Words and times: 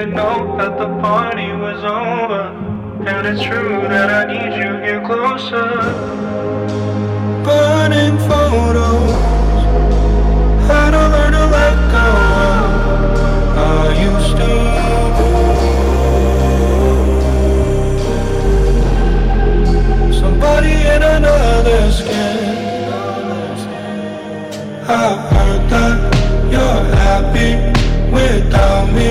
to 0.00 0.06
know 0.06 0.56
that 0.56 0.78
the 0.78 0.86
party 1.02 1.52
was 1.52 1.84
over. 1.84 2.42
And 3.06 3.26
it's 3.26 3.42
true 3.42 3.82
that 3.88 4.08
I 4.08 4.24
need 4.32 4.56
you 4.56 4.72
here 4.84 5.04
closer. 5.04 5.68
Burning 7.44 8.16
photos. 8.26 9.10
How 10.68 10.90
to 10.90 11.02
learn 11.14 11.32
to 11.32 11.46
let 11.56 11.76
go. 11.96 12.08
Are 13.66 13.92
you 14.02 14.12
still 14.30 14.64
somebody 20.22 20.74
in 20.94 21.02
another 21.02 21.92
skin? 21.92 22.38
I 24.88 24.90
heard 25.34 25.62
that 25.74 25.98
you're 26.52 26.84
happy 27.04 27.52
without 28.10 28.86
me, 28.92 29.08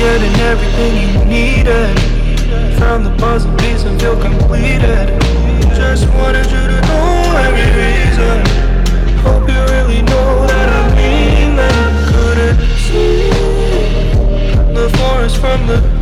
getting 0.00 0.34
everything 0.40 0.92
you 0.96 1.24
needed. 1.26 1.94
Found 2.78 3.04
the 3.04 3.14
puzzle 3.18 3.54
piece 3.58 3.84
and 3.84 4.00
feel 4.00 4.18
completed. 4.18 5.08
Just 5.76 6.08
wanted 6.14 6.46
you 6.46 6.62
to 6.72 6.80
know 6.88 7.36
every 7.44 7.68
reason. 7.82 8.36
Hope 9.20 9.46
you 9.46 9.60
really 9.76 10.00
know 10.00 10.46
that 10.46 10.68
I 10.80 10.82
mean 10.96 11.54
that. 11.56 11.90
Couldn't 12.12 12.58
see 12.86 13.28
the 14.72 14.88
forest 14.96 15.36
from 15.36 15.66
the 15.66 15.99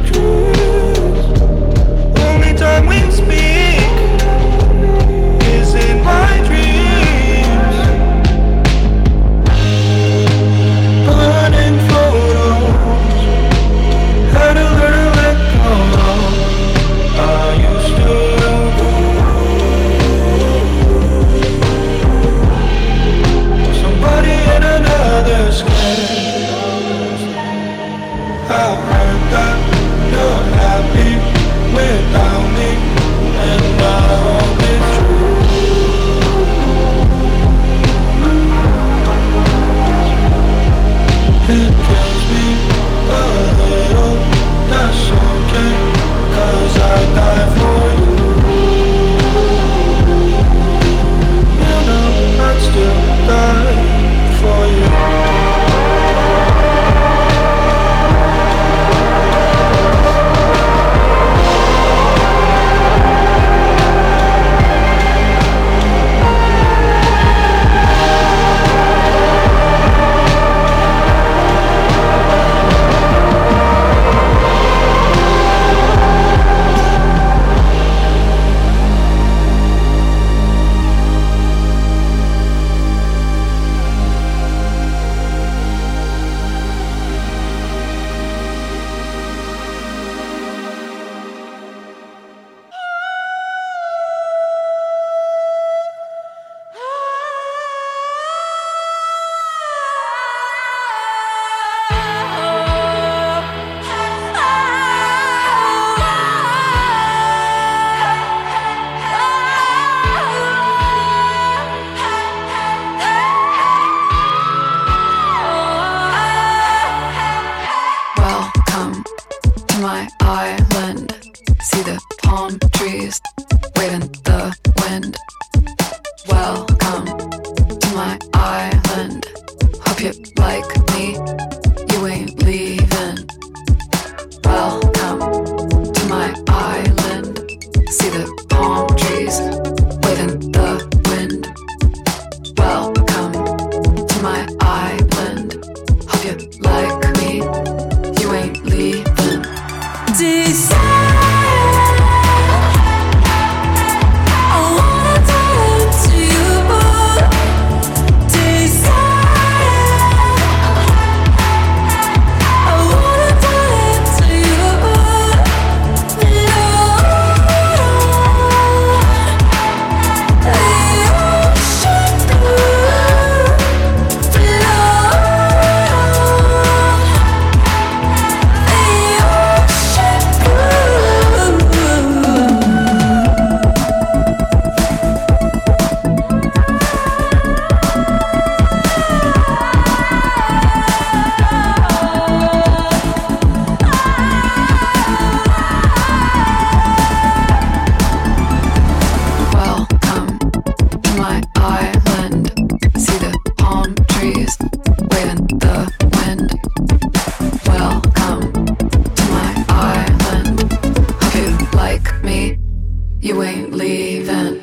You 213.21 213.43
ain't 213.43 213.73
leaving. 213.73 214.61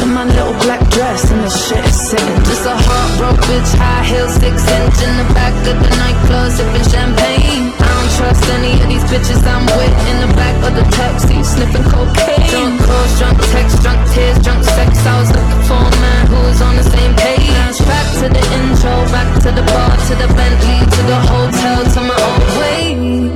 In 0.00 0.14
my 0.14 0.24
little 0.24 0.54
black 0.64 0.80
dress 0.90 1.30
and 1.30 1.44
the 1.44 1.50
shit 1.50 1.84
is 1.84 1.98
sitting. 2.08 2.38
Just 2.48 2.64
a 2.64 2.74
heartbroken 2.74 3.42
bitch, 3.50 3.72
high 3.76 4.04
heels, 4.08 4.32
six 4.40 4.56
inch 4.64 4.98
in 5.02 5.12
the 5.20 5.28
back 5.34 5.52
of 5.68 5.76
the 5.76 5.90
nightclub, 6.00 6.48
sipping 6.52 6.86
champagne. 6.88 7.74
I 7.76 7.88
don't 7.92 8.12
trust 8.16 8.44
any 8.56 8.72
of 8.80 8.88
these 8.88 9.04
bitches 9.10 9.42
I'm 9.44 9.66
with 9.76 9.94
in 10.08 10.16
the 10.24 10.30
back 10.34 10.56
of 10.64 10.72
the 10.78 10.86
taxi, 10.96 11.42
sniffing 11.42 11.84
cocaine. 11.90 12.48
Drunk 12.48 12.80
calls, 12.86 13.12
drunk 13.18 13.38
texts, 13.52 13.82
drunk 13.82 14.00
tears, 14.14 14.38
drunk 14.40 14.62
sex. 14.64 14.90
I 15.04 15.14
was 15.20 15.30
looking 15.34 15.62
for 15.68 15.82
a 15.82 15.92
man 16.00 16.22
who 16.30 16.38
was 16.48 16.60
on 16.62 16.74
the 16.76 16.86
same 16.86 17.12
page. 17.16 17.78
back 17.84 18.08
to 18.22 18.26
the 18.30 18.44
intro, 18.56 18.94
back 19.12 19.28
to 19.44 19.50
the 19.52 19.64
bar, 19.66 19.92
to 20.08 20.14
the 20.16 20.28
Bentley, 20.32 20.80
to 20.80 21.00
the 21.10 21.18
hotel, 21.28 21.78
to 21.84 22.00
my 22.00 22.18
own 22.30 22.42
way. 22.60 23.31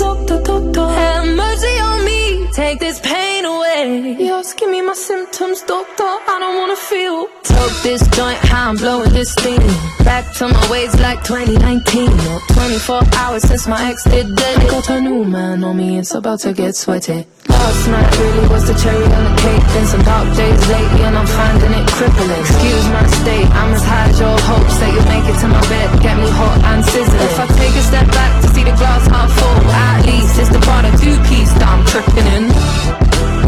Have 0.00 1.26
mercy 1.36 1.78
on 1.80 2.04
me, 2.04 2.46
take 2.52 2.78
this 2.78 3.00
pain 3.00 3.44
away. 3.44 4.16
Yes, 4.18 4.54
give 4.54 4.70
me 4.70 4.80
my 4.80 4.94
symptoms, 4.94 5.62
doctor. 5.62 6.04
I 6.04 6.38
don't 6.40 6.56
wanna 6.56 6.76
feel. 6.76 7.31
Took 7.62 7.82
this 7.86 8.02
joint, 8.08 8.38
how 8.50 8.70
I'm 8.70 8.76
blowing 8.76 9.12
this 9.14 9.36
thing. 9.36 9.62
Back 10.02 10.34
to 10.42 10.48
my 10.48 10.62
ways 10.68 10.98
like 10.98 11.22
2019. 11.22 12.10
Or 12.10 12.40
24 12.58 13.02
hours 13.14 13.46
since 13.46 13.68
my 13.68 13.78
ex 13.88 14.02
did 14.02 14.34
dead. 14.34 14.58
I 14.58 14.66
got 14.66 14.90
a 14.90 15.00
new 15.00 15.22
man 15.22 15.62
on 15.62 15.76
me, 15.76 15.96
it's 15.96 16.12
about 16.12 16.40
to 16.40 16.52
get 16.52 16.74
sweaty. 16.74 17.24
Last 17.46 17.86
night 17.86 18.18
really 18.18 18.48
was 18.48 18.66
the 18.66 18.74
cherry 18.74 19.06
on 19.06 19.24
the 19.30 19.34
cake. 19.38 19.62
Been 19.78 19.86
some 19.86 20.02
dark 20.02 20.26
days 20.34 20.58
lately, 20.74 21.02
and 21.06 21.14
I'm 21.16 21.26
finding 21.38 21.70
it 21.70 21.86
crippling. 21.94 22.40
Excuse 22.42 22.86
my 22.90 23.06
state, 23.22 23.46
I'm 23.54 23.70
as 23.78 23.84
high 23.86 24.10
as 24.10 24.18
your 24.18 24.38
hopes 24.42 24.76
that 24.82 24.90
you'll 24.90 25.06
make 25.06 25.26
it 25.30 25.38
to 25.38 25.46
my 25.46 25.62
bed. 25.70 26.02
Get 26.02 26.18
me 26.18 26.26
hot 26.34 26.58
and 26.66 26.84
sizzling. 26.84 27.30
If 27.30 27.38
I 27.38 27.46
take 27.46 27.74
a 27.78 27.84
step 27.86 28.06
back 28.10 28.42
to 28.42 28.48
see 28.50 28.64
the 28.64 28.74
glass 28.74 29.06
half 29.06 29.30
full, 29.38 29.70
at 29.70 30.02
least 30.02 30.34
it's 30.34 30.50
the 30.50 30.58
part 30.66 30.84
of 30.84 30.98
two 30.98 31.14
piece 31.30 31.54
that 31.62 31.70
I'm 31.70 31.86
tripping 31.86 32.26
in. 32.26 33.11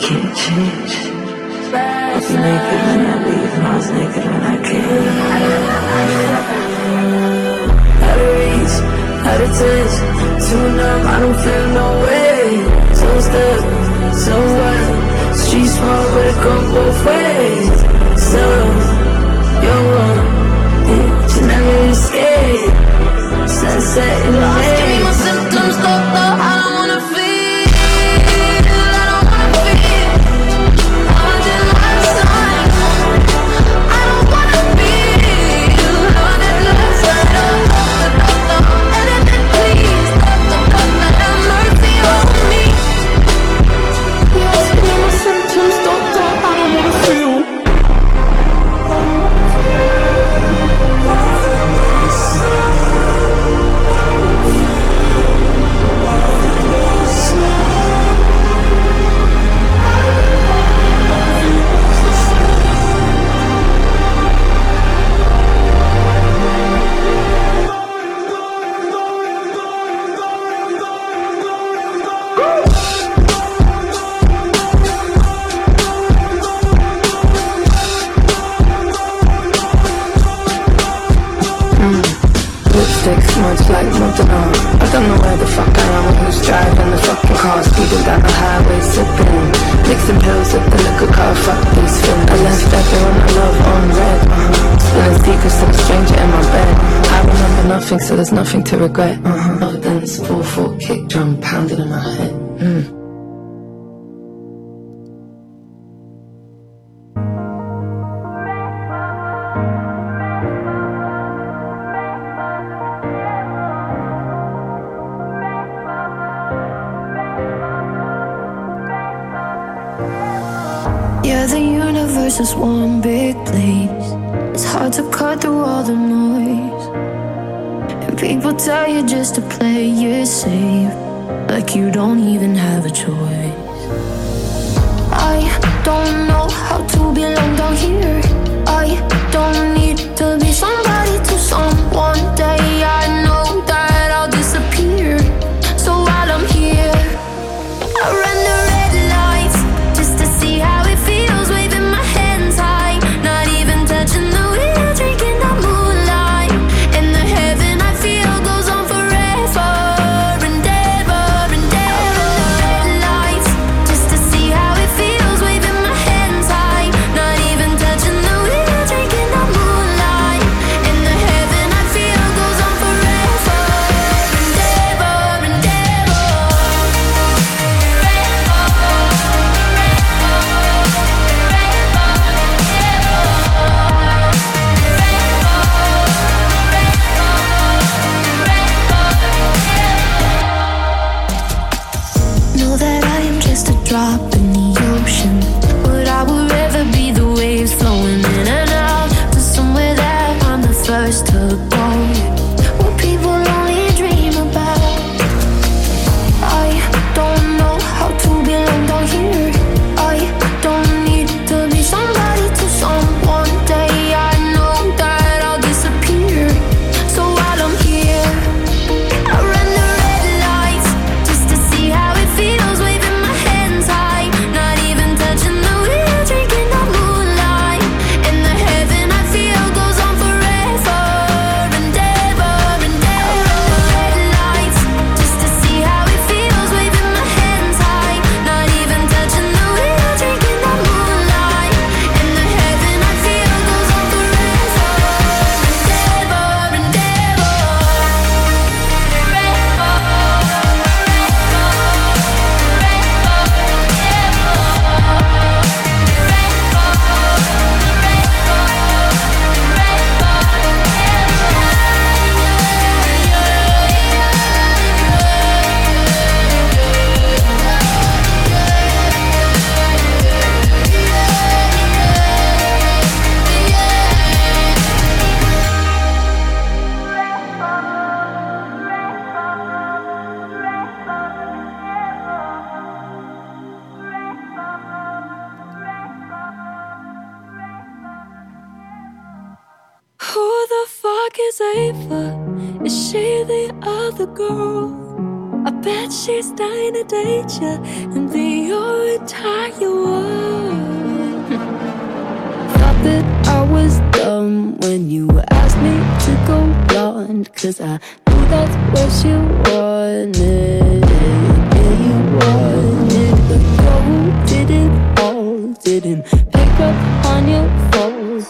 Can't 0.00 0.36
change. 0.36 0.94
I 1.74 2.14
was 2.14 2.30
naked 2.30 2.80
when 2.86 3.00
I 3.06 3.16
leave, 3.26 3.52
and 3.58 3.66
I 3.66 3.76
was 3.76 3.88
naked 3.90 4.24
when 4.24 4.42
I 4.42 4.56
came. 4.68 5.08
Out 8.06 8.18
of 8.24 8.30
reach, 8.38 8.76
out 9.28 9.40
of 9.46 9.50
touch, 9.58 9.94
too 10.46 10.66
numb, 10.78 11.02
I 11.06 11.16
don't 11.22 11.38
feel 11.44 11.66
no 11.80 11.88
way. 12.06 12.42
So 13.00 13.08
stuck, 13.26 13.60
so 14.24 14.34
what? 14.58 14.86
Street 15.36 15.70
smart, 15.76 16.06
but 16.14 16.26
it 16.30 16.38
come 16.44 16.64
both 16.74 17.00
ways. 17.06 17.76
So, 18.30 18.44
you're 19.64 19.84
one, 19.98 20.17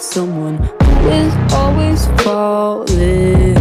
someone 0.09 0.57
who 0.57 1.09
is 1.11 1.35
always 1.53 2.07
falling 2.23 3.55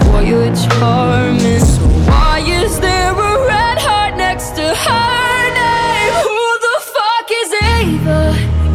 for 0.00 0.22
your 0.22 0.46
charm. 0.54 1.38
So 1.60 1.84
why 2.08 2.42
is 2.46 2.80
there 2.80 3.12
a 3.12 3.46
red 3.46 3.78
heart 3.78 4.16
next 4.16 4.50
to 4.56 4.62
her 4.62 5.40
name? 5.60 6.12
Who 6.24 6.42
the 6.66 6.76
fuck 6.94 7.28
is 7.42 7.50
Ava? 7.76 8.20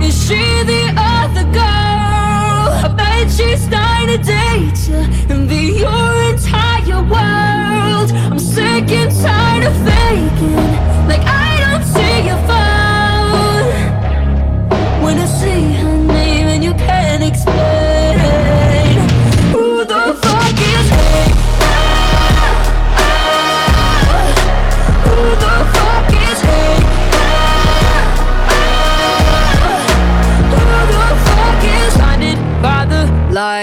Is 0.05 0.15
she 0.23 0.41
the 0.71 0.93
other 0.95 1.45
girl? 1.51 2.69
I 2.85 2.93
bet 2.95 3.31
she's 3.31 3.67
trying 3.67 4.09
to 4.13 4.17
date 4.17 4.79
you 4.87 5.01
and 5.33 5.49
be 5.49 5.79
your 5.79 6.13
entire 6.31 7.01
world. 7.01 8.11
I'm 8.31 8.37
sick 8.37 8.91
and 8.91 9.11
tired 9.23 9.63
of 9.65 9.75
faking. 9.87 10.78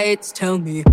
lights 0.06 0.30
tell 0.30 0.56
me 0.56 0.85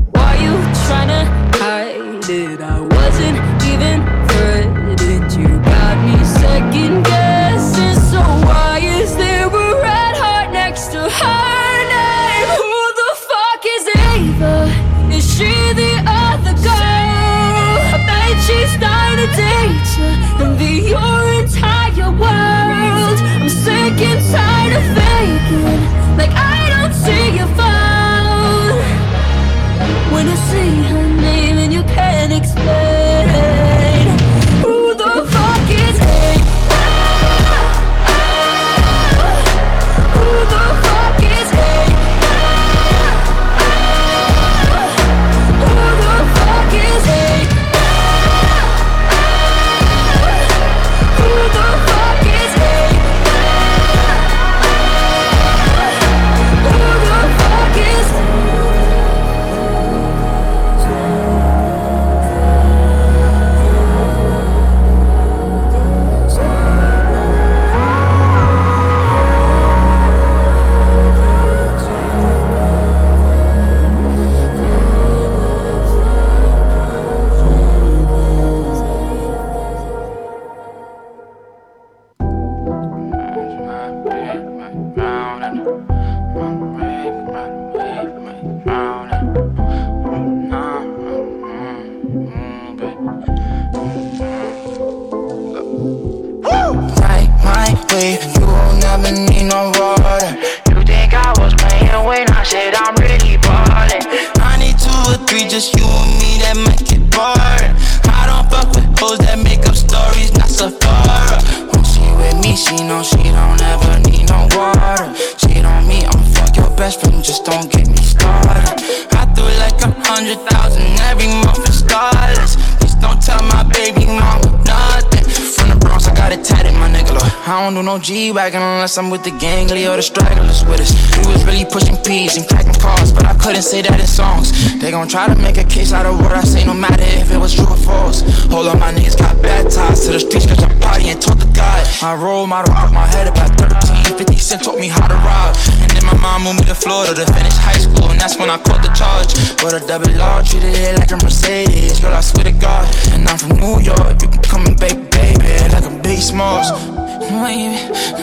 don't 127.63 127.75
do 127.75 127.83
no 127.83 127.97
G-Wagon 127.97 128.61
unless 128.61 128.97
I'm 128.97 129.09
with 129.09 129.23
the 129.23 129.31
gangly 129.31 129.87
or 129.89 129.95
the 129.95 130.03
stragglers 130.03 130.65
with 130.65 130.81
us. 130.81 130.91
We 131.15 131.31
was 131.31 131.45
really 131.45 131.63
pushing 131.63 131.95
P's 132.03 132.35
and 132.35 132.47
cracking 132.47 132.75
cars, 132.75 133.13
but 133.13 133.25
I 133.25 133.33
couldn't 133.35 133.63
say 133.63 133.81
that 133.81 133.99
in 133.99 134.05
songs. 134.05 134.51
They 134.81 134.91
gon' 134.91 135.07
try 135.07 135.27
to 135.27 135.35
make 135.39 135.57
a 135.57 135.63
case 135.63 135.93
out 135.93 136.05
of 136.05 136.19
what 136.19 136.33
I 136.33 136.41
say, 136.43 136.65
no 136.65 136.73
matter 136.73 137.03
if 137.03 137.31
it 137.31 137.37
was 137.37 137.55
true 137.55 137.63
or 137.63 137.77
false. 137.77 138.19
Hold 138.51 138.67
on, 138.67 138.79
my 138.79 138.91
niggas 138.91 139.17
got 139.17 139.41
bad 139.41 139.71
ties 139.71 140.05
to 140.05 140.11
the 140.11 140.19
streets, 140.19 140.45
cause 140.45 140.61
I'm 140.61 140.77
party 140.79 141.07
and 141.07 141.21
told 141.21 141.39
the 141.39 141.47
God. 141.55 141.87
My 142.01 142.15
role 142.15 142.47
model 142.47 142.73
broke 142.75 142.91
my 142.91 143.07
head 143.07 143.27
about 143.27 143.55
13. 143.55 144.17
50 144.17 144.35
Cent 144.35 144.63
taught 144.63 144.79
me 144.79 144.89
how 144.89 145.07
to 145.07 145.15
rob. 145.23 145.55
And 145.87 145.91
then 145.91 146.03
my 146.03 146.17
mom 146.19 146.43
moved 146.43 146.59
me 146.59 146.65
to 146.67 146.75
Florida 146.75 147.15
to 147.15 147.25
finish 147.31 147.55
high 147.55 147.79
school, 147.79 148.11
and 148.11 148.19
that's 148.19 148.35
when 148.37 148.49
I 148.49 148.57
caught 148.57 148.83
the 148.83 148.91
charge. 148.91 149.31
But 149.63 149.71
a 149.71 149.81
double 149.87 150.11
law 150.19 150.43
treated 150.43 150.75
it 150.75 150.99
like 150.99 151.11
a 151.11 151.17
Mercedes. 151.23 152.01
Girl, 152.01 152.13
I 152.13 152.19
swear 152.19 152.43
to 152.43 152.51
God. 152.51 152.91
And 153.15 153.23
I'm 153.23 153.37
from 153.37 153.55
New 153.55 153.79
York, 153.79 154.19
you 154.19 154.27
can 154.27 154.41
come 154.43 154.65
and 154.67 154.75
bake, 154.77 154.99
baby, 155.15 155.47
like 155.71 155.87
a 155.87 155.95
big 156.03 156.19
smalls. 156.19 156.92
Wavy, 157.41 157.81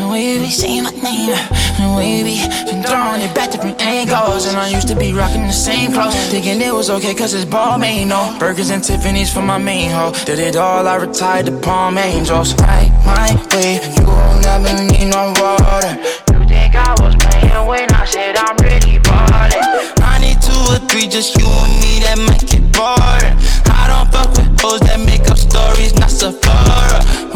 wavy, 0.08 0.50
say 0.50 0.80
my 0.80 0.90
name. 0.90 1.34
Wavy, 1.96 2.38
been 2.70 2.82
throwing 2.84 3.20
it 3.22 3.34
back 3.34 3.50
to 3.50 3.56
different 3.56 3.80
angles. 3.80 4.46
And 4.46 4.56
I 4.56 4.68
used 4.68 4.86
to 4.88 4.94
be 4.94 5.12
rocking 5.12 5.46
the 5.48 5.52
same 5.52 5.92
clothes. 5.92 6.14
Thinking 6.30 6.60
it 6.60 6.72
was 6.72 6.90
okay, 6.90 7.14
cause 7.14 7.34
it's 7.34 7.44
ball 7.44 7.76
main, 7.76 8.08
no. 8.08 8.36
Burgers 8.38 8.70
and 8.70 8.84
Tiffany's 8.84 9.32
for 9.32 9.42
my 9.42 9.58
main 9.58 9.90
hoe. 9.90 10.12
Did 10.26 10.38
it 10.38 10.54
all, 10.54 10.86
I 10.86 10.94
retired 10.96 11.46
to 11.46 11.58
Palm 11.58 11.98
Angels. 11.98 12.54
Right, 12.54 12.90
my 13.04 13.34
way, 13.52 13.80
you 13.96 14.06
won't 14.06 14.42
never 14.42 14.72
need 14.84 15.10
no 15.10 15.34
water. 15.42 15.92
You 16.30 16.46
think 16.46 16.76
I 16.76 16.94
was 17.02 17.16
playing 17.16 17.66
when 17.66 17.90
I 17.92 18.04
said 18.04 18.36
I'm 18.36 18.56
really 18.58 18.98
ballin'? 19.00 19.58
I 20.06 20.18
need 20.20 20.40
two 20.40 20.54
or 20.70 20.78
three, 20.88 21.08
just 21.08 21.36
you 21.36 21.46
and 21.46 21.74
me 21.82 21.98
that 22.06 22.18
make 22.30 22.52
it 22.54 22.62
boring. 22.70 23.34
I 23.74 23.88
don't 23.90 24.12
fuck 24.12 24.30
with 24.36 24.60
hoes 24.60 24.80
that 24.80 25.00
make 25.00 25.28
up 25.28 25.38
stories, 25.38 25.94
not 25.98 26.10
Sephora. 26.10 27.29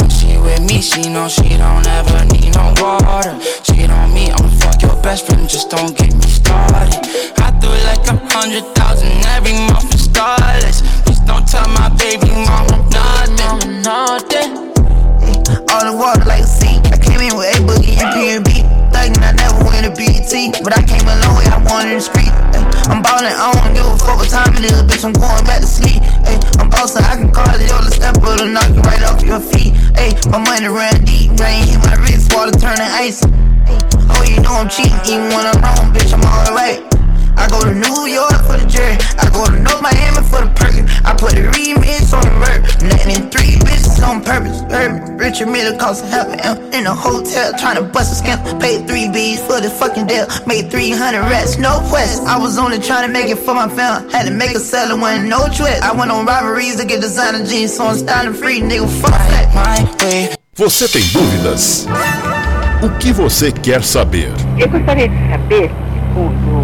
When 0.45 0.57
she 0.57 0.61
with 0.61 0.69
me, 0.69 0.81
she 0.83 1.09
know 1.09 1.29
she 1.29 1.57
don't 1.57 1.87
ever 1.87 2.25
need 2.27 2.55
no 2.55 2.75
water. 2.77 3.41
She 3.65 3.87
don't 3.87 4.13
me, 4.13 4.31
I'ma 4.31 4.49
fuck 4.61 4.83
your 4.83 4.95
best 5.03 5.27
friend, 5.27 5.49
just 5.49 5.71
don't 5.71 5.97
get 5.97 6.13
me 6.13 6.29
started. 6.29 7.01
I 7.41 7.51
threw 7.61 7.73
like 7.89 8.07
a 8.09 8.17
hundred 8.29 8.65
thousand 8.75 9.09
every 9.37 9.55
month 9.73 9.91
for 9.91 9.99
starless. 9.99 10.83
Please 11.05 11.21
don't 11.21 11.49
tell 11.49 11.67
my 11.69 11.89
baby 11.97 12.29
mama 12.29 12.77
nothing. 12.93 13.83
nothing. 13.83 14.53
All 15.73 15.85
the 15.89 15.97
water 15.97 16.25
like 16.27 16.43
a 16.43 16.47
sea. 16.47 16.79
I 16.93 16.99
came 16.99 17.21
in 17.21 17.37
with 17.37 17.57
A 17.57 17.61
Boogie 17.63 17.97
and 17.97 18.74
P&B. 18.95 19.19
I 19.19 19.33
never 19.35 19.59
win 19.67 19.85
a 19.85 19.91
BET. 19.91 20.33
But 20.63 20.79
I 20.79 20.83
came 20.83 21.03
a 21.03 21.17
long 21.27 21.37
way, 21.37 21.47
I 21.51 21.59
in 21.91 21.99
the 21.99 22.01
street. 22.01 22.31
Ay, 22.55 22.63
I'm 22.89 23.03
ballin', 23.03 23.35
I 23.35 23.53
don't 23.53 23.75
give 23.75 23.87
a 23.87 23.99
fuck 23.99 24.19
what 24.19 24.31
time 24.31 24.55
it 24.55 24.65
is, 24.65 24.83
bitch. 24.87 25.05
I'm 25.05 25.13
going 25.13 25.45
back 25.45 25.61
to 25.61 25.67
sleep. 25.67 26.01
Ay, 26.25 26.39
I'm 26.59 26.71
bossin', 26.71 27.05
I 27.05 27.17
can 27.17 27.31
call 27.31 27.51
it 27.55 27.67
your 27.67 27.83
step, 27.91 28.15
but 28.21 28.45
knock 28.47 28.71
you 28.71 28.83
right 28.83 29.03
off 29.03 29.23
your 29.23 29.41
feet. 29.41 29.75
Ay, 29.97 30.15
my 30.31 30.39
money 30.39 30.69
ran 30.69 31.05
deep, 31.05 31.35
rain 31.41 31.67
hit 31.67 31.79
my 31.83 31.95
wrist, 32.07 32.33
water 32.35 32.55
turning 32.57 32.89
ice. 32.95 33.23
Oh, 34.15 34.23
you 34.23 34.41
know 34.43 34.55
I'm 34.55 34.69
cheating, 34.69 34.95
even 35.07 35.29
when 35.35 35.47
I'm 35.47 35.59
wrong, 35.61 35.93
bitch, 35.93 36.15
I'm 36.15 36.23
alright. 36.23 37.04
I 37.37 37.49
go 37.49 37.61
to 37.65 37.75
New 37.75 38.07
York 38.07 38.39
for 38.47 38.57
the 38.57 38.67
jury. 38.67 38.97
I 39.19 39.29
go 39.33 39.47
to 39.47 39.59
North 39.59 39.83
Miami 39.83 40.23
for 40.29 40.41
the 40.45 40.51
perky. 40.55 40.83
I 41.05 41.15
put 41.15 41.35
a 41.35 41.43
remix 41.51 42.13
on 42.13 42.25
the 42.25 42.35
verb. 42.43 42.61
Nothing 42.83 43.11
in 43.17 43.31
three 43.31 43.57
bitches 43.67 44.03
on 44.07 44.23
purpose. 44.23 44.63
Urban, 44.71 45.17
Richard 45.17 45.49
Miller 45.49 45.77
cost 45.79 46.05
a 46.05 46.07
half 46.09 46.29
an 46.29 46.41
M 46.41 46.57
in 46.73 46.87
a 46.87 46.95
hotel 46.95 47.53
trying 47.59 47.77
to 47.77 47.83
bust 47.83 48.13
a 48.13 48.17
scam. 48.23 48.39
Paid 48.61 48.87
three 48.87 49.09
B's 49.11 49.41
for 49.41 49.61
the 49.61 49.71
fucking 49.71 50.07
deal. 50.07 50.27
Made 50.47 50.71
300 50.71 51.21
rats, 51.31 51.59
no 51.59 51.81
quest. 51.89 52.23
I 52.23 52.39
was 52.39 52.59
only 52.59 52.79
trying 52.79 53.07
to 53.07 53.13
make 53.13 53.29
it 53.29 53.39
for 53.39 53.55
my 53.55 53.69
family. 53.69 54.11
Had 54.13 54.27
to 54.27 54.33
make 54.33 54.53
a 54.55 54.61
seller 54.61 55.01
when 55.01 55.29
no 55.29 55.47
twist. 55.47 55.83
I 55.83 55.93
went 55.93 56.11
on 56.11 56.27
robberies 56.27 56.77
to 56.77 56.85
get 56.87 57.01
designer 57.01 57.45
jeans, 57.45 57.75
so 57.77 57.87
I'm 57.87 57.97
styling 57.97 58.35
free, 58.35 58.61
nigga. 58.61 58.89
Fuck 59.01 59.11
that. 59.11 59.55
My 59.55 60.05
way. 60.05 60.37
Você 60.57 60.87
tem 60.87 61.03
dúvidas? 61.09 61.85
O 62.81 62.89
que 62.99 63.13
você 63.13 63.51
quer 63.51 63.83
saber? 63.83 64.31
Eu 64.57 64.69
gostaria 64.69 65.09
de 65.09 65.31
saber 65.31 65.69
se 65.69 66.19
o, 66.19 66.27
o 66.27 66.31
tarô 66.31 66.64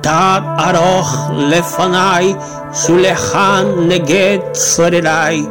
תת 0.00 0.42
ארוך 0.58 1.30
לפניי, 1.36 2.34
שולחן 2.72 3.64
נגד 3.88 4.38
צורריי. 4.52 5.46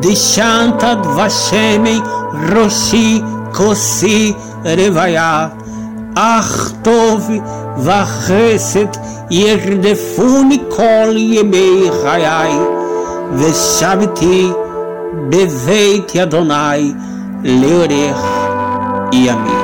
דשנת 0.00 0.84
דבשמי 1.02 2.00
ראשי 2.54 3.22
כוסי 3.54 4.32
רוויה. 4.64 5.48
אך 6.16 6.72
טוב 6.82 7.30
וחסד 7.78 8.86
ירדפוני 9.30 10.58
כל 10.68 11.14
ימי 11.16 11.90
חיי, 12.02 12.52
ושבתי 13.36 14.50
בבית 15.28 16.16
אדוני 16.16 16.92
leorer 17.44 18.16
e 19.12 19.63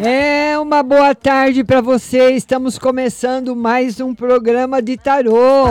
É 0.00 0.56
uma 0.60 0.80
boa 0.80 1.12
tarde 1.12 1.64
para 1.64 1.80
você. 1.80 2.30
Estamos 2.30 2.78
começando 2.78 3.56
mais 3.56 3.98
um 4.00 4.14
programa 4.14 4.80
de 4.80 4.96
tarô. 4.96 5.66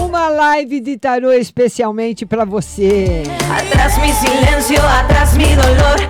Uma 0.00 0.28
live 0.28 0.78
de 0.78 0.96
tarô 0.96 1.32
especialmente 1.32 2.24
para 2.24 2.44
você. 2.44 3.24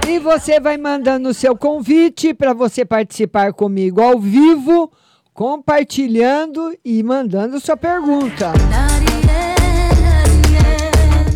E 0.07 0.19
você 0.19 0.61
vai 0.61 0.77
mandando 0.77 1.31
o 1.31 1.35
seu 1.35 1.57
convite 1.57 2.35
para 2.35 2.53
você 2.53 2.85
participar 2.85 3.55
comigo 3.55 4.03
ao 4.03 4.19
vivo, 4.19 4.93
compartilhando 5.33 6.77
e 6.85 7.03
mandando 7.03 7.59
sua 7.59 7.79
pergunta. 7.79 8.53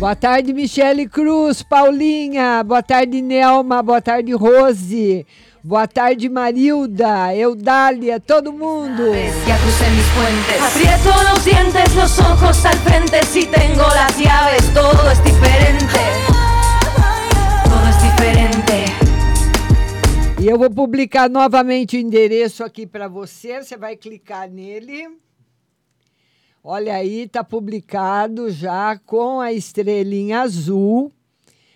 Boa 0.03 0.17
tarde, 0.17 0.51
Michele 0.51 1.07
Cruz, 1.07 1.63
Paulinha. 1.63 2.61
Boa 2.61 2.83
tarde, 2.83 3.21
Nelma. 3.21 3.81
Boa 3.81 4.01
tarde, 4.01 4.33
Rose. 4.33 5.25
Boa 5.63 5.87
tarde, 5.87 6.27
Marilda, 6.27 7.33
Eudália, 7.33 8.19
todo 8.19 8.51
mundo. 8.51 9.01
Ya 9.47 9.57
crucé 9.59 9.89
mis 9.91 10.05
puentes. 10.07 10.61
Aprieto 10.61 11.31
los 11.31 11.45
dientes, 11.45 11.95
los 11.95 12.19
ojos 12.19 12.65
al 12.65 12.75
frente. 12.79 13.23
Si 13.23 13.45
tengo 13.45 13.83
las 13.95 14.17
llaves, 14.17 14.73
todo 14.73 15.09
es 15.09 15.23
diferente. 15.23 16.01
Todo 17.63 17.87
es 17.87 18.01
diferente. 18.03 18.83
E 20.41 20.49
eu 20.49 20.57
vou 20.57 20.69
publicar 20.69 21.29
novamente 21.29 21.95
o 21.95 21.99
endereço 22.01 22.65
aqui 22.65 22.85
para 22.85 23.07
você. 23.07 23.63
Você 23.63 23.77
vai 23.77 23.95
clicar 23.95 24.49
nele. 24.49 25.22
Olha 26.65 26.95
aí, 26.95 27.27
tá 27.27 27.43
publicado 27.43 28.49
já 28.49 28.97
com 28.97 29.41
a 29.41 29.51
estrelinha 29.51 30.39
azul. 30.39 31.11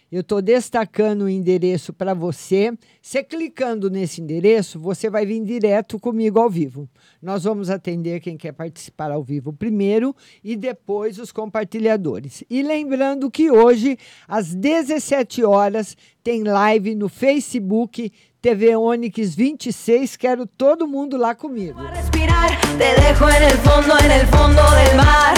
Eu 0.10 0.22
estou 0.22 0.42
destacando 0.42 1.24
o 1.24 1.30
endereço 1.30 1.92
para 1.92 2.14
você. 2.14 2.72
Você 3.02 3.22
clicando 3.22 3.90
nesse 3.90 4.22
endereço, 4.22 4.80
você 4.80 5.10
vai 5.10 5.26
vir 5.26 5.44
direto 5.44 6.00
comigo 6.00 6.40
ao 6.40 6.50
vivo. 6.50 6.88
Nós 7.22 7.44
vamos 7.44 7.70
atender 7.70 8.22
quem 8.22 8.38
quer 8.38 8.54
participar 8.54 9.12
ao 9.12 9.22
vivo 9.22 9.52
primeiro 9.52 10.16
e 10.42 10.56
depois 10.56 11.20
os 11.20 11.34
compartilhadores. 11.34 12.46
E 12.50 12.64
lembrando 12.64 13.30
que 13.30 13.52
hoje, 13.52 13.98
às 14.26 14.56
17 14.56 15.44
horas, 15.44 15.98
tem 16.24 16.44
live 16.44 16.96
no 16.96 17.10
Facebook 17.10 18.10
TV 18.48 18.78
Onix 18.78 19.36
26. 19.36 20.16
Quero 20.16 20.46
todo 20.46 20.88
mundo 20.88 21.18
lá 21.18 21.36
comigo. 21.36 21.82
Respirar, 21.82 22.58
te 22.78 22.96
dejo 22.96 23.30
en 23.30 23.44
el 23.44 23.58
fondo, 23.58 23.98
en 24.00 24.12
el 24.12 24.28
fondo 24.28 24.62
del 24.72 24.96
mar. 24.96 25.34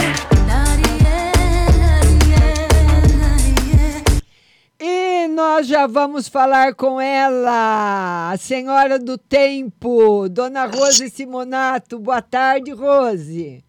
E 4.79 5.27
nós 5.27 5.65
já 5.65 5.87
vamos 5.87 6.27
falar 6.27 6.75
com 6.75 7.01
ela, 7.01 8.29
a 8.31 8.37
senhora 8.37 8.99
do 8.99 9.17
tempo, 9.17 10.29
Dona 10.29 10.67
Rose 10.67 11.09
Simonato. 11.09 11.97
Boa 11.97 12.21
tarde, 12.21 12.71
Rose. 12.71 13.63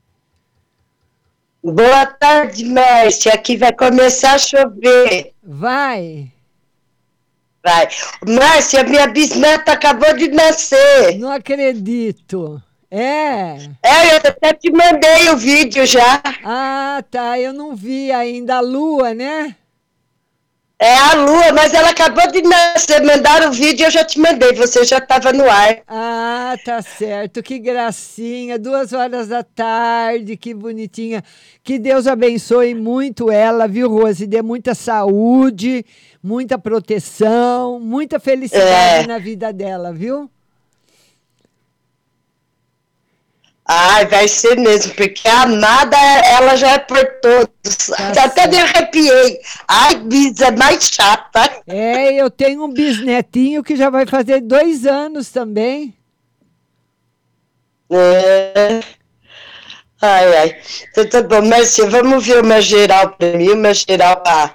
Boa 1.65 2.05
tarde, 2.05 2.67
mestre. 2.67 3.33
Aqui 3.33 3.57
vai 3.57 3.73
começar 3.73 4.35
a 4.35 4.39
chover. 4.39 5.33
Vai. 5.43 6.31
Vai. 7.63 7.89
Márcia, 8.27 8.85
minha 8.85 9.07
bisneta 9.07 9.73
acabou 9.73 10.15
de 10.15 10.29
nascer. 10.29 11.19
Não 11.19 11.31
acredito. 11.31 12.63
É? 12.91 13.57
É, 13.83 14.15
eu 14.15 14.17
até 14.17 14.53
te 14.53 14.71
mandei 14.73 15.31
o 15.31 15.37
vídeo 15.37 15.87
já. 15.87 16.21
Ah, 16.45 17.05
tá. 17.11 17.39
Eu 17.39 17.53
não 17.53 17.77
vi 17.77 18.11
ainda 18.11 18.57
a 18.57 18.61
lua, 18.61 19.15
né? 19.15 19.55
É 20.83 20.97
a 20.97 21.13
lua, 21.15 21.53
mas 21.53 21.75
ela 21.75 21.91
acabou 21.91 22.27
de 22.33 22.41
nascer. 22.41 23.03
Mandaram 23.05 23.51
o 23.51 23.53
vídeo 23.53 23.83
e 23.83 23.87
eu 23.87 23.91
já 23.91 24.03
te 24.03 24.19
mandei. 24.19 24.55
Você 24.55 24.83
já 24.85 24.97
estava 24.97 25.31
no 25.31 25.45
ar. 25.49 25.81
Ah, 25.87 26.57
tá 26.65 26.81
certo. 26.81 27.43
Que 27.43 27.59
gracinha. 27.59 28.59
Duas 28.59 28.95
horas 28.95 29.29
da 29.29 29.43
tarde, 29.43 30.39
que 30.39 30.55
bonitinha. 30.55 31.23
Que 31.63 31.79
Deus 31.79 32.07
abençoe 32.07 32.75
muito 32.75 33.31
ela, 33.31 33.69
viu, 33.69 33.91
Rose? 33.91 34.27
Dê 34.27 34.41
muita 34.41 34.75
saúde, 34.75 35.85
muita 36.23 36.59
proteção, 36.59 37.79
muita 37.79 38.19
felicidade 38.19 39.05
É. 39.05 39.07
na 39.07 39.19
vida 39.19 39.53
dela, 39.53 39.93
viu? 39.93 40.31
Ai, 43.73 44.05
vai 44.07 44.27
ser 44.27 44.59
mesmo, 44.59 44.93
porque 44.95 45.29
a 45.29 45.43
amada, 45.43 45.97
ela 45.97 46.57
já 46.57 46.73
é 46.73 46.79
por 46.81 47.05
todos. 47.23 47.91
Até 48.21 48.49
me 48.49 48.59
arrepiei. 48.59 49.39
Ai, 49.69 49.95
bis, 49.95 50.41
é 50.41 50.51
mais 50.51 50.91
chata. 50.93 51.49
É, 51.69 52.15
eu 52.15 52.29
tenho 52.29 52.65
um 52.65 52.73
bisnetinho 52.73 53.63
que 53.63 53.77
já 53.77 53.89
vai 53.89 54.07
fazer 54.07 54.41
dois 54.41 54.87
anos 54.87 55.31
também. 55.31 55.95
É. 57.93 58.81
Ai, 60.03 60.37
ai. 60.37 60.57
Então 60.91 61.09
tá 61.09 61.23
bom, 61.23 61.47
Márcia, 61.47 61.89
vamos 61.89 62.27
ver 62.27 62.43
uma 62.43 62.61
geral 62.61 63.11
para 63.11 63.39
mim, 63.39 63.51
uma 63.51 63.73
geral 63.73 64.17
para 64.17 64.53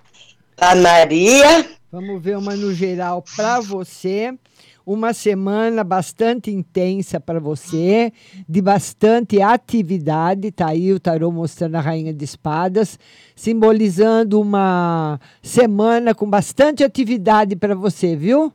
a 0.57 0.75
Maria. 0.75 1.65
Vamos 1.89 2.21
ver 2.21 2.37
uma 2.37 2.53
no 2.53 2.73
geral 2.73 3.23
para 3.33 3.61
você. 3.61 4.33
Uma 4.85 5.13
semana 5.13 5.83
bastante 5.83 6.51
intensa 6.51 7.19
para 7.19 7.39
você, 7.39 8.13
de 8.47 8.61
bastante 8.61 9.41
atividade. 9.41 10.51
Tá 10.51 10.67
aí 10.69 10.93
o 10.93 10.99
tarô 10.99 11.31
mostrando 11.31 11.75
a 11.75 11.81
Rainha 11.81 12.13
de 12.13 12.23
Espadas, 12.23 12.99
simbolizando 13.35 14.39
uma 14.39 15.19
semana 15.41 16.13
com 16.13 16.29
bastante 16.29 16.83
atividade 16.83 17.55
para 17.55 17.73
você, 17.73 18.15
viu? 18.15 18.53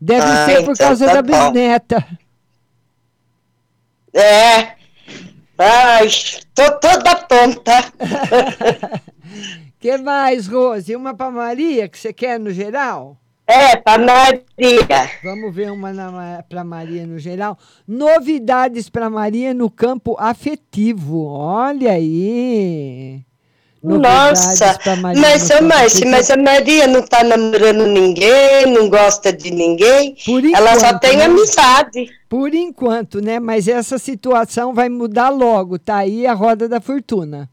Deve 0.00 0.22
Ah, 0.22 0.46
ser 0.46 0.64
por 0.64 0.72
então 0.72 0.86
causa 0.86 1.06
tá 1.06 1.20
da 1.20 1.22
bisneta. 1.22 2.18
É. 4.14 4.76
Ai, 5.58 6.08
tô 6.54 6.78
toda 6.78 7.16
tonta. 7.16 7.92
que 9.78 9.98
mais, 9.98 10.46
Rose? 10.46 10.96
Uma 10.96 11.14
para 11.14 11.30
Maria 11.30 11.86
que 11.86 11.98
você 11.98 12.14
quer 12.14 12.40
no 12.40 12.50
geral? 12.50 13.19
É, 13.50 13.74
para 13.74 13.98
Maria. 13.98 15.10
Vamos 15.24 15.52
ver 15.52 15.72
uma 15.72 16.44
para 16.48 16.62
Maria 16.62 17.04
no 17.04 17.18
geral. 17.18 17.58
Novidades 17.86 18.88
para 18.88 19.10
Maria 19.10 19.52
no 19.52 19.68
campo 19.68 20.16
afetivo. 20.18 21.24
Olha 21.26 21.92
aí. 21.92 23.22
Nossa, 23.82 24.78
pra 24.78 24.94
Maria 24.94 25.20
mas, 25.20 25.48
no 25.48 25.74
afetivo. 25.74 26.10
mas 26.10 26.30
a 26.30 26.36
Maria 26.36 26.86
não 26.86 27.02
tá 27.02 27.24
namorando 27.24 27.86
ninguém, 27.86 28.66
não 28.68 28.88
gosta 28.88 29.32
de 29.32 29.50
ninguém. 29.50 30.14
Ela 30.54 30.78
só 30.78 30.86
enquanto, 30.86 31.00
tem 31.00 31.16
né? 31.16 31.24
amizade. 31.24 32.10
Por 32.28 32.54
enquanto, 32.54 33.20
né? 33.20 33.40
Mas 33.40 33.66
essa 33.66 33.98
situação 33.98 34.72
vai 34.72 34.88
mudar 34.88 35.30
logo. 35.30 35.76
Tá 35.76 35.96
aí 35.96 36.24
a 36.24 36.34
roda 36.34 36.68
da 36.68 36.80
fortuna. 36.80 37.50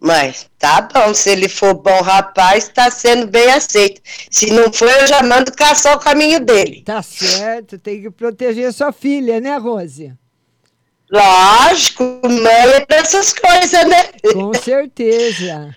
Mas 0.00 0.48
tá 0.58 0.82
bom, 0.82 1.14
se 1.14 1.30
ele 1.30 1.48
for 1.48 1.74
bom 1.74 2.00
rapaz, 2.02 2.68
tá 2.68 2.90
sendo 2.90 3.26
bem 3.26 3.50
aceito. 3.50 4.00
Se 4.30 4.50
não 4.52 4.72
for, 4.72 4.88
eu 4.88 5.06
já 5.06 5.22
mando 5.22 5.50
caçar 5.52 5.96
o 5.96 6.00
caminho 6.00 6.38
dele. 6.38 6.82
Tá 6.84 7.02
certo, 7.02 7.78
tem 7.78 8.02
que 8.02 8.10
proteger 8.10 8.72
sua 8.72 8.92
filha, 8.92 9.40
né, 9.40 9.56
Rose? 9.56 10.12
Lógico, 11.10 12.02
mãe 12.24 12.72
é 12.74 12.86
dessas 12.86 13.32
coisas, 13.32 13.88
né? 13.88 14.04
Com 14.32 14.52
certeza. 14.54 15.74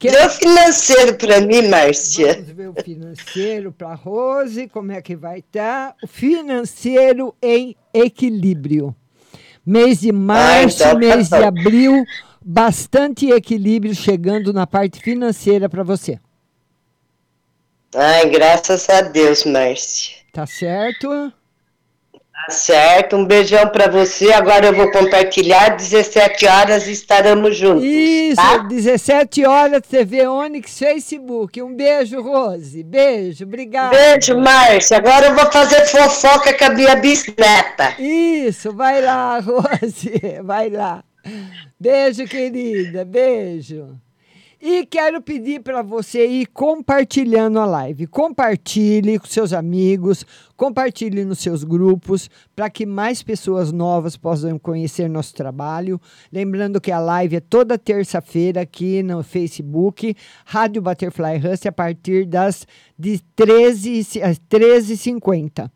Deu 0.00 0.30
financeiro 0.30 1.14
pra 1.14 1.40
mim, 1.40 1.68
Márcia. 1.68 2.34
Vamos 2.34 2.50
ver 2.50 2.68
o 2.68 2.74
financeiro 2.82 3.72
para 3.72 3.94
Rose, 3.94 4.68
como 4.68 4.92
é 4.92 5.00
que 5.00 5.16
vai 5.16 5.38
estar? 5.38 5.94
O 6.02 6.06
financeiro 6.06 7.34
em 7.40 7.76
equilíbrio. 7.94 8.94
Mês 9.64 10.00
de 10.00 10.12
março, 10.12 10.76
então 10.82 10.92
tá 10.92 10.98
mês 10.98 11.28
de 11.28 11.38
bom. 11.38 11.46
abril, 11.46 12.04
bastante 12.48 13.28
equilíbrio 13.28 13.92
chegando 13.92 14.52
na 14.52 14.68
parte 14.68 15.00
financeira 15.00 15.68
para 15.68 15.82
você. 15.82 16.20
Ai, 17.92 18.30
graças 18.30 18.88
a 18.88 19.00
Deus, 19.00 19.44
Márcia. 19.44 20.18
Tá 20.32 20.46
certo? 20.46 21.32
Tá 22.12 22.50
certo, 22.50 23.16
um 23.16 23.24
beijão 23.24 23.66
pra 23.70 23.88
você. 23.88 24.32
Agora 24.32 24.66
eu 24.66 24.76
vou 24.76 24.92
compartilhar. 24.92 25.70
17 25.70 26.46
horas 26.46 26.86
estaremos 26.86 27.56
juntos. 27.56 27.82
Isso, 27.82 28.36
tá? 28.36 28.58
17 28.58 29.44
horas, 29.44 29.82
TV 29.88 30.28
Onix 30.28 30.78
Facebook. 30.78 31.60
Um 31.60 31.74
beijo, 31.74 32.20
Rose. 32.20 32.84
Beijo, 32.84 33.44
obrigada. 33.44 33.96
Beijo, 33.96 34.38
Márcia. 34.38 34.98
Agora 34.98 35.26
eu 35.26 35.34
vou 35.34 35.50
fazer 35.50 35.84
fofoca 35.86 36.56
com 36.56 36.64
a 36.66 36.70
minha 36.70 36.94
bisneta. 36.94 37.94
Isso, 37.98 38.72
vai 38.72 39.02
lá, 39.02 39.40
Rose. 39.42 40.12
Vai 40.44 40.68
lá. 40.68 41.02
Beijo, 41.78 42.24
querida. 42.26 43.04
Beijo. 43.04 44.00
E 44.58 44.86
quero 44.86 45.20
pedir 45.20 45.60
para 45.60 45.82
você 45.82 46.26
ir 46.26 46.46
compartilhando 46.46 47.60
a 47.60 47.66
live. 47.66 48.06
Compartilhe 48.06 49.18
com 49.18 49.26
seus 49.26 49.52
amigos, 49.52 50.24
compartilhe 50.56 51.26
nos 51.26 51.40
seus 51.40 51.62
grupos, 51.62 52.30
para 52.54 52.70
que 52.70 52.86
mais 52.86 53.22
pessoas 53.22 53.70
novas 53.70 54.16
possam 54.16 54.58
conhecer 54.58 55.10
nosso 55.10 55.34
trabalho. 55.34 56.00
Lembrando 56.32 56.80
que 56.80 56.90
a 56.90 56.98
live 56.98 57.36
é 57.36 57.40
toda 57.40 57.76
terça-feira 57.76 58.62
aqui 58.62 59.02
no 59.02 59.22
Facebook, 59.22 60.16
Rádio 60.46 60.80
Butterfly 60.80 61.36
Hustle, 61.36 61.68
a 61.68 61.72
partir 61.72 62.24
das 62.24 62.66
de 62.98 63.20
13, 63.36 64.22
às 64.22 64.38
13h50. 64.38 65.70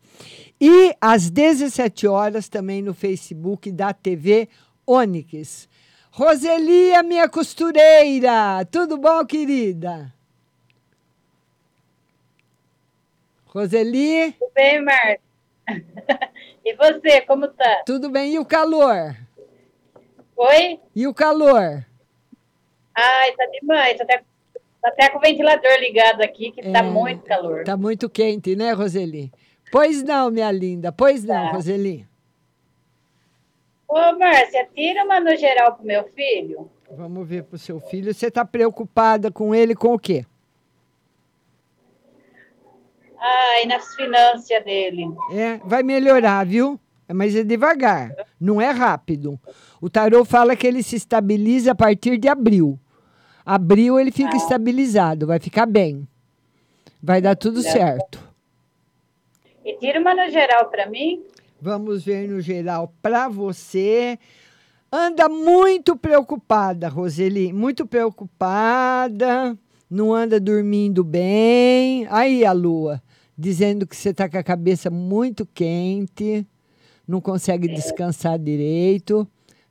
E 0.59 0.95
às 0.99 1.29
17 1.29 2.07
horas 2.07 2.49
também 2.49 2.81
no 2.81 2.95
Facebook 2.95 3.71
da 3.71 3.93
TV 3.93 4.49
Onix. 4.91 5.69
Roselia, 6.11 7.01
minha 7.01 7.29
costureira, 7.29 8.65
tudo 8.69 8.97
bom, 8.97 9.25
querida? 9.25 10.13
Roseli? 13.45 14.33
Tudo 14.33 14.51
bem, 14.53 14.83
Marta? 14.83 15.21
e 16.65 16.75
você, 16.75 17.21
como 17.21 17.47
tá? 17.47 17.83
Tudo 17.85 18.09
bem, 18.09 18.33
e 18.33 18.39
o 18.39 18.43
calor? 18.45 19.15
Oi? 20.35 20.79
E 20.93 21.07
o 21.07 21.13
calor? 21.13 21.85
Ai, 22.93 23.31
tá 23.31 23.45
demais, 23.45 23.97
tá 23.97 24.03
até, 24.03 24.17
tá 24.17 24.89
até 24.89 25.09
com 25.09 25.19
o 25.19 25.21
ventilador 25.21 25.71
ligado 25.79 26.21
aqui, 26.21 26.51
que 26.51 26.69
tá 26.69 26.83
muito 26.83 27.23
calor. 27.23 27.63
Tá 27.63 27.77
muito 27.77 28.09
quente, 28.09 28.57
né, 28.57 28.73
Roseli? 28.73 29.31
Pois 29.71 30.03
não, 30.03 30.29
minha 30.29 30.51
linda, 30.51 30.91
pois 30.91 31.23
não, 31.23 31.45
Tá. 31.45 31.51
Roseli. 31.53 32.10
Ô, 33.91 34.17
Márcia, 34.17 34.65
tira 34.73 35.03
uma 35.03 35.19
no 35.19 35.35
geral 35.35 35.75
pro 35.75 35.85
meu 35.85 36.05
filho. 36.15 36.71
Vamos 36.89 37.27
ver 37.27 37.43
pro 37.43 37.57
seu 37.57 37.77
filho. 37.81 38.13
Você 38.13 38.31
tá 38.31 38.45
preocupada 38.45 39.29
com 39.29 39.53
ele 39.53 39.75
com 39.75 39.93
o 39.93 39.99
quê? 39.99 40.25
Ai, 43.19 43.65
nas 43.65 43.93
finanças 43.93 44.63
dele. 44.63 45.03
É, 45.33 45.57
vai 45.65 45.83
melhorar, 45.83 46.45
viu? 46.45 46.79
Mas 47.13 47.35
é 47.35 47.43
devagar, 47.43 48.15
não 48.39 48.61
é 48.61 48.69
rápido. 48.69 49.37
O 49.81 49.89
tarô 49.89 50.23
fala 50.23 50.55
que 50.55 50.65
ele 50.65 50.81
se 50.81 50.95
estabiliza 50.95 51.73
a 51.73 51.75
partir 51.75 52.17
de 52.17 52.29
abril. 52.29 52.79
Abril 53.45 53.99
ele 53.99 54.11
fica 54.11 54.37
estabilizado, 54.37 55.27
vai 55.27 55.37
ficar 55.37 55.65
bem. 55.65 56.07
Vai 57.03 57.21
dar 57.21 57.35
tudo 57.35 57.61
Certo. 57.61 58.31
E 59.65 59.73
tira 59.73 59.99
uma 59.99 60.15
no 60.15 60.31
geral 60.31 60.69
pra 60.69 60.89
mim. 60.89 61.21
Vamos 61.61 62.03
ver 62.03 62.27
no 62.27 62.41
geral 62.41 62.93
para 63.01 63.27
você. 63.29 64.17
Anda 64.91 65.29
muito 65.29 65.95
preocupada, 65.95 66.89
Roseli, 66.89 67.53
muito 67.53 67.85
preocupada. 67.85 69.57
Não 69.89 70.13
anda 70.13 70.39
dormindo 70.39 71.03
bem. 71.03 72.07
Aí 72.09 72.43
a 72.43 72.51
lua, 72.51 73.01
dizendo 73.37 73.85
que 73.85 73.95
você 73.95 74.09
está 74.09 74.27
com 74.27 74.37
a 74.37 74.43
cabeça 74.43 74.89
muito 74.89 75.45
quente, 75.45 76.45
não 77.07 77.21
consegue 77.21 77.67
descansar 77.67 78.39
direito. 78.39 79.27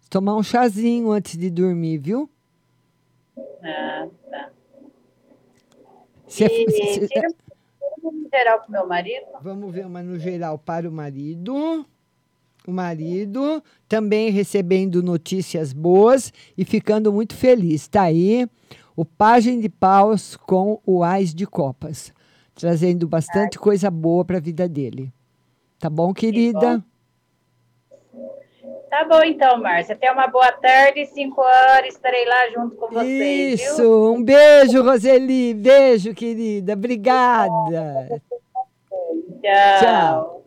Tomar 0.09 0.37
um 0.37 0.43
chazinho 0.43 1.11
antes 1.11 1.37
de 1.37 1.51
dormir, 1.51 1.99
viu? 1.99 2.31
Ah, 3.63 4.07
tá. 4.31 4.51
Cê- 6.29 6.47
e 6.47 6.71
cê- 6.95 7.09
tira 7.09 7.29
no 8.03 8.29
geral 8.29 8.61
pro 8.61 8.73
meu 8.73 8.87
marido. 8.87 9.27
Vamos 9.43 9.73
ver 9.73 9.87
uma 9.87 10.03
no 10.03 10.19
geral 10.19 10.59
para 10.59 10.89
o 10.89 10.93
marido. 10.93 11.87
O 12.67 12.73
marido 12.73 13.63
também 13.89 14.31
recebendo 14.31 15.03
notícias 15.03 15.73
boas 15.73 16.33
e 16.57 16.65
ficando 16.65 17.13
muito 17.13 17.35
feliz. 17.35 17.83
Está 17.83 18.03
aí 18.03 18.49
o 18.95 19.05
Pagem 19.05 19.61
de 19.61 19.69
Paus 19.69 20.37
com 20.37 20.81
o 20.85 21.03
Ais 21.03 21.35
de 21.35 21.47
Copas, 21.47 22.13
trazendo 22.55 23.09
bastante 23.09 23.59
coisa 23.59 23.91
boa 23.91 24.25
para 24.25 24.37
a 24.37 24.41
vida 24.41 24.69
dele. 24.69 25.13
Tá 25.79 25.89
bom, 25.89 26.13
querida? 26.13 26.85
Tá 28.91 29.05
bom 29.05 29.23
então, 29.23 29.57
Márcia. 29.63 29.95
Tenha 29.95 30.13
uma 30.13 30.27
boa 30.27 30.51
tarde. 30.51 31.07
Cinco 31.07 31.41
horas 31.41 31.95
estarei 31.95 32.25
lá 32.27 32.51
junto 32.51 32.75
com 32.77 32.89
vocês, 32.89 33.61
Isso, 33.61 33.77
viu? 33.77 34.13
um 34.15 34.23
beijo, 34.23 34.83
Roseli. 34.83 35.55
Beijo, 35.55 36.13
querida. 36.13 36.73
Obrigada. 36.73 38.21
Tchau. 39.41 39.81
Tchau. 39.81 40.45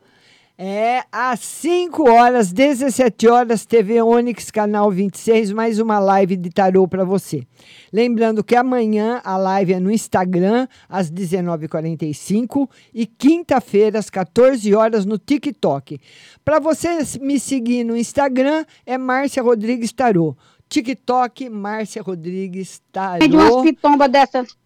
É 0.56 1.04
às 1.12 1.40
5 1.40 2.08
horas, 2.08 2.54
17 2.54 3.28
horas, 3.28 3.66
TV 3.66 4.00
Onix, 4.04 4.52
canal 4.52 4.92
26, 4.92 5.52
mais 5.52 5.80
uma 5.80 5.98
live 5.98 6.38
de 6.38 6.52
tarô 6.52 6.88
para 6.88 7.04
você. 7.04 7.44
Lembrando 7.92 8.44
que 8.44 8.56
amanhã 8.56 9.20
a 9.24 9.36
live 9.36 9.74
é 9.74 9.80
no 9.80 9.90
Instagram, 9.90 10.68
às 10.88 11.12
19h45 11.12 12.70
e 12.94 13.08
quinta-feira, 13.08 13.98
às 13.98 14.12
14 14.12 14.76
horas, 14.76 15.08
no 15.08 15.18
TikTok. 15.18 16.00
Para 16.46 16.60
você 16.60 17.00
me 17.20 17.40
seguir 17.40 17.84
no 17.84 17.98
Instagram, 17.98 18.64
é 18.86 18.96
Márcia 18.96 19.42
Rodrigues 19.42 19.92
Tarô. 19.92 20.38
TikTok, 20.70 21.50
Márcia 21.50 22.04
Rodrigues 22.04 22.80
Tarô. 22.92 23.28
de 23.28 23.36
umas 23.36 23.64
pitombas 23.64 24.12
dessas. 24.12 24.63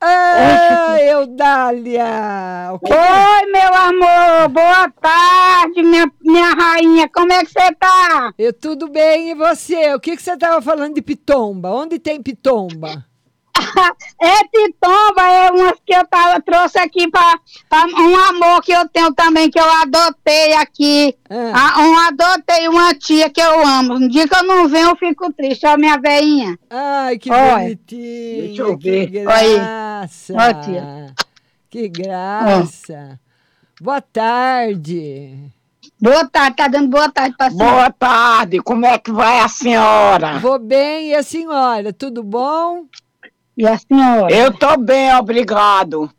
Ah, 0.00 0.96
Eudália! 1.00 2.70
O 2.74 2.78
que 2.78 2.86
que- 2.86 2.92
Oi, 2.92 3.46
meu 3.50 3.74
amor, 3.74 4.48
boa 4.50 4.90
tarde, 5.00 5.82
minha, 5.82 6.10
minha 6.22 6.50
rainha, 6.54 7.08
como 7.08 7.32
é 7.32 7.42
que 7.44 7.50
você 7.50 7.74
tá? 7.74 8.32
Eu 8.38 8.52
tudo 8.52 8.88
bem, 8.88 9.30
e 9.30 9.34
você? 9.34 9.94
O 9.94 10.00
que, 10.00 10.14
que 10.16 10.22
você 10.22 10.32
estava 10.32 10.60
falando 10.60 10.94
de 10.94 11.02
pitomba? 11.02 11.70
Onde 11.70 11.98
tem 11.98 12.22
pitomba? 12.22 13.04
É 14.20 14.44
pitomba, 14.44 15.22
é 15.22 15.50
umas 15.50 15.74
que 15.84 15.94
eu 15.94 16.06
tava, 16.06 16.40
trouxe 16.40 16.78
aqui 16.78 17.06
para 17.10 17.38
um 17.98 18.16
amor 18.16 18.62
que 18.62 18.72
eu 18.72 18.88
tenho 18.88 19.12
também, 19.12 19.50
que 19.50 19.60
eu 19.60 19.70
adotei 19.82 20.54
aqui. 20.54 21.14
Ah, 21.28 21.80
um 21.82 21.98
adotei 21.98 22.66
uma 22.68 22.94
tia 22.94 23.28
que 23.28 23.40
eu 23.40 23.66
amo. 23.66 23.94
Um 23.94 24.08
dia 24.08 24.26
que 24.26 24.34
eu 24.34 24.42
não 24.42 24.68
venho, 24.68 24.90
eu 24.90 24.96
fico 24.96 25.30
triste, 25.32 25.66
ó, 25.66 25.76
minha 25.76 25.98
veinha. 25.98 26.58
Ai, 26.70 27.18
que 27.18 27.30
Olha. 27.30 27.58
bonitinho. 27.64 28.46
Deixa 28.46 28.62
eu 28.62 28.78
Que 28.78 29.06
ver. 29.06 29.28
Aí. 29.28 29.54
graça. 29.58 30.34
Ó, 30.34 30.62
tia. 30.62 31.14
Que 31.68 31.88
graça. 31.88 33.20
Boa 33.80 34.00
tarde. 34.00 35.52
Boa 36.00 36.26
tarde, 36.26 36.56
tá 36.56 36.68
dando 36.68 36.88
boa 36.88 37.10
tarde 37.10 37.36
pra 37.36 37.50
senhora. 37.50 37.70
Boa 37.72 37.90
tarde, 37.90 38.60
como 38.60 38.84
é 38.86 38.98
que 38.98 39.10
vai 39.12 39.40
a 39.40 39.48
senhora? 39.48 40.38
Vou 40.38 40.58
bem, 40.58 41.08
e 41.10 41.14
a 41.14 41.22
senhora? 41.22 41.92
Tudo 41.92 42.22
bom? 42.22 42.84
E 43.56 43.66
a 43.66 43.78
senhora? 43.78 44.34
Eu 44.34 44.52
tô 44.52 44.76
bem, 44.76 45.14
obrigado. 45.14 46.10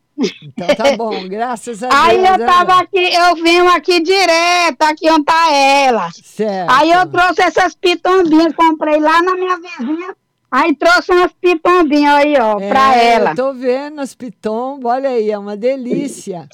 Então 0.41 0.67
tá 0.75 0.97
bom, 0.97 1.27
graças 1.29 1.83
a 1.83 1.89
Aí 1.91 2.17
Deus. 2.17 2.29
eu 2.29 2.37
né? 2.39 2.45
tava 2.47 2.79
aqui, 2.79 3.13
eu 3.13 3.35
venho 3.35 3.67
aqui 3.69 3.99
direto, 4.01 4.81
aqui 4.81 5.09
onde 5.11 5.25
tá 5.25 5.51
ela. 5.53 6.09
Certo. 6.11 6.71
Aí 6.71 6.91
eu 6.91 7.05
trouxe 7.07 7.43
essas 7.43 7.75
pitombinhas, 7.75 8.55
comprei 8.55 8.99
lá 8.99 9.21
na 9.21 9.35
minha 9.35 9.57
vizinha. 9.57 10.15
Aí 10.49 10.75
trouxe 10.75 11.11
umas 11.11 11.31
pitombinhas 11.33 12.15
aí, 12.15 12.35
ó, 12.39 12.55
pra 12.55 12.95
É, 12.97 13.13
ela. 13.13 13.31
Eu 13.31 13.35
tô 13.35 13.53
vendo 13.53 14.01
as 14.01 14.15
pitombas, 14.15 14.91
olha 14.91 15.09
aí, 15.09 15.29
é 15.29 15.37
uma 15.37 15.55
delícia. 15.55 16.47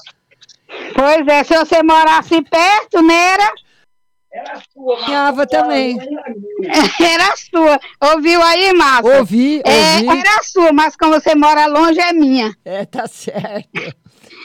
Pois 0.94 1.26
é, 1.26 1.44
se 1.44 1.56
você 1.56 1.82
morasse 1.82 2.42
perto, 2.42 3.00
né? 3.00 3.14
Era, 3.34 3.50
Ganhava 5.06 5.46
também. 5.46 5.96
era 7.00 7.36
sua. 7.36 7.78
Ouviu 8.12 8.42
aí, 8.42 8.72
Márcia? 8.72 9.18
Ouvi, 9.18 9.62
É, 9.64 9.96
ouvi. 9.96 10.18
era 10.18 10.42
sua, 10.42 10.72
mas 10.72 10.96
como 10.96 11.12
você 11.14 11.34
mora 11.34 11.66
longe, 11.66 12.00
é 12.00 12.12
minha. 12.12 12.54
É, 12.64 12.84
tá 12.84 13.06
certo. 13.06 13.68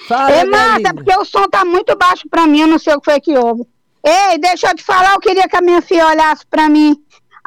Fala, 0.08 0.32
Ei, 0.32 0.45
porque 0.93 1.15
o 1.19 1.25
som 1.25 1.47
tá 1.47 1.63
muito 1.65 1.95
baixo 1.95 2.28
pra 2.30 2.47
mim, 2.47 2.62
eu 2.62 2.67
não 2.67 2.80
sei 2.80 2.93
o 2.93 2.99
que 3.02 3.12
foi 3.12 3.19
que 3.19 3.38
houve. 3.38 3.63
Ei, 4.04 4.38
deixa 4.39 4.67
eu 4.69 4.75
te 4.75 4.84
falar, 4.84 5.13
eu 5.13 5.19
queria 5.19 5.47
que 5.47 5.56
a 5.58 5.62
minha 5.62 5.82
filha 5.82 6.08
olhasse 6.08 6.45
pra 6.49 6.69
mim. 6.69 6.95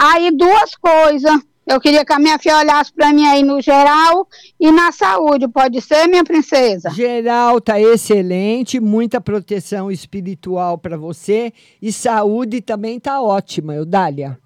Aí, 0.01 0.31
duas 0.31 0.75
coisas. 0.77 1.33
Eu 1.73 1.81
queria 1.81 2.05
que 2.05 2.13
a 2.13 2.19
minha 2.19 2.39
filha 2.39 2.59
olhasse 2.59 2.93
pra 2.93 3.13
mim 3.13 3.25
aí 3.27 3.43
no 3.43 3.61
geral 3.61 4.29
e 4.61 4.71
na 4.71 4.93
saúde, 4.93 5.49
pode 5.49 5.81
ser, 5.81 6.07
minha 6.07 6.23
princesa? 6.23 6.91
Geral 6.91 7.61
tá 7.63 7.81
excelente, 7.81 8.79
muita 8.79 9.21
proteção 9.23 9.91
espiritual 9.91 10.77
para 10.77 10.99
você 10.99 11.51
e 11.81 11.91
saúde 11.91 12.61
também 12.61 13.01
tá 13.01 13.23
ótima, 13.23 13.75
Eudália. 13.75 14.39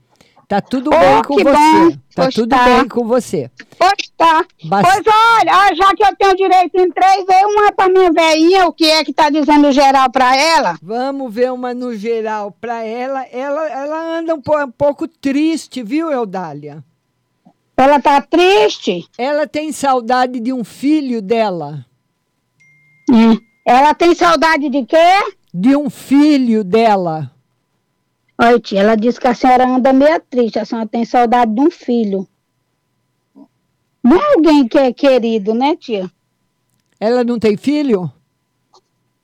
Tá 0.48 0.60
tudo 0.60 0.90
Oh, 0.94 0.98
bem 1.00 1.22
com 1.24 1.34
você. 1.34 1.50
bom. 1.50 1.90
Tá 1.90 2.22
Pois 2.22 2.34
tudo 2.34 2.48
tá. 2.50 2.64
bem 2.64 2.88
com 2.88 3.04
você. 3.04 3.50
Pois 3.76 4.08
tá. 4.16 4.44
Bas- 4.66 4.86
Pois 4.86 5.04
olha, 5.40 5.74
já 5.74 5.92
que 5.96 6.04
eu 6.04 6.16
tenho 6.16 6.36
direito 6.36 6.76
em 6.78 6.88
três, 6.92 7.24
vê 7.26 7.44
uma 7.44 7.72
pra 7.72 7.88
minha 7.88 8.12
veinha, 8.12 8.66
o 8.68 8.72
que 8.72 8.84
é 8.86 9.02
que 9.04 9.12
tá 9.12 9.28
dizendo 9.28 9.72
geral 9.72 10.08
pra 10.12 10.36
ela? 10.36 10.78
Vamos 10.80 11.34
ver 11.34 11.50
uma 11.52 11.74
no 11.74 11.96
geral 11.96 12.52
para 12.60 12.84
ela. 12.84 13.24
Ela, 13.32 13.68
ela 13.68 14.18
anda 14.18 14.36
um, 14.36 14.38
um 14.64 14.70
pouco 14.70 15.08
triste, 15.08 15.82
viu, 15.82 16.12
Eudália? 16.12 16.84
Ela 17.76 18.00
tá 18.00 18.22
triste? 18.22 19.06
Ela 19.18 19.46
tem 19.46 19.70
saudade 19.70 20.40
de 20.40 20.52
um 20.52 20.64
filho 20.64 21.20
dela. 21.20 21.84
Hum. 23.10 23.38
Ela 23.66 23.94
tem 23.94 24.14
saudade 24.14 24.70
de 24.70 24.84
quê? 24.84 25.34
De 25.52 25.76
um 25.76 25.90
filho 25.90 26.64
dela. 26.64 27.30
Oi, 28.38 28.60
tia, 28.60 28.80
ela 28.80 28.96
disse 28.96 29.18
que 29.18 29.26
a 29.26 29.34
senhora 29.34 29.66
anda 29.66 29.92
meio 29.92 30.20
triste, 30.20 30.58
a 30.58 30.64
senhora 30.64 30.86
tem 30.86 31.04
saudade 31.04 31.54
de 31.54 31.60
um 31.60 31.70
filho. 31.70 32.28
Não 34.02 34.16
é 34.16 34.34
alguém 34.34 34.68
que 34.68 34.78
é 34.78 34.92
querido, 34.92 35.52
né, 35.52 35.74
tia? 35.74 36.10
Ela 37.00 37.24
não 37.24 37.38
tem 37.38 37.56
filho? 37.56 38.10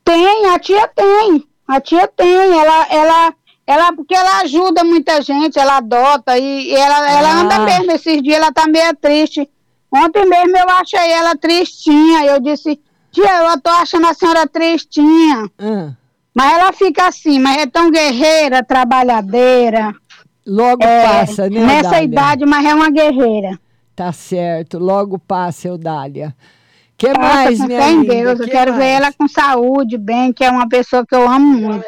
Tem, 0.05 0.47
a 0.47 0.59
tia 0.59 0.89
tem. 0.89 1.47
A 1.67 1.81
tia 1.81 2.09
tem. 2.09 2.59
Ela, 2.59 2.87
ela, 2.93 3.35
ela, 3.67 3.93
porque 3.93 4.15
ela 4.15 4.41
ajuda 4.41 4.83
muita 4.85 5.21
gente, 5.23 5.59
ela 5.59 5.77
adota 5.79 6.37
e, 6.39 6.71
e 6.71 6.75
ela, 6.75 7.11
ela 7.11 7.29
Ah. 7.29 7.41
anda 7.41 7.59
mesmo. 7.61 7.93
Esses 7.93 8.23
dias 8.23 8.37
ela 8.37 8.53
tá 8.53 8.67
meio 8.67 8.95
triste. 8.97 9.49
Ontem 9.95 10.27
mesmo 10.27 10.57
eu 10.57 10.69
achei 10.71 11.11
ela 11.13 11.37
tristinha. 11.37 12.25
Eu 12.27 12.41
disse, 12.41 12.81
tia, 13.11 13.43
eu 13.53 13.61
tô 13.61 13.71
achando 13.71 14.07
a 14.07 14.15
senhora 14.15 14.47
tristinha. 14.47 15.49
Ah. 15.59 15.91
Mas 16.35 16.53
ela 16.55 16.73
fica 16.73 17.07
assim, 17.09 17.39
mas 17.39 17.59
é 17.59 17.67
tão 17.67 17.91
guerreira, 17.91 18.65
trabalhadeira. 18.65 19.93
Logo 20.47 20.83
É, 20.83 21.03
passa, 21.07 21.49
né, 21.49 21.61
Nessa 21.61 21.87
Eudália? 21.89 22.05
idade, 22.05 22.47
mas 22.47 22.65
é 22.67 22.75
uma 22.75 22.91
guerreira. 22.91 23.59
Tá 23.95 24.11
certo, 24.13 24.79
logo 24.79 25.19
passa, 25.19 25.69
Eudália. 25.69 26.35
que 26.97 27.13
mais, 27.17 27.61
minha 27.61 27.81
fé 27.83 27.91
em 27.91 28.01
linda? 28.01 28.15
Deus. 28.15 28.41
Eu 28.41 28.47
Que 28.47 28.51
quero 28.51 28.73
ver 28.73 28.79
mais? 28.79 28.95
ela 28.97 29.13
com 29.13 29.29
saúde, 29.29 29.99
bem, 29.99 30.33
que 30.33 30.43
é 30.45 30.51
uma 30.51 30.69
pessoa 30.69 31.05
que 31.07 31.15
eu 31.15 31.29
amo 31.29 31.47
muito. 31.47 31.85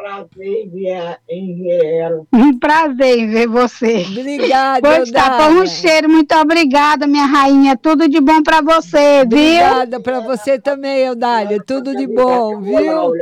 Prazer 0.00 0.46
em 0.64 0.70
ver- 0.70 1.18
em 1.28 1.62
ver 1.62 1.84
ela. 2.00 2.22
Um 2.32 2.58
prazer 2.58 3.18
em 3.18 3.28
ver 3.28 3.46
você. 3.46 4.06
Obrigada, 4.08 4.80
Pois 4.80 5.10
tá, 5.10 5.38
foi 5.38 5.60
um 5.62 5.66
cheiro. 5.66 6.08
Muito 6.08 6.34
obrigada, 6.34 7.06
minha 7.06 7.26
rainha. 7.26 7.76
Tudo 7.76 8.08
de 8.08 8.18
bom 8.20 8.42
pra 8.42 8.62
você, 8.62 9.24
viu? 9.26 9.38
Obrigada 9.38 10.00
para 10.00 10.20
você 10.20 10.58
também, 10.58 11.00
Eudália. 11.04 11.62
Tudo 11.62 11.94
de 11.94 12.06
bom, 12.06 12.60
viu? 12.60 13.12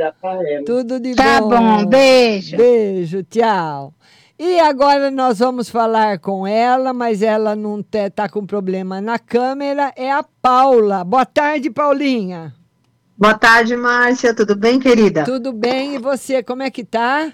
Tudo 0.65 0.99
de 0.99 1.15
Tá 1.15 1.41
bom. 1.41 1.49
bom, 1.49 1.85
beijo. 1.85 2.55
Beijo, 2.55 3.23
tchau. 3.23 3.93
E 4.37 4.57
agora 4.61 5.11
nós 5.11 5.39
vamos 5.39 5.69
falar 5.69 6.17
com 6.19 6.47
ela, 6.47 6.93
mas 6.93 7.21
ela 7.21 7.57
não 7.57 7.81
está 7.81 8.29
com 8.29 8.45
problema 8.45 9.01
na 9.01 9.19
câmera. 9.19 9.91
É 9.97 10.09
a 10.09 10.23
Paula. 10.41 11.03
Boa 11.03 11.25
tarde, 11.25 11.69
Paulinha. 11.69 12.53
Boa 13.19 13.33
tarde, 13.33 13.75
Márcia. 13.75 14.33
Tudo 14.33 14.55
bem, 14.55 14.79
querida? 14.79 15.25
Tudo 15.25 15.51
bem? 15.51 15.95
E 15.95 15.97
você, 15.97 16.41
como 16.41 16.63
é 16.63 16.71
que 16.71 16.85
tá? 16.85 17.33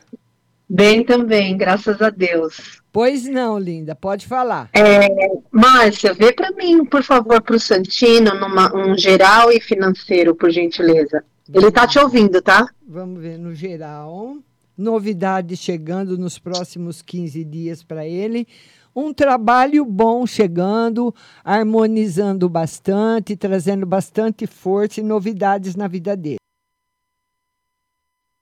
Bem 0.68 1.06
também, 1.06 1.56
graças 1.56 2.02
a 2.02 2.10
Deus. 2.10 2.82
Pois 2.92 3.28
não, 3.28 3.60
linda. 3.60 3.94
Pode 3.94 4.26
falar. 4.26 4.68
É, 4.74 5.08
Márcia, 5.52 6.12
vê 6.12 6.34
para 6.34 6.50
mim, 6.54 6.84
por 6.86 7.04
favor, 7.04 7.40
para 7.40 7.56
o 7.56 7.60
Santino, 7.60 8.34
numa, 8.34 8.76
um 8.76 8.98
geral 8.98 9.52
e 9.52 9.60
financeiro, 9.60 10.34
por 10.34 10.50
gentileza. 10.50 11.24
Ele 11.54 11.70
tá 11.70 11.86
te 11.86 12.00
ouvindo, 12.00 12.42
tá? 12.42 12.68
Vamos 12.88 13.22
ver 13.22 13.38
no 13.38 13.54
geral. 13.54 14.38
Novidades 14.76 15.60
chegando 15.60 16.18
nos 16.18 16.40
próximos 16.40 17.04
15 17.04 17.46
dias 17.46 17.84
para 17.84 18.08
ele. 18.08 18.48
Um 18.96 19.14
trabalho 19.14 19.84
bom 19.84 20.26
chegando, 20.26 21.14
harmonizando 21.44 22.48
bastante, 22.48 23.36
trazendo 23.36 23.86
bastante 23.86 24.48
força 24.48 25.02
e 25.02 25.04
novidades 25.04 25.76
na 25.76 25.88
vida 25.88 26.16
dele. 26.16 26.38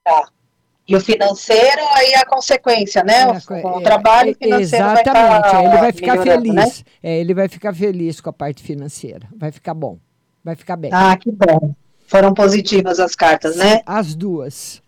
Tá. 0.05 0.29
E 0.87 0.95
o 0.95 0.99
financeiro, 0.99 1.81
aí 1.95 2.13
a 2.13 2.25
consequência, 2.25 3.03
né? 3.03 3.25
O, 3.25 3.77
o 3.77 3.81
trabalho 3.81 4.35
financeiro 4.35 4.85
É, 4.85 4.91
Exatamente, 4.91 5.41
vai 5.41 5.41
tá 5.41 5.63
ele 5.63 5.77
vai 5.77 5.91
ficar 5.93 6.17
melhorando, 6.17 6.53
feliz. 6.53 6.79
né? 6.79 6.85
É, 7.01 7.19
ele 7.19 7.33
vai 7.33 7.47
ficar 7.47 7.73
feliz 7.73 8.21
com 8.21 8.29
a 8.29 8.33
parte 8.33 8.61
financeira. 8.61 9.27
Vai 9.35 9.51
ficar 9.51 9.73
bom. 9.73 9.97
Vai 10.43 10.55
ficar 10.55 10.75
bem. 10.75 10.91
Ah, 10.93 11.15
que 11.15 11.31
bom. 11.31 11.73
Foram 12.05 12.33
positivas 12.33 12.99
as 12.99 13.15
cartas, 13.15 13.55
né? 13.55 13.81
As 13.85 14.13
duas. 14.13 14.83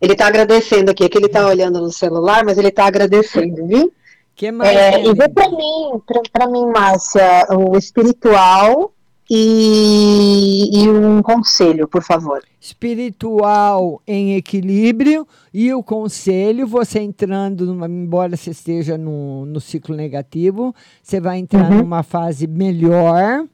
Ele 0.00 0.14
tá 0.14 0.26
agradecendo 0.26 0.90
aqui, 0.90 1.04
é 1.04 1.08
que 1.08 1.16
ele 1.18 1.28
tá 1.28 1.46
olhando 1.46 1.80
no 1.80 1.90
celular, 1.90 2.44
mas 2.44 2.58
ele 2.58 2.70
tá 2.70 2.86
agradecendo, 2.86 3.66
viu? 3.66 3.92
que 4.34 4.50
mais? 4.52 4.76
É, 4.76 5.02
e 5.02 5.14
vê 5.14 5.28
para 5.28 5.48
mim, 5.48 6.02
para 6.30 6.46
mim, 6.46 6.66
Márcia, 6.66 7.46
o 7.56 7.76
espiritual 7.78 8.92
e, 9.30 10.82
e 10.84 10.88
um 10.90 11.22
conselho, 11.22 11.88
por 11.88 12.02
favor. 12.02 12.42
espiritual 12.60 14.02
em 14.06 14.34
equilíbrio 14.36 15.26
e 15.54 15.72
o 15.72 15.82
conselho, 15.82 16.66
você 16.66 17.00
entrando, 17.00 17.64
numa, 17.64 17.86
embora 17.86 18.36
você 18.36 18.50
esteja 18.50 18.98
no, 18.98 19.46
no 19.46 19.58
ciclo 19.60 19.96
negativo, 19.96 20.74
você 21.02 21.18
vai 21.18 21.38
entrar 21.38 21.70
Uhum. 21.72 21.78
numa 21.78 22.02
fase 22.02 22.46
melhor 22.46 23.46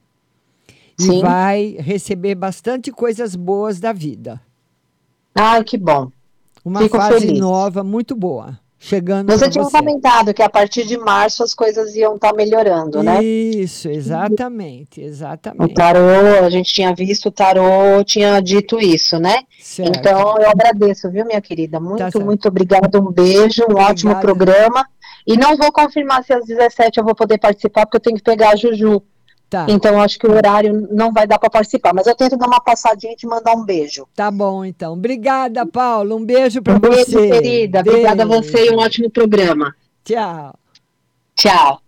e 0.98 1.02
Sim. 1.04 1.20
vai 1.20 1.76
receber 1.78 2.34
bastante 2.34 2.90
coisas 2.90 3.36
boas 3.36 3.78
da 3.78 3.92
vida. 3.92 4.40
Ai, 5.34 5.62
que 5.64 5.78
bom. 5.78 6.10
Uma 6.64 6.80
Fico 6.80 6.96
fase 6.96 7.20
feliz. 7.26 7.40
nova 7.40 7.82
muito 7.82 8.14
boa, 8.14 8.58
chegando 8.78 9.32
Você 9.32 9.50
tinha 9.50 9.64
você. 9.64 9.76
comentado 9.76 10.32
que 10.32 10.42
a 10.42 10.48
partir 10.48 10.84
de 10.86 10.96
março 10.96 11.42
as 11.42 11.54
coisas 11.54 11.94
iam 11.96 12.14
estar 12.14 12.32
melhorando, 12.34 13.02
né? 13.02 13.22
Isso, 13.22 13.88
exatamente, 13.88 15.00
O 15.00 15.04
exatamente. 15.04 15.74
tarô, 15.74 15.98
a 16.44 16.50
gente 16.50 16.72
tinha 16.72 16.94
visto, 16.94 17.26
o 17.26 17.32
tarô 17.32 18.02
tinha 18.04 18.38
dito 18.40 18.78
isso, 18.78 19.18
né? 19.18 19.38
Certo. 19.60 19.98
Então, 19.98 20.36
eu 20.38 20.48
agradeço, 20.50 21.10
viu, 21.10 21.24
minha 21.26 21.40
querida? 21.40 21.80
Muito, 21.80 21.98
certo. 21.98 22.20
muito 22.20 22.46
obrigada, 22.48 23.00
um 23.00 23.10
beijo, 23.10 23.62
um 23.68 23.74
ótimo 23.74 24.12
Obrigada. 24.12 24.20
programa. 24.20 24.86
E 25.26 25.36
não 25.36 25.56
vou 25.56 25.70
confirmar 25.72 26.24
se 26.24 26.32
às 26.32 26.44
17 26.44 26.98
eu 26.98 27.04
vou 27.04 27.14
poder 27.14 27.38
participar, 27.38 27.86
porque 27.86 27.96
eu 27.96 28.00
tenho 28.00 28.16
que 28.16 28.22
pegar 28.24 28.50
a 28.50 28.56
Juju. 28.56 29.02
Tá. 29.52 29.66
Então, 29.68 30.00
acho 30.00 30.18
que 30.18 30.26
o 30.26 30.32
horário 30.32 30.88
não 30.90 31.12
vai 31.12 31.26
dar 31.26 31.38
para 31.38 31.50
participar, 31.50 31.92
mas 31.92 32.06
eu 32.06 32.16
tento 32.16 32.38
dar 32.38 32.46
uma 32.46 32.58
passadinha 32.58 33.12
e 33.12 33.16
te 33.16 33.26
mandar 33.26 33.52
um 33.54 33.62
beijo. 33.62 34.08
Tá 34.16 34.30
bom, 34.30 34.64
então. 34.64 34.94
Obrigada, 34.94 35.66
Paulo. 35.66 36.16
Um 36.16 36.24
beijo 36.24 36.62
para 36.62 36.76
Um 36.76 36.78
beijo, 36.78 37.04
você. 37.10 37.28
querida. 37.28 37.80
Obrigada 37.80 38.22
a 38.22 38.26
Beijo. 38.26 38.42
você 38.44 38.68
e 38.68 38.70
um 38.70 38.78
ótimo 38.78 39.10
programa. 39.10 39.74
Tchau. 40.02 40.54
Tchau. 41.34 41.82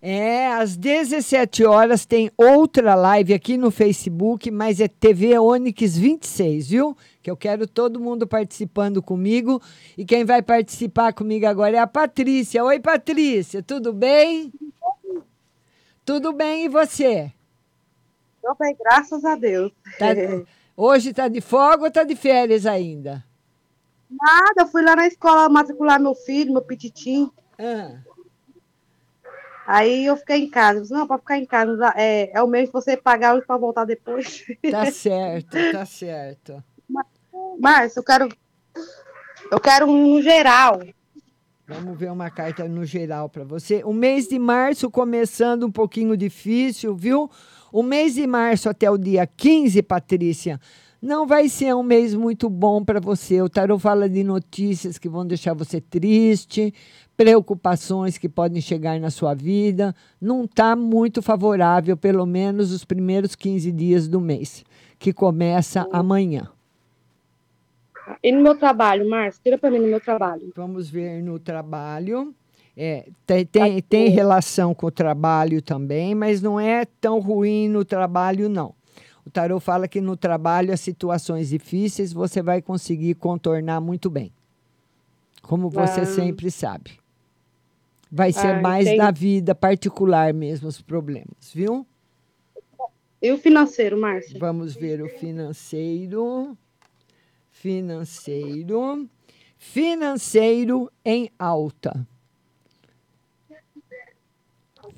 É, 0.00 0.46
às 0.52 0.76
17 0.76 1.64
horas 1.64 2.06
tem 2.06 2.30
outra 2.36 2.94
live 2.94 3.34
aqui 3.34 3.56
no 3.56 3.72
Facebook, 3.72 4.48
mas 4.52 4.78
é 4.78 4.86
TV 4.86 5.36
Onix 5.36 5.96
26, 5.96 6.68
viu? 6.68 6.96
Que 7.20 7.28
eu 7.28 7.36
quero 7.36 7.66
todo 7.66 7.98
mundo 7.98 8.24
participando 8.24 9.02
comigo. 9.02 9.60
E 9.98 10.04
quem 10.04 10.24
vai 10.24 10.42
participar 10.42 11.12
comigo 11.12 11.44
agora 11.46 11.76
é 11.76 11.80
a 11.80 11.88
Patrícia. 11.88 12.62
Oi, 12.62 12.78
Patrícia, 12.78 13.64
tudo 13.64 13.92
bem? 13.92 14.52
Tudo 16.04 16.32
bem, 16.32 16.64
e 16.64 16.68
você? 16.68 17.32
Tô 18.42 18.54
bem, 18.54 18.76
graças 18.78 19.24
a 19.24 19.34
Deus. 19.34 19.72
Tá- 19.98 20.08
hoje 20.76 21.14
tá 21.14 21.28
de 21.28 21.40
folga 21.40 21.84
ou 21.84 21.90
tá 21.90 22.04
de 22.04 22.14
férias 22.14 22.66
ainda? 22.66 23.24
Nada, 24.10 24.62
eu 24.62 24.66
fui 24.66 24.82
lá 24.82 24.94
na 24.94 25.06
escola 25.06 25.48
matricular 25.48 25.98
meu 25.98 26.14
filho, 26.14 26.52
meu 26.52 26.62
pititim. 26.62 27.30
Ah. 27.58 27.98
Aí 29.66 30.04
eu 30.04 30.16
fiquei 30.16 30.44
em 30.44 30.50
casa. 30.50 30.78
Eu 30.78 30.82
disse, 30.82 30.92
Não, 30.92 31.06
para 31.06 31.18
ficar 31.18 31.38
em 31.38 31.46
casa, 31.46 31.94
é, 31.96 32.30
é 32.36 32.42
o 32.42 32.46
mesmo 32.46 32.72
você 32.72 32.96
pagar 32.96 33.34
hoje 33.34 33.46
para 33.46 33.56
voltar 33.56 33.84
depois. 33.84 34.44
Tá 34.70 34.90
certo, 34.90 35.56
tá 35.72 35.86
certo. 35.86 36.62
Mas 37.58 37.96
eu 37.96 38.02
quero. 38.02 38.28
Eu 39.50 39.60
quero 39.60 39.86
um 39.86 40.20
geral. 40.20 40.82
Vamos 41.66 41.98
ver 41.98 42.12
uma 42.12 42.28
carta 42.28 42.68
no 42.68 42.84
geral 42.84 43.26
para 43.30 43.42
você. 43.42 43.82
O 43.86 43.92
mês 43.94 44.28
de 44.28 44.38
março 44.38 44.90
começando 44.90 45.64
um 45.64 45.70
pouquinho 45.70 46.14
difícil, 46.14 46.94
viu? 46.94 47.30
O 47.72 47.82
mês 47.82 48.16
de 48.16 48.26
março 48.26 48.68
até 48.68 48.90
o 48.90 48.98
dia 48.98 49.26
15, 49.26 49.82
Patrícia, 49.82 50.60
não 51.00 51.26
vai 51.26 51.48
ser 51.48 51.74
um 51.74 51.82
mês 51.82 52.14
muito 52.14 52.50
bom 52.50 52.84
para 52.84 53.00
você. 53.00 53.40
O 53.40 53.48
tarot 53.48 53.80
fala 53.80 54.10
de 54.10 54.22
notícias 54.22 54.98
que 54.98 55.08
vão 55.08 55.26
deixar 55.26 55.54
você 55.54 55.80
triste, 55.80 56.72
preocupações 57.16 58.18
que 58.18 58.28
podem 58.28 58.60
chegar 58.60 59.00
na 59.00 59.10
sua 59.10 59.32
vida. 59.32 59.94
Não 60.20 60.44
está 60.44 60.76
muito 60.76 61.22
favorável, 61.22 61.96
pelo 61.96 62.26
menos 62.26 62.72
os 62.72 62.84
primeiros 62.84 63.34
15 63.34 63.72
dias 63.72 64.06
do 64.06 64.20
mês, 64.20 64.62
que 64.98 65.14
começa 65.14 65.88
amanhã. 65.90 66.53
E 68.22 68.32
no 68.32 68.40
meu 68.42 68.56
trabalho, 68.56 69.08
Márcio, 69.08 69.40
tira 69.42 69.56
para 69.58 69.70
mim 69.70 69.78
no 69.78 69.86
meu 69.88 70.00
trabalho. 70.00 70.52
Vamos 70.54 70.88
ver 70.90 71.22
no 71.22 71.38
trabalho. 71.38 72.34
É, 72.76 73.08
tem, 73.26 73.46
tem, 73.46 73.80
tem 73.82 74.08
relação 74.08 74.74
com 74.74 74.86
o 74.86 74.90
trabalho 74.90 75.62
também, 75.62 76.14
mas 76.14 76.42
não 76.42 76.58
é 76.58 76.84
tão 76.84 77.20
ruim 77.20 77.68
no 77.68 77.84
trabalho, 77.84 78.48
não. 78.48 78.74
O 79.24 79.30
tarot 79.30 79.62
fala 79.64 79.86
que 79.88 80.00
no 80.00 80.16
trabalho, 80.16 80.72
as 80.72 80.80
situações 80.80 81.48
difíceis 81.48 82.12
você 82.12 82.42
vai 82.42 82.60
conseguir 82.60 83.14
contornar 83.14 83.80
muito 83.80 84.10
bem. 84.10 84.32
Como 85.40 85.70
você 85.70 86.00
Ah. 86.00 86.06
sempre 86.06 86.50
sabe. 86.50 86.98
Vai 88.10 88.32
ser 88.32 88.56
Ah, 88.56 88.60
mais 88.60 88.86
entendi. 88.86 88.98
na 88.98 89.10
vida 89.10 89.54
particular 89.54 90.32
mesmo 90.34 90.68
os 90.68 90.80
problemas, 90.80 91.52
viu? 91.54 91.86
E 93.22 93.32
o 93.32 93.38
financeiro, 93.38 93.98
Márcia? 93.98 94.38
Vamos 94.38 94.74
ver 94.74 95.00
o 95.02 95.08
financeiro. 95.08 96.56
Financeiro. 97.64 99.08
Financeiro 99.56 100.92
em 101.02 101.30
alta. 101.38 102.06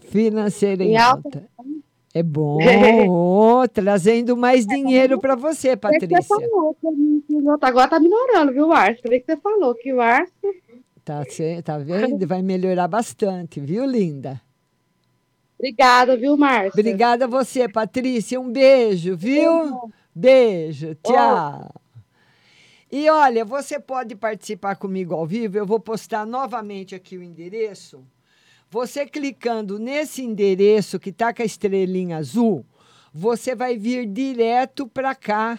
Financeiro 0.00 0.82
em, 0.82 0.94
Em 0.94 0.96
alta? 0.96 1.28
alta. 1.28 1.48
É 2.12 2.24
bom, 2.24 2.58
trazendo 3.72 4.36
mais 4.36 4.66
dinheiro 4.66 5.20
para 5.20 5.36
você, 5.36 5.76
que 5.76 5.86
Você 5.86 5.98
Patrícia. 6.00 6.22
falou 6.24 6.66
outro 6.66 7.66
agora 7.68 7.88
tá 7.88 8.00
melhorando, 8.00 8.52
viu, 8.52 8.66
Márcia? 8.66 9.08
Vê 9.08 9.20
que 9.20 9.26
você 9.26 9.36
falou 9.36 9.72
que 9.76 9.92
o 9.92 9.98
Márcia. 9.98 10.34
Tá, 11.04 11.22
tá 11.62 11.78
vendo? 11.78 12.26
Vai 12.26 12.42
melhorar 12.42 12.88
bastante, 12.88 13.60
viu, 13.60 13.84
linda? 13.84 14.40
Obrigada, 15.56 16.16
viu, 16.16 16.36
Márcia? 16.36 16.72
Obrigada 16.80 17.26
a 17.26 17.28
você, 17.28 17.68
Patrícia. 17.68 18.40
Um 18.40 18.50
beijo, 18.50 19.16
viu? 19.16 19.92
Beijo, 20.12 20.96
tchau. 20.96 21.70
E 22.90 23.10
olha, 23.10 23.44
você 23.44 23.80
pode 23.80 24.14
participar 24.14 24.76
comigo 24.76 25.14
ao 25.14 25.26
vivo. 25.26 25.58
Eu 25.58 25.66
vou 25.66 25.80
postar 25.80 26.24
novamente 26.24 26.94
aqui 26.94 27.16
o 27.16 27.22
endereço. 27.22 28.04
Você 28.70 29.06
clicando 29.06 29.78
nesse 29.78 30.22
endereço 30.22 30.98
que 30.98 31.10
está 31.10 31.32
com 31.32 31.42
a 31.42 31.44
estrelinha 31.44 32.18
azul, 32.18 32.64
você 33.12 33.54
vai 33.54 33.76
vir 33.76 34.06
direto 34.06 34.86
para 34.86 35.14
cá 35.14 35.58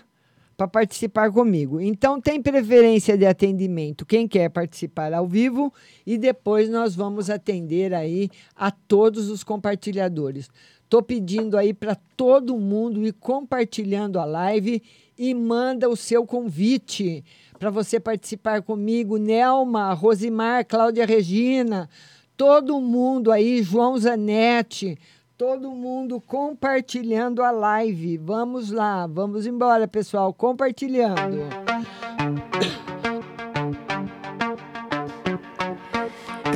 para 0.56 0.68
participar 0.68 1.32
comigo. 1.32 1.80
Então, 1.80 2.20
tem 2.20 2.42
preferência 2.42 3.16
de 3.18 3.26
atendimento 3.26 4.06
quem 4.06 4.28
quer 4.28 4.50
participar 4.50 5.14
ao 5.14 5.28
vivo 5.28 5.72
e 6.06 6.18
depois 6.18 6.68
nós 6.68 6.96
vamos 6.96 7.30
atender 7.30 7.94
aí 7.94 8.30
a 8.56 8.72
todos 8.72 9.30
os 9.30 9.44
compartilhadores. 9.44 10.50
Estou 10.84 11.04
pedindo 11.04 11.58
aí 11.58 11.74
para 11.74 11.96
todo 12.16 12.58
mundo 12.58 13.06
ir 13.06 13.14
compartilhando 13.14 14.20
a 14.20 14.26
live 14.26 14.82
e 15.18 15.34
manda 15.34 15.90
o 15.90 15.96
seu 15.96 16.26
convite 16.26 17.24
para 17.58 17.70
você 17.70 18.00
participar 18.00 18.62
comigo, 18.62 19.18
Nelma, 19.18 19.94
Rosimar, 19.94 20.66
Cláudia 20.66 21.06
Regina, 21.06 21.90
todo 22.36 22.80
mundo 22.80 23.32
aí, 23.32 23.64
João 23.64 23.98
Zanetti, 23.98 24.98
todo 25.38 25.72
mundo 25.72 26.22
compartilhando 26.22 27.42
a 27.42 27.50
live. 27.50 28.18
Vamos 28.18 28.70
lá, 28.72 29.08
vamos 29.08 29.48
embora, 29.48 29.88
pessoal, 29.88 30.34
compartilhando. 30.34 31.44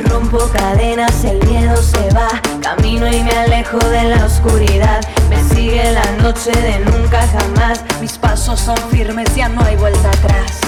Rompo 0.09 0.38
cadenas, 0.53 1.24
el 1.26 1.45
miedo 1.47 1.76
se 1.78 2.09
va. 2.14 2.30
Camino 2.62 3.07
y 3.07 3.24
me 3.24 3.32
alejo 3.32 3.78
de 3.80 4.16
la 4.16 4.26
oscuridad. 4.26 5.01
Me 5.30 5.40
sigue 5.62 5.84
la 5.93 6.12
noche 6.24 6.51
de 6.51 6.80
nunca 6.86 7.22
jamás. 7.28 7.84
Mis 8.01 8.18
pasos 8.18 8.59
son 8.59 8.78
firmes, 8.89 9.36
ya 9.36 9.47
no 9.47 9.62
hay 9.62 9.76
vuelta 9.76 10.09
atrás. 10.09 10.59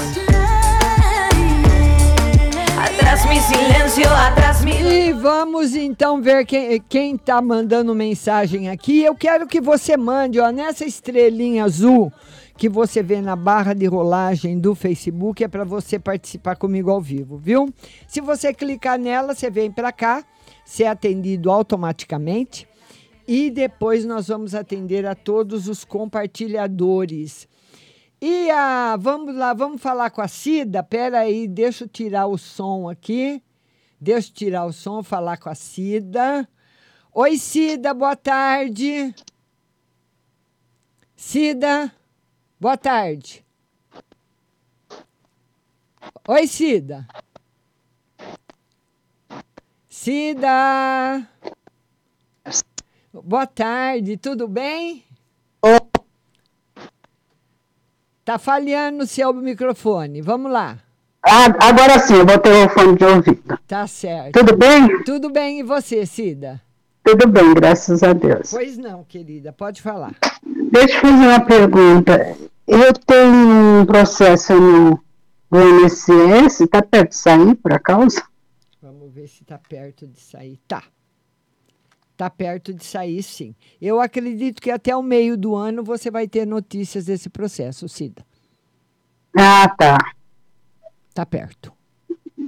Atrás 2.78 3.26
mi 3.28 4.04
atrás 4.06 4.64
mi. 4.64 4.72
E 4.72 5.14
vamos 5.14 5.76
então 5.76 6.22
ver 6.22 6.46
quem, 6.46 6.80
quem 6.88 7.18
tá 7.18 7.42
mandando 7.42 7.96
mensagem 7.96 8.70
aqui. 8.70 9.04
Eu 9.04 9.16
quero 9.16 9.48
que 9.48 9.60
você 9.60 9.98
mande, 9.98 10.40
ó, 10.40 10.52
nessa 10.52 10.86
estrelinha 10.86 11.64
azul 11.64 12.12
que 12.56 12.70
você 12.70 13.02
vê 13.02 13.20
na 13.20 13.36
barra 13.36 13.74
de 13.74 13.88
rolagem 13.88 14.60
do 14.60 14.76
Facebook, 14.76 15.44
é 15.44 15.48
para 15.48 15.64
você 15.64 15.98
participar 15.98 16.56
comigo 16.56 16.92
ao 16.92 17.02
vivo, 17.02 17.36
viu? 17.36 17.74
Se 18.08 18.22
você 18.22 18.54
clicar 18.54 19.00
nela, 19.00 19.34
você 19.34 19.50
vem 19.50 19.72
para 19.72 19.92
cá, 19.92 20.24
ser 20.64 20.86
atendido 20.86 21.50
automaticamente. 21.50 22.68
E 23.28 23.50
depois 23.50 24.06
nós 24.06 24.28
vamos 24.28 24.54
atender 24.54 25.06
a 25.06 25.16
todos 25.16 25.68
os 25.68 25.86
compartilhadores. 25.86 27.48
E 28.22 28.50
a, 28.52 28.98
vamos 28.98 29.36
lá, 29.36 29.54
vamos 29.54 29.82
falar 29.82 30.10
com 30.10 30.22
a 30.22 30.28
Cida. 30.28 30.84
Pera 30.84 31.20
aí, 31.20 31.48
deixa 31.48 31.86
eu 31.86 31.88
tirar 31.88 32.28
o 32.28 32.38
som 32.38 32.90
aqui. 32.90 33.42
Deixa 34.00 34.30
eu 34.30 34.34
tirar 34.34 34.66
o 34.66 34.74
som, 34.74 35.02
falar 35.02 35.38
com 35.38 35.50
a 35.50 35.56
Cida. 35.56 36.48
Oi, 37.14 37.38
Cida, 37.38 37.94
boa 37.94 38.16
tarde. 38.16 39.14
Cida, 41.16 41.94
boa 42.60 42.76
tarde. 42.76 43.46
Oi, 46.28 46.48
Cida. 46.48 47.08
Cida. 49.88 51.30
Boa 53.22 53.46
tarde, 53.46 54.18
tudo 54.18 54.48
bem? 54.48 55.04
Tá 58.26 58.40
falhando 58.40 59.04
o 59.04 59.08
seu 59.08 59.32
microfone. 59.32 60.20
Vamos 60.20 60.52
lá. 60.52 60.80
Ah, 61.24 61.46
agora 61.60 62.00
sim, 62.00 62.16
eu 62.16 62.26
botei 62.26 62.66
o 62.66 62.70
fone 62.70 62.98
de 62.98 63.06
ouvido. 63.06 63.60
Tá 63.68 63.86
certo. 63.86 64.40
Tudo 64.40 64.58
bem? 64.58 65.04
Tudo 65.04 65.30
bem, 65.30 65.60
e 65.60 65.64
você, 65.64 66.08
Cida? 66.08 66.60
Tudo 67.04 67.28
bem, 67.28 67.54
graças 67.54 68.02
a 68.02 68.14
Deus. 68.14 68.50
Pois 68.50 68.80
não, 68.80 69.04
querida, 69.04 69.54
pode 69.54 69.80
falar. 69.80 70.16
Deixa 70.72 70.98
eu 70.98 71.02
fazer 71.02 71.28
uma 71.28 71.46
pergunta. 71.46 72.36
Eu 72.68 72.94
tenho 72.94 73.82
um 73.82 73.86
processo 73.86 74.54
no, 74.60 75.00
INSS, 75.52 76.62
está 76.62 76.82
perto 76.82 77.10
de 77.10 77.18
sair, 77.18 77.54
por 77.56 77.74
acaso? 77.74 78.24
Vamos 78.82 79.14
ver 79.14 79.28
se 79.28 79.46
tá 79.46 79.60
perto 79.60 80.08
de 80.08 80.20
sair. 80.20 80.60
Tá. 80.68 80.82
Tá 82.24 82.30
perto 82.30 82.74
de 82.74 82.86
sair, 82.86 83.22
sim. 83.22 83.54
Eu 83.82 84.00
acredito 84.00 84.62
que 84.62 84.72
até 84.72 84.96
o 84.96 85.04
meio 85.04 85.36
do 85.36 85.56
ano 85.56 85.84
você 85.84 86.10
vai 86.10 86.26
ter 86.26 86.48
notícias 86.48 87.04
desse 87.08 87.30
processo, 87.30 87.90
Cida. 87.90 88.26
Ah, 89.38 89.68
tá. 89.68 89.98
Tá 91.14 91.26
perto. 91.26 91.74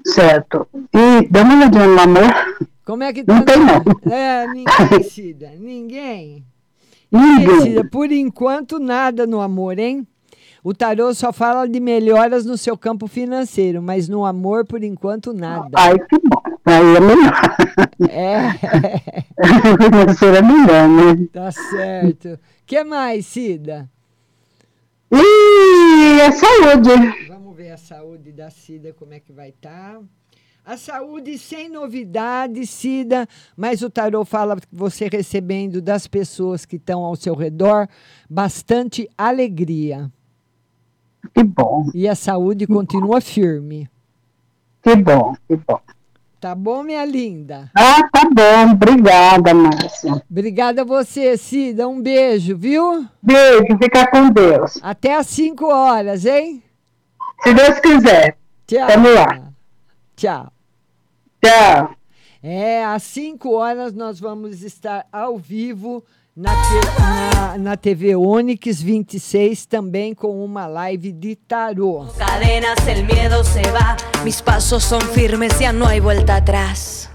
Certo. 0.05 0.65
E 0.93 1.27
dá 1.27 1.41
uma 1.41 1.55
olhadinha 1.57 1.87
no 1.87 1.99
amor. 1.99 2.67
Como 2.85 3.03
é 3.03 3.11
que 3.11 3.25
Não 3.27 3.43
tá? 3.43 3.51
tem, 3.51 3.57
não. 3.65 4.13
É, 4.13 4.47
ninguém, 4.47 5.03
Cida. 5.11 5.51
Ninguém. 5.59 6.45
Ninguém. 7.11 7.61
Cida, 7.61 7.83
por 7.83 8.09
enquanto, 8.13 8.79
nada 8.79 9.27
no 9.27 9.41
amor, 9.41 9.77
hein? 9.77 10.07
O 10.63 10.73
tarô 10.73 11.13
só 11.13 11.33
fala 11.33 11.67
de 11.67 11.81
melhoras 11.81 12.45
no 12.45 12.57
seu 12.57 12.77
campo 12.77 13.07
financeiro, 13.07 13.81
mas 13.81 14.07
no 14.07 14.25
amor, 14.25 14.65
por 14.65 14.81
enquanto, 14.85 15.33
nada. 15.33 15.67
Ai, 15.75 15.99
que 15.99 16.17
bom. 16.23 16.41
Aí 16.65 16.95
é 16.95 16.99
melhor. 16.99 17.55
É. 18.09 18.51
Financeiro 19.77 20.35
é 20.35 20.41
melhor, 20.41 20.89
né? 20.89 21.27
Tá 21.31 21.51
certo. 21.51 22.39
que 22.65 22.83
mais, 22.83 23.25
Cida? 23.27 23.89
E 25.11 26.21
a 26.21 26.31
saúde. 26.31 27.27
Vamos 27.27 27.55
ver 27.55 27.71
a 27.71 27.77
saúde 27.77 28.31
da 28.31 28.49
Cida, 28.49 28.93
como 28.93 29.13
é 29.13 29.19
que 29.19 29.31
vai 29.31 29.49
estar. 29.49 30.01
A 30.65 30.77
saúde 30.77 31.37
sem 31.37 31.69
novidade, 31.69 32.65
Cida, 32.65 33.27
mas 33.55 33.83
o 33.83 33.89
tarô 33.89 34.25
fala 34.25 34.55
que 34.55 34.67
você 34.71 35.07
recebendo 35.07 35.79
das 35.79 36.07
pessoas 36.07 36.65
que 36.65 36.77
estão 36.77 37.03
ao 37.03 37.15
seu 37.15 37.35
redor 37.35 37.87
bastante 38.27 39.07
alegria. 39.15 40.11
Que 41.35 41.43
bom. 41.43 41.91
E 41.93 42.07
a 42.07 42.15
saúde 42.15 42.65
continua 42.65 43.21
firme. 43.21 43.87
Que 44.81 44.95
bom, 44.95 45.35
que 45.47 45.55
bom. 45.55 45.79
Tá 46.45 46.53
bom, 46.53 46.83
minha 46.83 47.03
linda? 47.03 47.71
Ah, 47.73 48.07
tá 48.13 48.29
bom. 48.31 48.73
Obrigada, 48.73 49.51
Márcia. 49.51 50.23
Obrigada 50.29 50.83
a 50.83 50.85
você, 50.85 51.35
Cida. 51.37 51.87
Um 51.87 51.99
beijo, 51.99 52.55
viu? 52.55 53.03
Beijo, 53.19 53.75
fica 53.81 54.05
com 54.11 54.29
Deus. 54.29 54.77
Até 54.83 55.15
às 55.15 55.25
5 55.25 55.65
horas, 55.65 56.23
hein? 56.23 56.61
Se 57.41 57.51
Deus 57.51 57.79
quiser. 57.79 58.37
Tchau. 58.67 58.87
Vamos 58.87 59.15
lá. 59.15 59.41
Tchau. 60.15 60.53
Tchau. 61.43 61.95
É, 62.43 62.85
às 62.85 63.01
5 63.01 63.51
horas 63.51 63.91
nós 63.91 64.19
vamos 64.19 64.61
estar 64.61 65.07
ao 65.11 65.39
vivo 65.39 66.03
na, 66.35 66.51
te- 66.51 67.01
na, 67.01 67.57
na 67.57 67.77
TV 67.77 68.15
Onix 68.15 68.81
26, 68.81 69.65
também 69.65 70.13
com 70.13 70.43
uma 70.43 70.67
live 70.67 71.11
de 71.11 71.35
tarô. 71.35 72.05
Cadenas, 72.17 72.87
el 72.87 73.03
miedo 73.05 73.43
se 73.43 73.61
va. 73.71 73.95
Mis 74.23 74.41
pasos 74.41 74.83
son 74.83 75.01
firmes, 75.01 75.59
ya 75.59 75.71
no 75.71 75.85
hay 75.87 75.99
vuelta 75.99 76.35
atrás. 76.37 77.09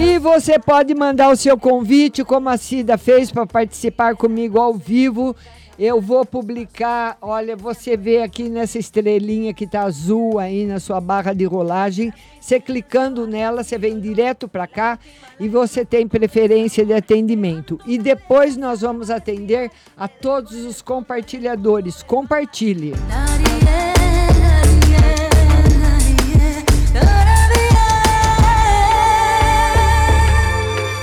E 0.00 0.18
você 0.18 0.58
pode 0.58 0.94
mandar 0.94 1.30
o 1.30 1.36
seu 1.36 1.56
convite, 1.56 2.24
como 2.24 2.48
a 2.48 2.56
Cida 2.56 2.98
fez, 2.98 3.30
para 3.30 3.46
participar 3.46 4.16
comigo 4.16 4.58
ao 4.60 4.74
vivo. 4.74 5.36
Eu 5.78 6.00
vou 6.00 6.24
publicar, 6.24 7.16
olha, 7.20 7.56
você 7.56 7.96
vê 7.96 8.22
aqui 8.22 8.48
nessa 8.48 8.78
estrelinha 8.78 9.54
que 9.54 9.66
tá 9.66 9.82
azul 9.82 10.38
aí 10.38 10.66
na 10.66 10.78
sua 10.78 11.00
barra 11.00 11.32
de 11.32 11.44
rolagem. 11.44 12.12
Você 12.40 12.60
clicando 12.60 13.26
nela, 13.26 13.64
você 13.64 13.78
vem 13.78 13.98
direto 13.98 14.46
para 14.46 14.66
cá 14.66 14.98
e 15.40 15.48
você 15.48 15.84
tem 15.84 16.06
preferência 16.06 16.84
de 16.84 16.92
atendimento. 16.92 17.78
E 17.86 17.96
depois 17.96 18.56
nós 18.56 18.82
vamos 18.82 19.10
atender 19.10 19.70
a 19.96 20.06
todos 20.06 20.52
os 20.64 20.82
compartilhadores. 20.82 22.02
Compartilhe. 22.02 22.92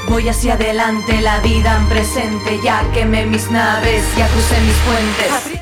Voy 0.10 0.28
hacia 0.28 0.54
adelante, 0.54 1.22
la 1.22 1.40
vida 1.40 1.78
en 1.78 1.88
presente, 1.88 2.60
ya 2.64 2.84
quemé 2.94 3.28
mis 3.28 3.50
naves, 3.52 4.04
ya 4.18 4.28
crucé 4.28 4.60
mis 4.62 4.76
puentes. 4.84 5.60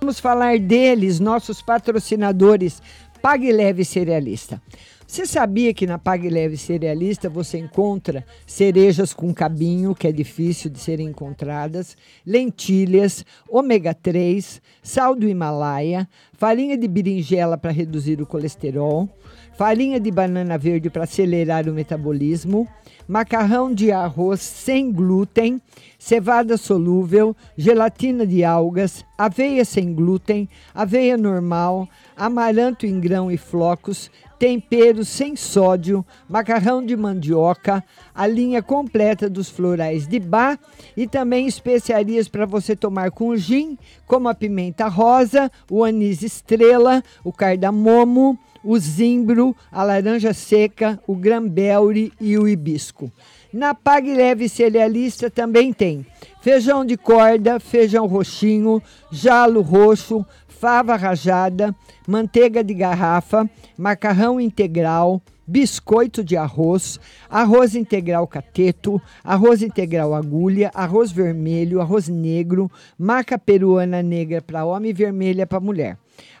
Vamos 0.00 0.20
falar 0.20 0.60
deles, 0.60 1.20
nossos 1.20 1.62
patrocinadores, 1.62 2.82
Pague 3.22 3.50
Leve 3.50 3.84
Cerealista. 3.84 4.60
Você 5.06 5.24
sabia 5.24 5.72
que 5.72 5.86
na 5.86 5.98
Pague 5.98 6.28
Leve 6.28 6.56
Cerealista 6.56 7.30
você 7.30 7.58
encontra 7.58 8.26
cerejas 8.46 9.14
com 9.14 9.32
cabinho, 9.32 9.94
que 9.94 10.06
é 10.06 10.12
difícil 10.12 10.70
de 10.70 10.78
serem 10.78 11.08
encontradas, 11.08 11.96
lentilhas, 12.26 13.24
ômega 13.48 13.94
3, 13.94 14.60
sal 14.82 15.16
do 15.16 15.28
Himalaia, 15.28 16.08
farinha 16.34 16.76
de 16.76 16.86
berinjela 16.86 17.56
para 17.56 17.70
reduzir 17.70 18.20
o 18.20 18.26
colesterol, 18.26 19.08
farinha 19.56 19.98
de 19.98 20.10
banana 20.10 20.58
verde 20.58 20.90
para 20.90 21.04
acelerar 21.04 21.68
o 21.68 21.72
metabolismo, 21.72 22.68
macarrão 23.08 23.72
de 23.72 23.90
arroz 23.90 24.40
sem 24.40 24.92
glúten, 24.92 25.60
cevada 25.98 26.56
solúvel, 26.58 27.34
gelatina 27.56 28.26
de 28.26 28.44
algas, 28.44 29.04
aveia 29.16 29.64
sem 29.64 29.94
glúten, 29.94 30.48
aveia 30.74 31.16
normal, 31.16 31.88
amaranto 32.14 32.84
em 32.84 33.00
grão 33.00 33.30
e 33.30 33.38
flocos, 33.38 34.10
temperos 34.38 35.08
sem 35.08 35.34
sódio, 35.34 36.04
macarrão 36.28 36.84
de 36.84 36.94
mandioca, 36.94 37.82
a 38.14 38.26
linha 38.26 38.62
completa 38.62 39.30
dos 39.30 39.48
florais 39.48 40.06
de 40.06 40.20
bar. 40.20 40.58
E 40.94 41.06
também 41.06 41.46
especiarias 41.46 42.28
para 42.28 42.44
você 42.44 42.76
tomar 42.76 43.10
com 43.10 43.34
gin, 43.36 43.78
como 44.06 44.28
a 44.28 44.34
pimenta 44.34 44.88
rosa, 44.88 45.50
o 45.70 45.82
anis 45.82 46.22
estrela, 46.22 47.02
o 47.24 47.32
cardamomo, 47.32 48.38
o 48.62 48.78
zimbro, 48.78 49.54
a 49.70 49.82
laranja 49.82 50.32
seca, 50.32 51.00
o 51.06 51.14
grambelre 51.14 52.12
e 52.20 52.38
o 52.38 52.48
hibisco. 52.48 53.10
Na 53.52 53.74
Pague 53.74 54.14
Leve 54.14 54.48
Cerealista 54.48 55.30
também 55.30 55.72
tem 55.72 56.04
feijão 56.40 56.84
de 56.84 56.96
corda, 56.96 57.58
feijão 57.58 58.06
roxinho, 58.06 58.82
jalo 59.10 59.62
roxo, 59.62 60.24
fava 60.46 60.96
rajada, 60.96 61.74
manteiga 62.06 62.62
de 62.62 62.74
garrafa, 62.74 63.48
macarrão 63.76 64.40
integral, 64.40 65.20
biscoito 65.46 66.24
de 66.24 66.36
arroz, 66.36 66.98
arroz 67.30 67.74
integral 67.74 68.26
cateto, 68.26 69.00
arroz 69.22 69.62
integral 69.62 70.14
agulha, 70.14 70.70
arroz 70.74 71.12
vermelho, 71.12 71.80
arroz 71.80 72.08
negro, 72.08 72.70
maca 72.98 73.38
peruana 73.38 74.02
negra 74.02 74.42
para 74.42 74.64
homem 74.64 74.90
e 74.90 74.94
vermelha 74.94 75.46
para 75.46 75.60
mulher. 75.60 75.96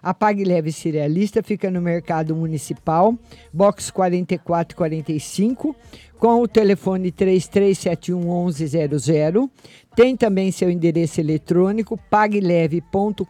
A 0.06 0.14
Pague 0.14 0.44
Leve 0.44 0.70
Cerealista 0.70 1.42
fica 1.42 1.68
no 1.68 1.82
Mercado 1.82 2.36
Municipal, 2.36 3.18
box 3.52 3.90
4445, 3.90 5.74
com 6.16 6.42
o 6.42 6.46
telefone 6.46 7.10
3371 7.10 8.46
1100. 8.46 9.50
Tem 9.96 10.16
também 10.16 10.52
seu 10.52 10.70
endereço 10.70 11.20
eletrônico 11.20 11.98
pagleve.com.br 12.08 13.24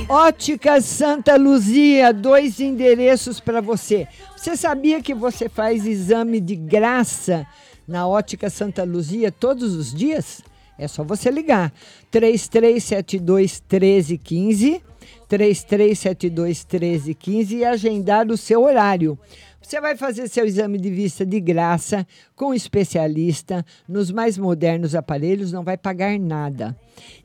Óticas 0.07 0.85
Santa 0.85 1.35
Luzia, 1.35 2.13
dois 2.13 2.59
endereços 2.59 3.39
para 3.39 3.59
você. 3.59 4.07
Você 4.37 4.55
sabia 4.55 5.01
que 5.01 5.15
você 5.15 5.49
faz 5.49 5.83
exame 5.83 6.39
de 6.39 6.55
graça 6.55 7.47
na 7.87 8.07
Ótica 8.07 8.51
Santa 8.51 8.83
Luzia 8.83 9.31
todos 9.31 9.73
os 9.73 9.91
dias? 9.91 10.43
É 10.77 10.87
só 10.87 11.03
você 11.03 11.31
ligar. 11.31 11.73
3372 12.11 13.63
1315, 13.67 14.83
3372 15.27 16.63
1315 16.71 17.55
e 17.55 17.65
agendar 17.65 18.27
o 18.27 18.37
seu 18.37 18.61
horário. 18.61 19.17
Você 19.61 19.79
vai 19.79 19.95
fazer 19.95 20.27
seu 20.27 20.45
exame 20.45 20.77
de 20.77 20.89
vista 20.89 21.25
de 21.25 21.39
graça 21.39 22.05
com 22.35 22.47
um 22.47 22.53
especialista 22.53 23.63
nos 23.87 24.11
mais 24.11 24.37
modernos 24.37 24.95
aparelhos, 24.95 25.51
não 25.51 25.63
vai 25.63 25.77
pagar 25.77 26.17
nada. 26.19 26.75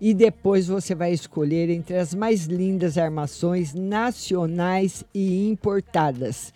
E 0.00 0.12
depois 0.12 0.66
você 0.68 0.94
vai 0.94 1.12
escolher 1.12 1.70
entre 1.70 1.96
as 1.96 2.14
mais 2.14 2.44
lindas 2.44 2.98
armações 2.98 3.72
nacionais 3.72 5.02
e 5.14 5.48
importadas. 5.48 6.52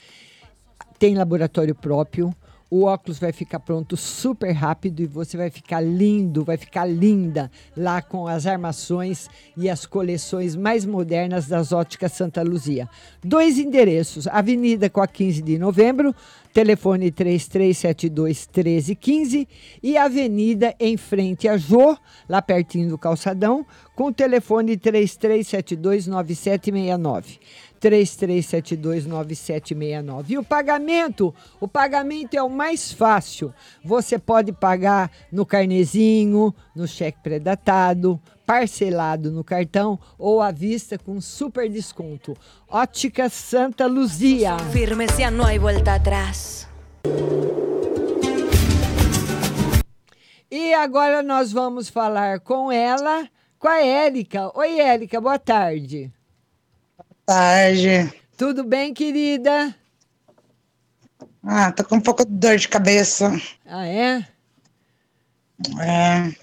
Tem 0.99 1.17
laboratório 1.17 1.75
próprio, 1.75 2.31
o 2.71 2.85
óculos 2.85 3.19
vai 3.19 3.33
ficar 3.33 3.59
pronto 3.59 3.97
super 3.97 4.53
rápido 4.53 5.01
e 5.01 5.07
você 5.07 5.37
vai 5.37 5.51
ficar 5.51 5.81
lindo, 5.81 6.45
vai 6.45 6.57
ficar 6.57 6.85
linda 6.85 7.51
lá 7.77 8.01
com 8.01 8.29
as 8.29 8.47
armações 8.47 9.29
e 9.57 9.69
as 9.69 9.85
coleções 9.85 10.55
mais 10.55 10.87
modernas 10.87 11.49
das 11.49 11.73
óticas 11.73 12.13
Santa 12.13 12.43
Luzia. 12.43 12.89
Dois 13.25 13.59
endereços: 13.59 14.29
Avenida 14.29 14.89
com 14.89 15.01
a 15.01 15.09
15 15.09 15.43
de 15.43 15.59
novembro, 15.59 16.15
telefone 16.53 17.11
3372 17.11 18.47
1315 18.47 19.49
e 19.83 19.97
Avenida 19.97 20.75
em 20.79 20.97
frente 20.97 21.49
a 21.49 21.57
Jô, 21.57 21.97
lá 22.29 22.43
pertinho 22.43 22.89
do 22.89 22.99
calçadão, 22.99 23.65
com 23.95 24.07
o 24.07 24.13
telefone 24.13 24.77
3372 24.77 26.07
9769. 26.07 27.39
33729769. 27.81 30.31
E 30.31 30.39
o 30.39 30.45
pagamento, 30.45 31.35
o 31.59 31.67
pagamento 31.67 32.35
é 32.35 32.43
o 32.43 32.51
mais 32.51 32.93
fácil. 32.93 33.55
Você 33.83 34.19
pode 34.19 34.53
pagar 34.53 35.11
no 35.33 35.47
carnezinho, 35.47 36.55
no 36.81 36.89
cheque 36.89 37.19
predatado, 37.23 38.19
parcelado 38.47 39.31
no 39.31 39.45
cartão 39.45 39.99
ou 40.19 40.41
à 40.41 40.51
vista 40.51 40.99
com 40.99 41.21
super 41.21 41.69
desconto. 41.69 42.37
Ótica 42.69 43.29
Santa 43.29 43.87
Luzia. 43.87 44.57
Firme 44.73 45.07
ya 45.19 45.31
no 45.31 45.45
hay 45.45 45.59
vuelta 45.59 45.95
atrás. 45.95 46.67
E 50.51 50.75
agora 50.75 51.23
nós 51.23 51.53
vamos 51.53 51.89
falar 51.89 52.41
com 52.41 52.73
ela, 52.73 53.29
com 53.59 53.69
a 53.69 53.81
Érica. 53.81 54.51
Oi, 54.59 54.81
Érica, 54.81 55.21
boa 55.21 55.39
tarde. 55.39 56.11
tarde. 57.27 58.13
Tudo 58.37 58.65
bem, 58.65 58.93
querida? 58.95 59.75
Ah, 61.45 61.71
tô 61.71 61.85
com 61.85 61.97
um 61.97 62.01
pouco 62.01 62.25
de 62.25 62.33
dor 62.33 62.57
de 62.57 62.69
cabeça. 62.69 63.31
Ah, 63.67 63.87
é? 63.87 64.27
É. 65.79 66.40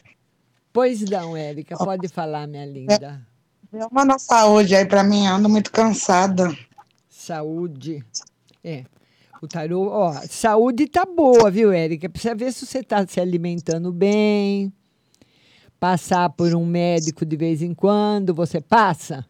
Pois 0.78 1.01
não, 1.01 1.36
Érica, 1.36 1.75
pode 1.75 2.07
falar, 2.07 2.45
minha 2.45 2.63
linda. 2.63 3.19
Dê 3.73 3.84
uma 3.91 4.05
na 4.05 4.19
saúde 4.19 4.75
aí 4.75 4.86
pra 4.86 5.03
mim, 5.03 5.25
ando 5.25 5.49
muito 5.49 5.71
cansada. 5.71 6.55
Saúde. 7.09 8.05
É. 8.63 8.84
O 9.41 9.47
tarô, 9.47 9.88
ó, 9.88 10.13
saúde 10.30 10.86
tá 10.86 11.03
boa, 11.03 11.49
viu, 11.49 11.71
Érica? 11.71 12.07
Precisa 12.07 12.36
ver 12.36 12.53
se 12.53 12.63
você 12.63 12.84
tá 12.84 13.03
se 13.07 13.19
alimentando 13.19 13.91
bem. 13.91 14.71
Passar 15.80 16.30
por 16.30 16.53
um 16.53 16.63
médico 16.63 17.25
de 17.25 17.36
vez 17.36 17.63
em 17.63 17.73
quando, 17.73 18.32
você 18.32 18.61
passa? 18.61 19.25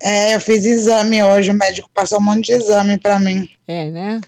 É, 0.00 0.34
eu 0.34 0.40
fiz 0.40 0.64
exame 0.64 1.22
hoje, 1.22 1.52
o 1.52 1.54
médico 1.54 1.88
passou 1.94 2.18
um 2.18 2.22
monte 2.22 2.46
de 2.46 2.54
exame 2.54 2.98
pra 2.98 3.20
mim. 3.20 3.48
É, 3.68 3.88
né? 3.88 4.20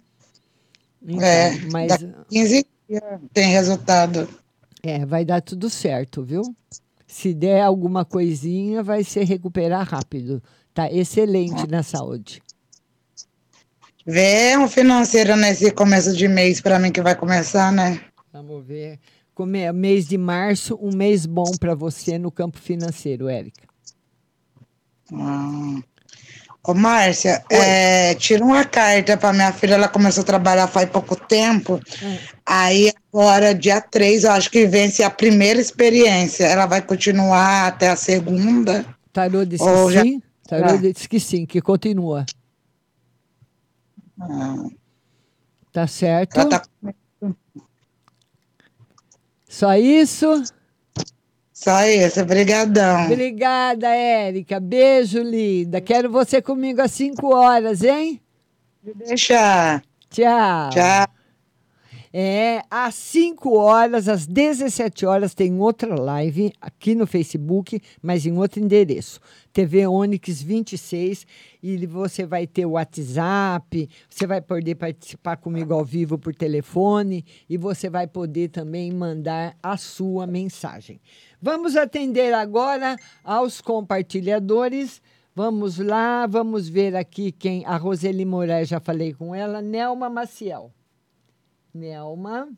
Então, 1.02 1.20
é, 1.20 1.58
mas 1.72 1.88
daqui 1.88 2.14
15 2.30 2.66
dias 2.88 3.02
tem 3.32 3.48
resultado. 3.48 4.43
É, 4.84 5.04
vai 5.06 5.24
dar 5.24 5.40
tudo 5.40 5.70
certo, 5.70 6.22
viu? 6.22 6.42
Se 7.06 7.32
der 7.34 7.62
alguma 7.62 8.04
coisinha, 8.04 8.82
vai 8.82 9.04
se 9.04 9.22
recuperar 9.24 9.88
rápido. 9.88 10.42
Tá 10.72 10.90
excelente 10.92 11.66
na 11.66 11.82
saúde. 11.82 12.42
Vê 14.06 14.56
um 14.58 14.68
financeiro 14.68 15.36
nesse 15.36 15.70
começo 15.70 16.14
de 16.14 16.28
mês 16.28 16.60
pra 16.60 16.78
mim 16.78 16.92
que 16.92 17.00
vai 17.00 17.14
começar, 17.14 17.72
né? 17.72 18.00
Vamos 18.32 18.66
ver. 18.66 18.98
Come- 19.34 19.72
mês 19.72 20.06
de 20.06 20.18
março, 20.18 20.78
um 20.80 20.94
mês 20.94 21.24
bom 21.26 21.50
para 21.58 21.74
você 21.74 22.18
no 22.18 22.30
campo 22.30 22.58
financeiro, 22.58 23.28
Érica. 23.28 23.66
Ah, 25.12 25.80
Ô, 26.66 26.72
Márcia, 26.72 27.44
é, 27.50 28.14
tira 28.14 28.42
uma 28.42 28.64
carta 28.64 29.18
para 29.18 29.34
minha 29.34 29.52
filha, 29.52 29.74
ela 29.74 29.86
começou 29.88 30.22
a 30.22 30.26
trabalhar 30.26 30.66
faz 30.66 30.88
pouco 30.88 31.14
tempo. 31.14 31.78
Aí 32.46 32.90
agora, 33.18 33.54
dia 33.54 33.80
3, 33.80 34.24
eu 34.24 34.32
acho 34.32 34.50
que 34.50 34.66
vence 34.66 35.02
a 35.04 35.08
primeira 35.10 35.60
experiência. 35.60 36.44
Ela 36.44 36.66
vai 36.66 36.82
continuar 36.82 37.68
até 37.68 37.88
a 37.88 37.94
segunda. 37.96 38.84
Tarô 39.12 39.44
disse 39.44 39.62
Ou 39.62 39.86
que 39.86 39.92
já- 39.94 40.02
sim. 40.02 40.22
Tarô 40.48 40.70
Ah. 40.70 40.76
disse 40.76 41.08
que 41.08 41.20
sim, 41.20 41.46
que 41.46 41.60
continua. 41.60 42.26
Ah, 44.20 44.56
Tá 45.72 45.86
certo? 45.86 46.38
ela 46.40 46.48
tá 46.48 46.62
Só 49.48 49.74
isso? 49.76 50.42
Só 51.52 51.84
isso, 51.86 52.24
brigadão. 52.24 53.04
Obrigada, 53.06 53.88
Érica. 53.88 54.58
Beijo, 54.58 55.22
linda. 55.22 55.80
Quero 55.80 56.10
você 56.10 56.42
comigo 56.42 56.80
às 56.82 56.90
5 56.90 57.32
horas, 57.32 57.82
hein? 57.84 58.20
Deixa. 58.82 59.80
Tchau. 60.10 60.70
Tchau. 60.70 61.06
É, 62.16 62.62
às 62.70 62.94
5 62.94 63.58
horas, 63.58 64.08
às 64.08 64.24
17 64.24 65.04
horas, 65.04 65.34
tem 65.34 65.58
outra 65.58 66.00
live 66.00 66.52
aqui 66.60 66.94
no 66.94 67.08
Facebook, 67.08 67.80
mas 68.00 68.24
em 68.24 68.38
outro 68.38 68.60
endereço. 68.60 69.18
TV 69.52 69.84
Onix 69.84 70.40
26. 70.40 71.26
E 71.60 71.84
você 71.88 72.24
vai 72.24 72.46
ter 72.46 72.66
o 72.66 72.72
WhatsApp, 72.72 73.90
você 74.08 74.28
vai 74.28 74.40
poder 74.40 74.76
participar 74.76 75.38
comigo 75.38 75.74
ao 75.74 75.84
vivo 75.84 76.16
por 76.16 76.32
telefone 76.32 77.24
e 77.50 77.56
você 77.56 77.90
vai 77.90 78.06
poder 78.06 78.48
também 78.50 78.92
mandar 78.92 79.56
a 79.60 79.76
sua 79.76 80.24
mensagem. 80.24 81.00
Vamos 81.42 81.74
atender 81.74 82.32
agora 82.32 82.94
aos 83.24 83.60
compartilhadores. 83.60 85.02
Vamos 85.34 85.78
lá, 85.78 86.28
vamos 86.28 86.68
ver 86.68 86.94
aqui 86.94 87.32
quem. 87.32 87.66
A 87.66 87.76
Roseli 87.76 88.24
Moraes, 88.24 88.68
já 88.68 88.78
falei 88.78 89.12
com 89.12 89.34
ela. 89.34 89.60
Nelma 89.60 90.08
Maciel. 90.08 90.70
Nelma 91.74 92.48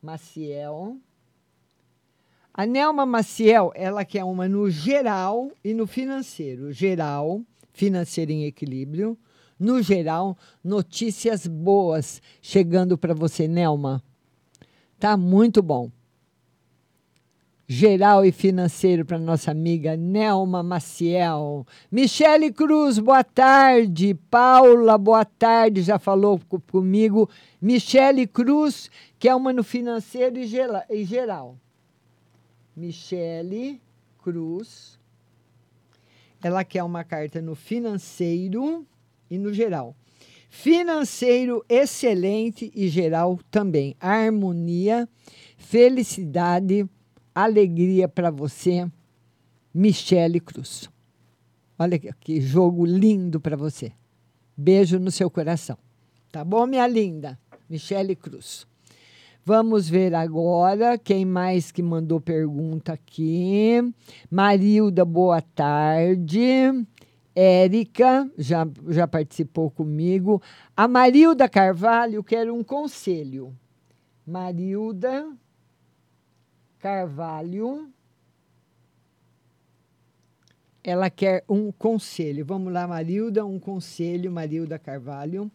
Maciel. 0.00 0.96
A 2.54 2.64
Nelma 2.64 3.04
Maciel, 3.04 3.72
ela 3.74 4.04
quer 4.04 4.22
uma 4.22 4.48
no 4.48 4.70
geral 4.70 5.50
e 5.64 5.74
no 5.74 5.88
financeiro. 5.88 6.72
Geral, 6.72 7.42
financeiro 7.72 8.30
em 8.30 8.44
equilíbrio. 8.44 9.18
No 9.58 9.82
geral, 9.82 10.38
notícias 10.62 11.48
boas 11.48 12.22
chegando 12.40 12.96
para 12.96 13.12
você, 13.12 13.48
Nelma. 13.48 14.00
Tá 15.00 15.16
muito 15.16 15.60
bom. 15.60 15.90
Geral 17.78 18.24
e 18.24 18.32
financeiro 18.32 19.04
para 19.04 19.18
nossa 19.18 19.50
amiga 19.50 19.94
Nelma 19.94 20.62
Maciel. 20.62 21.66
Michele 21.92 22.50
Cruz, 22.50 22.98
boa 22.98 23.22
tarde. 23.22 24.14
Paula, 24.30 24.96
boa 24.96 25.22
tarde, 25.26 25.82
já 25.82 25.98
falou 25.98 26.40
co- 26.48 26.58
comigo. 26.60 27.28
Michele 27.60 28.26
Cruz, 28.26 28.90
que 29.18 29.28
é 29.28 29.34
uma 29.34 29.52
no 29.52 29.62
financeiro 29.62 30.38
e 30.38 31.04
geral. 31.04 31.58
Michele 32.74 33.78
Cruz. 34.22 34.98
Ela 36.42 36.64
quer 36.64 36.82
uma 36.82 37.04
carta 37.04 37.42
no 37.42 37.54
financeiro 37.54 38.86
e 39.30 39.36
no 39.36 39.52
geral. 39.52 39.94
Financeiro 40.48 41.62
excelente 41.68 42.72
e 42.74 42.88
geral 42.88 43.38
também. 43.50 43.94
Harmonia, 44.00 45.06
felicidade, 45.58 46.88
alegria 47.42 48.08
para 48.08 48.30
você, 48.30 48.90
Michele 49.72 50.40
Cruz. 50.40 50.88
Olha 51.78 51.98
que, 51.98 52.40
jogo 52.40 52.84
lindo 52.84 53.40
para 53.40 53.56
você. 53.56 53.92
Beijo 54.56 54.98
no 54.98 55.10
seu 55.10 55.30
coração. 55.30 55.78
Tá 56.32 56.44
bom, 56.44 56.66
minha 56.66 56.86
linda? 56.86 57.38
Michele 57.70 58.16
Cruz. 58.16 58.66
Vamos 59.44 59.88
ver 59.88 60.14
agora 60.14 60.98
quem 60.98 61.24
mais 61.24 61.70
que 61.70 61.82
mandou 61.82 62.20
pergunta 62.20 62.92
aqui. 62.92 63.76
Marilda, 64.30 65.04
boa 65.04 65.40
tarde. 65.40 66.42
Érica, 67.34 68.28
já, 68.36 68.66
já 68.88 69.06
participou 69.06 69.70
comigo. 69.70 70.42
A 70.76 70.88
Marilda 70.88 71.48
Carvalho 71.48 72.24
quer 72.24 72.50
um 72.50 72.64
conselho. 72.64 73.56
Marilda 74.26 75.24
Carvalho. 76.78 77.88
Ela 80.82 81.10
quer 81.10 81.44
um 81.48 81.70
conselho. 81.72 82.44
Vamos 82.44 82.72
lá, 82.72 82.86
Marilda, 82.86 83.44
um 83.44 83.58
conselho, 83.58 84.30
Marilda 84.30 84.78
Carvalho. 84.78 85.50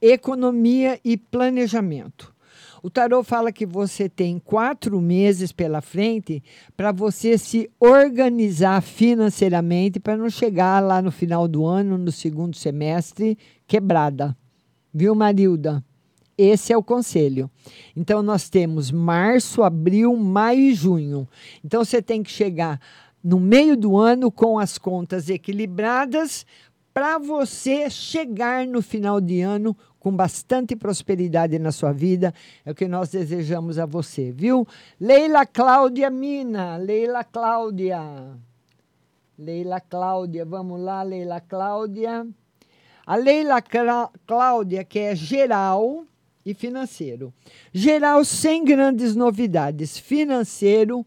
Economia 0.00 0.98
e 1.04 1.16
planejamento. 1.16 2.34
O 2.82 2.88
tarô 2.88 3.24
fala 3.24 3.50
que 3.50 3.66
você 3.66 4.08
tem 4.08 4.38
quatro 4.38 5.00
meses 5.00 5.50
pela 5.50 5.80
frente 5.80 6.42
para 6.76 6.92
você 6.92 7.36
se 7.36 7.68
organizar 7.80 8.80
financeiramente 8.80 9.98
para 9.98 10.16
não 10.16 10.30
chegar 10.30 10.80
lá 10.80 11.02
no 11.02 11.10
final 11.10 11.48
do 11.48 11.66
ano, 11.66 11.98
no 11.98 12.12
segundo 12.12 12.56
semestre, 12.56 13.36
quebrada. 13.66 14.36
Viu, 14.94 15.14
Marilda? 15.14 15.84
Esse 16.38 16.72
é 16.72 16.76
o 16.76 16.82
conselho. 16.84 17.50
Então, 17.96 18.22
nós 18.22 18.48
temos 18.48 18.92
março, 18.92 19.64
abril, 19.64 20.16
maio 20.16 20.60
e 20.60 20.72
junho. 20.72 21.28
Então, 21.64 21.84
você 21.84 22.00
tem 22.00 22.22
que 22.22 22.30
chegar 22.30 22.80
no 23.24 23.40
meio 23.40 23.76
do 23.76 23.96
ano 23.96 24.30
com 24.30 24.56
as 24.56 24.78
contas 24.78 25.28
equilibradas 25.28 26.46
para 26.94 27.18
você 27.18 27.90
chegar 27.90 28.64
no 28.68 28.80
final 28.80 29.20
de 29.20 29.40
ano 29.40 29.76
com 29.98 30.14
bastante 30.14 30.76
prosperidade 30.76 31.58
na 31.58 31.72
sua 31.72 31.92
vida. 31.92 32.32
É 32.64 32.70
o 32.70 32.74
que 32.74 32.86
nós 32.86 33.08
desejamos 33.08 33.76
a 33.76 33.84
você, 33.84 34.30
viu? 34.30 34.66
Leila 35.00 35.44
Cláudia 35.44 36.08
Mina, 36.08 36.76
Leila 36.76 37.24
Cláudia. 37.24 38.00
Leila 39.36 39.80
Cláudia, 39.80 40.44
vamos 40.44 40.80
lá, 40.80 41.02
Leila 41.02 41.40
Cláudia. 41.40 42.26
A 43.04 43.16
Leila 43.16 43.60
Clá- 43.60 44.10
Cláudia, 44.24 44.84
que 44.84 45.00
é 45.00 45.16
geral 45.16 46.04
e 46.48 46.54
financeiro. 46.54 47.32
Geral 47.72 48.24
sem 48.24 48.64
grandes 48.64 49.14
novidades. 49.14 49.98
Financeiro 49.98 51.04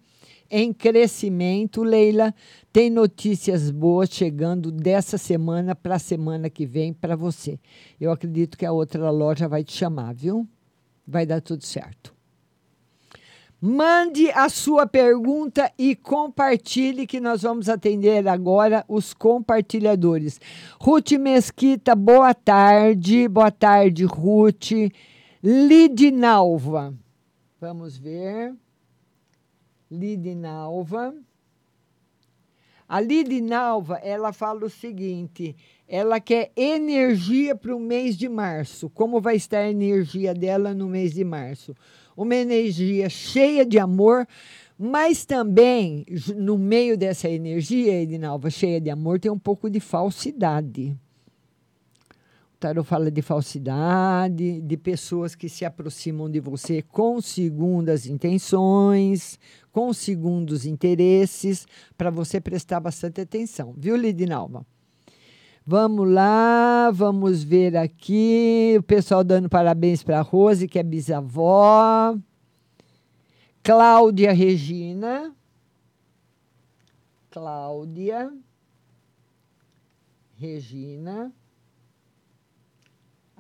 em 0.51 0.71
crescimento, 0.71 1.81
Leila. 1.81 2.31
Tem 2.71 2.91
notícias 2.91 3.71
boas 3.71 4.09
chegando 4.09 4.71
dessa 4.71 5.17
semana 5.17 5.73
para 5.73 5.95
a 5.95 5.99
semana 5.99 6.47
que 6.47 6.65
vem 6.65 6.93
para 6.93 7.15
você. 7.15 7.59
Eu 7.99 8.11
acredito 8.11 8.55
que 8.55 8.65
a 8.67 8.71
outra 8.71 9.09
loja 9.09 9.47
vai 9.47 9.63
te 9.63 9.73
chamar, 9.73 10.13
viu? 10.13 10.47
Vai 11.07 11.25
dar 11.25 11.41
tudo 11.41 11.65
certo. 11.65 12.13
Mande 13.59 14.29
a 14.31 14.47
sua 14.47 14.85
pergunta 14.85 15.71
e 15.77 15.95
compartilhe 15.95 17.07
que 17.07 17.19
nós 17.19 17.41
vamos 17.41 17.67
atender 17.67 18.27
agora 18.27 18.85
os 18.87 19.13
compartilhadores. 19.13 20.39
Ruth 20.79 21.11
Mesquita, 21.13 21.95
boa 21.95 22.33
tarde. 22.33 23.27
Boa 23.27 23.51
tarde, 23.51 24.03
Ruth. 24.05 24.71
Lidinalva. 25.43 26.93
Vamos 27.59 27.97
ver. 27.97 28.55
Lidinalva. 29.89 31.15
A 32.87 32.99
Lidinalva, 32.99 33.95
ela 34.03 34.31
fala 34.33 34.65
o 34.65 34.69
seguinte: 34.69 35.55
ela 35.87 36.19
quer 36.19 36.51
energia 36.55 37.55
para 37.55 37.75
o 37.75 37.79
mês 37.79 38.15
de 38.17 38.29
março. 38.29 38.89
Como 38.89 39.19
vai 39.19 39.35
estar 39.35 39.59
a 39.59 39.69
energia 39.69 40.33
dela 40.33 40.73
no 40.73 40.87
mês 40.87 41.13
de 41.13 41.23
março? 41.23 41.75
Uma 42.15 42.35
energia 42.35 43.09
cheia 43.09 43.65
de 43.65 43.79
amor, 43.79 44.27
mas 44.77 45.25
também, 45.25 46.05
no 46.35 46.57
meio 46.57 46.97
dessa 46.97 47.29
energia, 47.29 48.01
Edinalva, 48.01 48.49
cheia 48.49 48.79
de 48.79 48.89
amor, 48.89 49.19
tem 49.19 49.31
um 49.31 49.39
pouco 49.39 49.69
de 49.69 49.79
falsidade. 49.79 50.95
Tarot 52.62 52.86
fala 52.86 53.09
de 53.09 53.24
falsidade, 53.24 54.62
de 54.62 54.78
pessoas 54.78 55.34
que 55.34 55.49
se 55.49 55.66
aproximam 55.66 56.30
de 56.30 56.39
você 56.39 56.84
com 56.84 57.20
segundas 57.20 58.05
intenções, 58.05 59.39
com 59.72 59.91
segundos 59.91 60.64
interesses, 60.64 61.66
para 61.97 62.12
você 62.12 62.39
prestar 62.39 62.80
bastante 62.80 63.20
atenção, 63.20 63.74
viu, 63.76 63.95
Lidinalva? 63.95 64.64
Vamos 65.66 66.07
lá, 66.07 66.91
vamos 66.93 67.43
ver 67.43 67.76
aqui. 67.76 68.76
O 68.78 68.84
pessoal 68.84 69.24
dando 69.24 69.49
parabéns 69.49 70.03
para 70.03 70.20
a 70.20 70.22
Rose, 70.22 70.68
que 70.68 70.78
é 70.78 70.84
bisavó. 70.84 72.16
Cláudia 73.64 74.34
Regina. 74.34 75.36
Cláudia 77.32 78.32
Regina. 80.38 81.34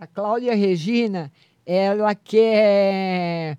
A 0.01 0.07
Cláudia 0.07 0.55
Regina, 0.55 1.31
ela 1.63 2.15
quer 2.15 3.55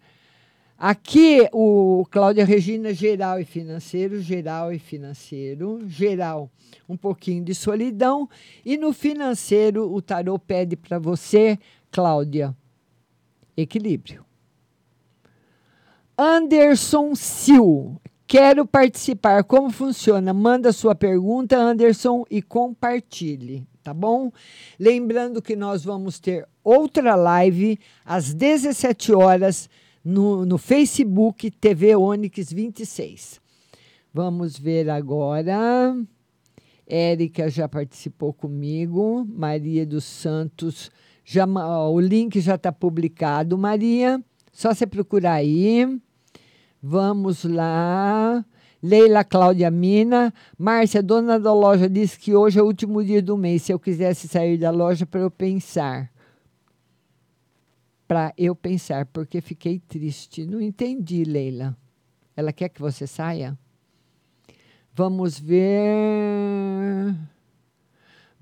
Aqui, 0.77 1.49
o 1.53 2.05
Cláudia 2.11 2.45
Regina, 2.45 2.93
geral 2.93 3.39
e 3.39 3.45
financeiro, 3.45 4.21
geral 4.21 4.73
e 4.73 4.79
financeiro, 4.81 5.79
geral, 5.87 6.51
um 6.89 6.97
pouquinho 6.97 7.45
de 7.45 7.55
solidão. 7.55 8.29
E 8.65 8.77
no 8.77 8.93
financeiro, 8.93 9.95
o 9.95 10.03
tarô 10.03 10.37
pede 10.37 10.75
para 10.75 10.99
você, 10.99 11.57
Cláudia, 11.93 12.53
equilíbrio. 13.57 14.25
Anderson 16.19 17.15
Sil, 17.15 18.03
quero 18.27 18.67
participar. 18.67 19.45
Como 19.45 19.71
funciona? 19.71 20.35
Manda 20.35 20.73
sua 20.73 20.97
pergunta, 20.97 21.57
Anderson, 21.57 22.25
e 22.29 22.43
compartilhe, 22.43 23.65
tá 23.83 23.93
bom? 23.93 24.31
Lembrando 24.79 25.43
que 25.43 25.57
nós 25.57 25.85
vamos 25.85 26.21
ter 26.21 26.47
outra 26.63 27.15
live 27.15 27.79
às 28.05 28.33
17 28.33 29.13
horas 29.13 29.69
no, 30.05 30.45
no 30.47 30.59
Facebook 30.59 31.51
TV 31.51 31.97
Onix 31.97 32.53
26. 32.53 33.41
Vamos 34.13 34.59
ver 34.59 34.91
agora. 34.91 35.97
Érica 36.87 37.49
já 37.49 37.69
participou 37.69 38.33
comigo. 38.33 39.27
Maria 39.29 39.87
dos 39.87 40.05
Santos, 40.05 40.91
já, 41.25 41.47
o 41.47 41.99
link 41.99 42.41
já 42.41 42.57
está 42.57 42.71
publicado. 42.71 43.57
Maria, 43.57 44.23
só 44.53 44.75
você 44.75 44.87
procurar 44.87 45.35
aí. 45.35 45.99
Vamos 46.83 47.45
lá. 47.45 48.45
Leila 48.83 49.23
Cláudia 49.25 49.71
Mina. 49.71 50.33
Márcia, 50.59 51.03
dona 51.03 51.39
da 51.39 51.53
loja, 51.53 51.89
disse 51.89 52.19
que 52.19 52.35
hoje 52.35 52.59
é 52.59 52.63
o 52.63 52.67
último 52.67 53.05
dia 53.05 53.23
do 53.23 53.37
mês. 53.37 53.63
Se 53.63 53.73
eu 53.73 53.79
quisesse 53.79 54.27
sair 54.27 54.59
da 54.59 54.71
loja 54.71 55.07
para 55.07 55.21
eu 55.21 55.31
pensar 55.31 56.13
para 58.13 58.35
eu 58.37 58.55
pensar, 58.55 59.07
porque 59.07 59.41
fiquei 59.41 59.79
triste. 59.79 60.45
Não 60.45 60.61
entendi, 60.61 61.25
Leila. 61.25 61.75
Ela 62.37 62.53
quer 62.53 62.69
que 62.69 62.79
você 62.79 63.07
saia? 63.07 63.59
Vamos 64.93 65.41
ver. 65.41 67.17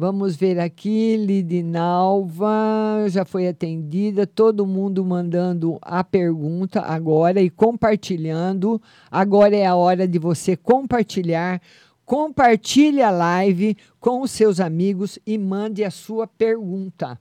Vamos 0.00 0.34
ver 0.34 0.58
aqui, 0.58 1.14
Lidinalva 1.14 3.04
já 3.10 3.22
foi 3.22 3.46
atendida, 3.46 4.26
todo 4.26 4.66
mundo 4.66 5.04
mandando 5.04 5.78
a 5.82 6.02
pergunta 6.02 6.80
agora 6.80 7.42
e 7.42 7.50
compartilhando. 7.50 8.80
Agora 9.10 9.54
é 9.54 9.66
a 9.66 9.76
hora 9.76 10.08
de 10.08 10.18
você 10.18 10.56
compartilhar. 10.56 11.60
Compartilhe 12.02 13.02
a 13.02 13.10
live 13.10 13.76
com 14.00 14.22
os 14.22 14.30
seus 14.30 14.58
amigos 14.58 15.18
e 15.26 15.36
mande 15.36 15.84
a 15.84 15.90
sua 15.90 16.26
pergunta. 16.26 17.20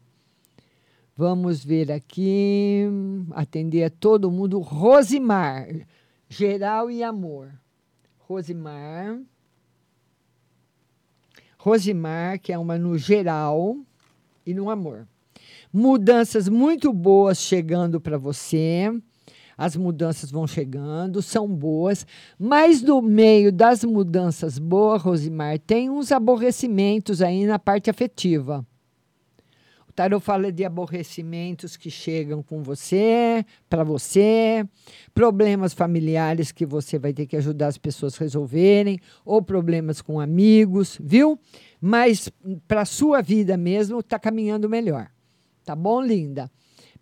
Vamos 1.18 1.62
ver 1.62 1.92
aqui. 1.92 2.86
Atender 3.32 3.84
a 3.84 3.90
todo 3.90 4.32
mundo. 4.32 4.58
Rosimar. 4.60 5.68
Geral 6.30 6.90
e 6.90 7.04
amor. 7.04 7.52
Rosimar. 8.20 9.20
Rosimar, 11.62 12.40
que 12.40 12.54
é 12.54 12.58
uma 12.58 12.78
no 12.78 12.98
geral 12.98 13.76
e 14.46 14.54
no 14.54 14.70
amor. 14.70 15.06
Mudanças 15.74 16.48
muito 16.48 16.94
boas 16.94 17.38
chegando 17.38 18.00
para 18.00 18.18
você. 18.18 18.90
As 19.58 19.76
mudanças 19.76 20.32
vão 20.32 20.48
chegando, 20.48 21.22
são 21.22 21.46
boas, 21.46 22.08
mas 22.40 22.82
no 22.82 23.02
meio 23.02 23.52
das 23.52 23.84
mudanças 23.84 24.58
boas, 24.58 25.02
Rosimar, 25.02 25.60
tem 25.60 25.90
uns 25.90 26.14
aborrecimentos 26.14 27.22
aí 27.22 27.46
na 27.46 27.60
parte 27.60 27.90
afetiva. 27.90 28.66
Tarot 30.00 30.24
fala 30.24 30.50
de 30.50 30.64
aborrecimentos 30.64 31.76
que 31.76 31.92
chegam 31.92 32.42
com 32.42 32.64
você, 32.64 33.46
para 33.70 33.84
você, 33.84 34.66
problemas 35.14 35.74
familiares 35.74 36.54
que 36.54 36.66
você 36.66 36.98
vai 36.98 37.12
ter 37.12 37.26
que 37.26 37.36
ajudar 37.36 37.68
as 37.68 37.78
pessoas 37.78 38.16
a 38.16 38.20
resolverem, 38.20 38.98
ou 39.26 39.42
problemas 39.42 40.02
com 40.02 40.18
amigos, 40.18 40.98
viu? 41.04 41.38
Mas 41.82 42.32
para 42.66 42.86
sua 42.86 43.22
vida 43.22 43.58
mesmo, 43.58 44.00
está 44.00 44.18
caminhando 44.18 44.70
melhor. 44.70 45.12
Tá 45.66 45.76
bom, 45.76 46.02
linda? 46.02 46.50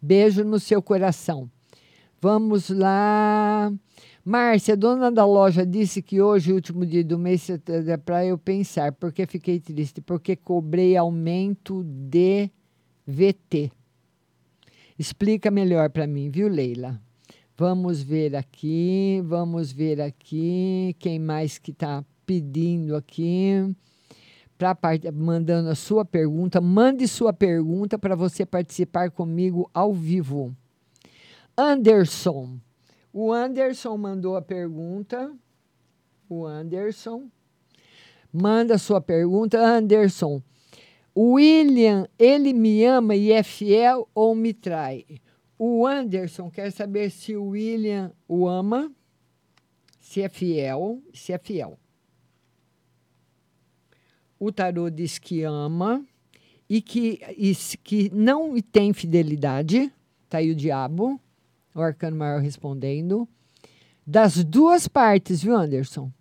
Beijo 0.01 0.43
no 0.43 0.59
seu 0.59 0.81
coração. 0.81 1.47
Vamos 2.19 2.71
lá. 2.71 3.71
Márcia, 4.25 4.75
dona 4.75 5.11
da 5.11 5.23
loja, 5.23 5.63
disse 5.63 6.01
que 6.01 6.19
hoje, 6.19 6.51
último 6.51 6.83
dia 6.83 7.03
do 7.03 7.19
mês, 7.19 7.47
é 7.47 7.95
para 7.95 8.25
eu 8.25 8.39
pensar, 8.39 8.91
porque 8.93 9.27
fiquei 9.27 9.59
triste, 9.59 10.01
porque 10.01 10.35
cobrei 10.35 10.97
aumento 10.97 11.83
de 11.83 12.49
VT. 13.07 13.71
Explica 14.99 15.49
melhor 15.49 15.89
para 15.89 16.05
mim, 16.05 16.29
viu, 16.29 16.49
Leila? 16.49 16.99
Vamos 17.55 18.03
ver 18.03 18.35
aqui, 18.35 19.21
vamos 19.25 19.71
ver 19.71 20.01
aqui, 20.01 20.95
quem 20.99 21.17
mais 21.17 21.57
que 21.57 21.71
está 21.71 22.03
pedindo 22.25 22.95
aqui, 22.95 23.73
pra, 24.57 24.77
mandando 25.13 25.69
a 25.69 25.75
sua 25.75 26.03
pergunta. 26.03 26.59
Mande 26.59 27.07
sua 27.07 27.31
pergunta 27.31 27.97
para 27.97 28.15
você 28.15 28.45
participar 28.45 29.09
comigo 29.09 29.69
ao 29.73 29.93
vivo. 29.93 30.53
Anderson. 31.57 32.59
O 33.13 33.31
Anderson 33.31 33.97
mandou 33.97 34.35
a 34.35 34.41
pergunta. 34.41 35.31
O 36.29 36.45
Anderson. 36.45 37.29
Manda 38.31 38.77
sua 38.77 39.01
pergunta. 39.01 39.57
Anderson, 39.57 40.43
William, 41.19 42.07
ele 42.19 42.53
me 42.53 42.85
ama 42.85 43.15
e 43.15 43.31
é 43.31 43.41
fiel 43.41 44.07
ou 44.13 44.35
me 44.35 44.53
trai? 44.53 45.03
O 45.57 45.87
Anderson 45.87 46.51
quer 46.51 46.71
saber 46.71 47.09
se 47.09 47.35
o 47.35 47.47
William 47.47 48.13
o 48.27 48.47
ama, 48.47 48.91
se 49.99 50.21
é 50.21 50.29
fiel, 50.29 51.01
se 51.11 51.33
é 51.33 51.39
fiel. 51.39 51.79
O 54.39 54.51
tarô 54.51 54.91
diz 54.91 55.17
que 55.17 55.41
ama 55.41 56.05
e 56.69 56.79
que, 56.83 57.19
e 57.35 57.55
que 57.83 58.11
não 58.13 58.61
tem 58.61 58.93
fidelidade. 58.93 59.91
Está 60.25 60.37
aí 60.37 60.51
o 60.51 60.55
diabo, 60.55 61.19
o 61.73 61.81
arcano 61.81 62.15
maior 62.15 62.41
respondendo. 62.41 63.27
Das 64.05 64.43
duas 64.43 64.87
partes, 64.87 65.41
viu, 65.41 65.55
Anderson? 65.55 66.11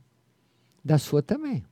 Da 0.82 0.96
sua 0.96 1.22
também 1.22 1.62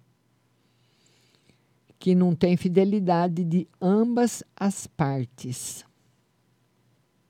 que 2.05 2.15
não 2.15 2.35
tem 2.35 2.55
fidelidade 2.55 3.43
de 3.43 3.67
ambas 3.81 4.45
as 4.55 4.87
partes. 4.87 5.87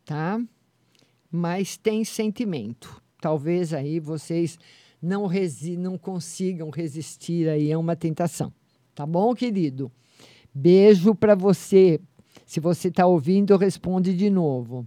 Tá? 0.05 0.43
Mas 1.31 1.77
tem 1.77 2.05
sentimento. 2.05 3.01
Talvez 3.21 3.73
aí 3.73 4.01
vocês 4.01 4.59
não, 5.01 5.27
resi 5.27 5.77
não 5.77 5.97
consigam 5.97 6.71
resistir 6.71 7.49
aí 7.49 7.73
a 7.73 7.79
uma 7.79 7.95
tentação. 7.95 8.53
Tá 8.97 9.07
bom, 9.07 9.33
querido? 9.33 9.93
Beijo 10.53 11.15
para 11.15 11.37
você. 11.37 12.01
Se 12.45 12.59
você 12.59 12.89
está 12.89 13.07
ouvindo, 13.07 13.57
responde 13.57 14.13
de 14.13 14.29
novo. 14.29 14.85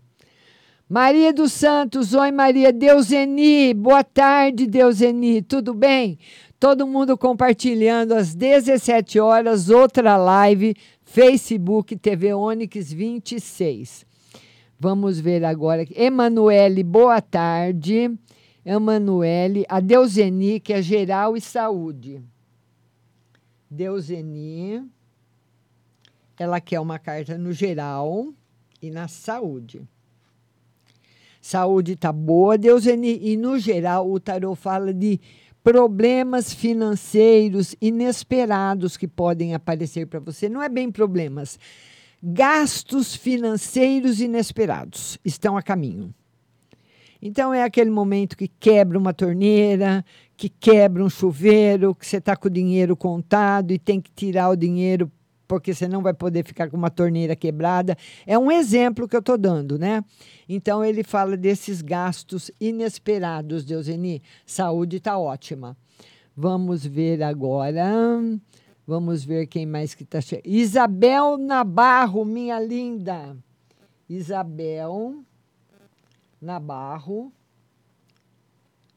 Maria 0.90 1.32
dos 1.32 1.54
Santos, 1.54 2.14
oi 2.14 2.32
Maria, 2.32 2.74
Deuseni, 2.74 3.74
boa 3.74 4.04
tarde, 4.04 4.68
Deuseni, 4.68 5.42
tudo 5.42 5.74
bem? 5.74 6.18
Todo 6.60 6.88
mundo 6.88 7.16
compartilhando 7.16 8.16
às 8.16 8.34
17 8.34 9.20
horas, 9.20 9.70
outra 9.70 10.18
live, 10.18 10.76
Facebook 11.04 11.96
TV 11.96 12.34
Onix 12.34 12.92
26. 12.92 14.04
Vamos 14.80 15.20
ver 15.20 15.46
agora. 15.46 15.86
Emanuele, 15.96 16.84
boa 16.84 17.22
tarde. 17.22 18.12
Emanuele, 18.66 19.66
a 19.70 19.80
Deuseni, 19.80 20.60
que 20.60 20.74
é 20.74 20.82
geral 20.82 21.38
e 21.38 21.42
saúde. 21.42 22.24
Deuseni, 23.70 24.84
ela 26.40 26.60
quer 26.60 26.80
uma 26.80 26.98
carta 26.98 27.38
no 27.38 27.54
geral 27.54 28.34
e 28.82 28.90
na 28.90 29.08
saúde. 29.08 29.88
Saúde 31.40 31.96
tá 31.96 32.12
boa, 32.12 32.58
Deuseni, 32.58 33.20
e 33.22 33.38
no 33.38 33.60
geral 33.60 34.12
o 34.12 34.20
tarot 34.20 34.60
fala 34.60 34.92
de 34.92 35.20
problemas 35.68 36.54
financeiros 36.54 37.76
inesperados 37.82 38.96
que 38.96 39.06
podem 39.06 39.54
aparecer 39.54 40.08
para 40.08 40.18
você. 40.18 40.48
Não 40.48 40.64
é 40.64 40.70
bem 40.70 40.90
problemas. 40.90 41.60
Gastos 42.24 43.14
financeiros 43.14 44.22
inesperados 44.22 45.20
estão 45.26 45.58
a 45.58 45.62
caminho. 45.62 46.16
Então 47.22 47.54
é 47.54 47.64
aquele 47.64 47.90
momento 47.90 48.38
que 48.38 48.48
quebra 48.48 48.98
uma 48.98 49.14
torneira, 49.14 50.06
que 50.38 50.48
quebra 50.48 51.04
um 51.04 51.10
chuveiro, 51.10 51.94
que 51.94 52.08
você 52.08 52.16
está 52.16 52.38
com 52.38 52.48
o 52.48 52.52
dinheiro 52.52 52.96
contado 52.96 53.72
e 53.72 53.78
tem 53.78 54.00
que 54.00 54.12
tirar 54.12 54.48
o 54.48 54.56
dinheiro 54.56 55.12
porque 55.48 55.74
você 55.74 55.88
não 55.88 56.02
vai 56.02 56.14
poder 56.14 56.46
ficar 56.46 56.70
com 56.70 56.78
uma 56.78 56.90
torneira 56.90 57.36
quebrada. 57.36 57.96
É 58.26 58.38
um 58.38 58.52
exemplo 58.52 59.08
que 59.08 59.16
eu 59.16 59.22
estou 59.22 59.38
dando, 59.38 59.80
né? 59.80 60.04
Então 60.48 60.84
ele 60.84 61.04
fala 61.04 61.38
desses 61.38 61.82
gastos 61.82 62.52
inesperados, 62.60 63.64
Deuseni. 63.64 64.22
Saúde 64.46 64.98
está 64.98 65.18
ótima. 65.18 65.78
Vamos 66.36 66.86
ver 66.86 67.24
agora. 67.24 68.22
Vamos 68.86 69.26
ver 69.26 69.48
quem 69.48 69.66
mais 69.66 69.94
que 69.94 70.04
está 70.04 70.22
chegando. 70.22 70.48
Isabel 70.48 71.38
Nabarro, 71.38 72.24
minha 72.24 72.60
linda. 72.60 73.36
Isabel 74.08 75.24
Nabarro. 76.42 77.32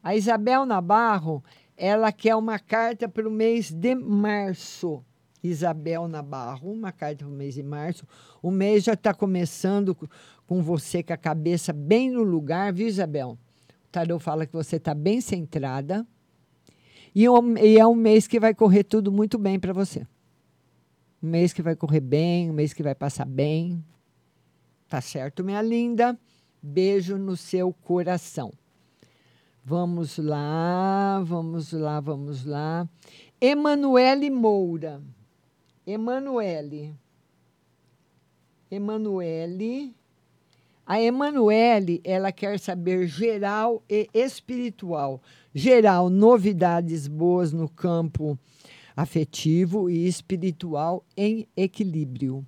A 0.03 0.15
Isabel 0.15 0.65
Nabarro, 0.65 1.43
ela 1.75 2.11
quer 2.11 2.35
uma 2.35 2.57
carta 2.57 3.07
para 3.07 3.27
o 3.27 3.31
mês 3.31 3.71
de 3.71 3.93
março. 3.93 5.03
Isabel 5.43 6.07
Nabarro, 6.07 6.71
uma 6.71 6.91
carta 6.91 7.25
para 7.25 7.27
o 7.27 7.35
mês 7.35 7.53
de 7.55 7.63
março. 7.63 8.05
O 8.41 8.51
mês 8.51 8.83
já 8.83 8.93
está 8.93 9.13
começando 9.13 9.95
co- 9.95 10.07
com 10.45 10.61
você 10.61 11.01
com 11.01 11.13
a 11.13 11.17
cabeça 11.17 11.73
bem 11.73 12.09
no 12.11 12.21
lugar, 12.23 12.71
viu, 12.73 12.87
Isabel? 12.87 13.37
O 13.85 13.91
tarô 13.91 14.19
fala 14.19 14.45
que 14.45 14.53
você 14.53 14.75
está 14.75 14.93
bem 14.93 15.19
centrada. 15.19 16.05
Um- 17.15 17.57
e 17.57 17.77
é 17.77 17.85
um 17.85 17.95
mês 17.95 18.27
que 18.27 18.39
vai 18.39 18.53
correr 18.53 18.83
tudo 18.83 19.11
muito 19.11 19.37
bem 19.37 19.59
para 19.59 19.73
você. 19.73 20.05
Um 21.21 21.27
mês 21.29 21.53
que 21.53 21.61
vai 21.61 21.75
correr 21.75 21.99
bem, 21.99 22.49
um 22.49 22.53
mês 22.53 22.73
que 22.73 22.81
vai 22.83 22.95
passar 22.95 23.25
bem. 23.25 23.83
Tá 24.87 25.01
certo, 25.01 25.43
minha 25.43 25.61
linda? 25.61 26.17
Beijo 26.61 27.17
no 27.17 27.35
seu 27.35 27.73
coração. 27.73 28.51
Vamos 29.63 30.17
lá, 30.17 31.21
vamos 31.23 31.71
lá, 31.73 31.99
vamos 31.99 32.45
lá. 32.45 32.87
Emanuele 33.39 34.29
Moura. 34.29 35.01
Emanuele. 35.85 36.95
Emanuele. 38.69 39.95
A 40.85 41.01
Emanuele, 41.01 42.01
ela 42.03 42.31
quer 42.31 42.59
saber 42.59 43.07
geral 43.07 43.83
e 43.89 44.09
espiritual. 44.13 45.21
Geral, 45.53 46.09
novidades 46.09 47.07
boas 47.07 47.51
no 47.53 47.69
campo 47.69 48.37
afetivo 48.95 49.89
e 49.89 50.07
espiritual 50.07 51.05
em 51.15 51.47
equilíbrio. 51.55 52.45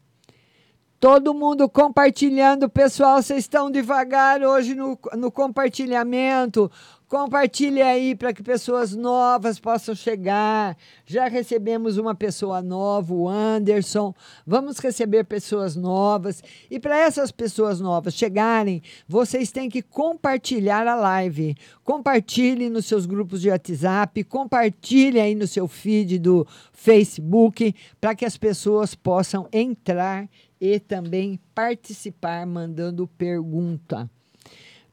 Todo 0.99 1.33
mundo 1.33 1.67
compartilhando, 1.67 2.69
pessoal. 2.69 3.21
Vocês 3.21 3.39
estão 3.39 3.69
devagar 3.69 4.41
hoje 4.41 4.73
no, 4.73 4.97
no 5.17 5.29
compartilhamento. 5.29 6.71
Compartilhe 7.13 7.79
aí 7.79 8.15
para 8.15 8.33
que 8.33 8.41
pessoas 8.41 8.95
novas 8.95 9.59
possam 9.59 9.93
chegar. 9.93 10.75
Já 11.05 11.27
recebemos 11.27 11.99
uma 11.99 12.15
pessoa 12.15 12.59
nova, 12.59 13.13
o 13.13 13.29
Anderson. 13.29 14.15
Vamos 14.47 14.79
receber 14.79 15.23
pessoas 15.25 15.75
novas. 15.75 16.41
E 16.71 16.79
para 16.79 16.97
essas 16.97 17.31
pessoas 17.31 17.79
novas 17.79 18.15
chegarem, 18.15 18.81
vocês 19.07 19.51
têm 19.51 19.69
que 19.69 19.83
compartilhar 19.83 20.87
a 20.87 20.95
live. 20.95 21.55
Compartilhe 21.83 22.67
nos 22.67 22.87
seus 22.87 23.05
grupos 23.05 23.41
de 23.41 23.51
WhatsApp, 23.51 24.23
compartilhe 24.23 25.19
aí 25.19 25.35
no 25.35 25.45
seu 25.45 25.67
feed 25.67 26.17
do 26.17 26.47
Facebook, 26.71 27.75
para 28.01 28.15
que 28.15 28.25
as 28.25 28.37
pessoas 28.37 28.95
possam 28.95 29.47
entrar 29.53 30.27
e 30.59 30.79
também 30.79 31.39
participar 31.53 32.43
mandando 32.47 33.07
pergunta. 33.07 34.09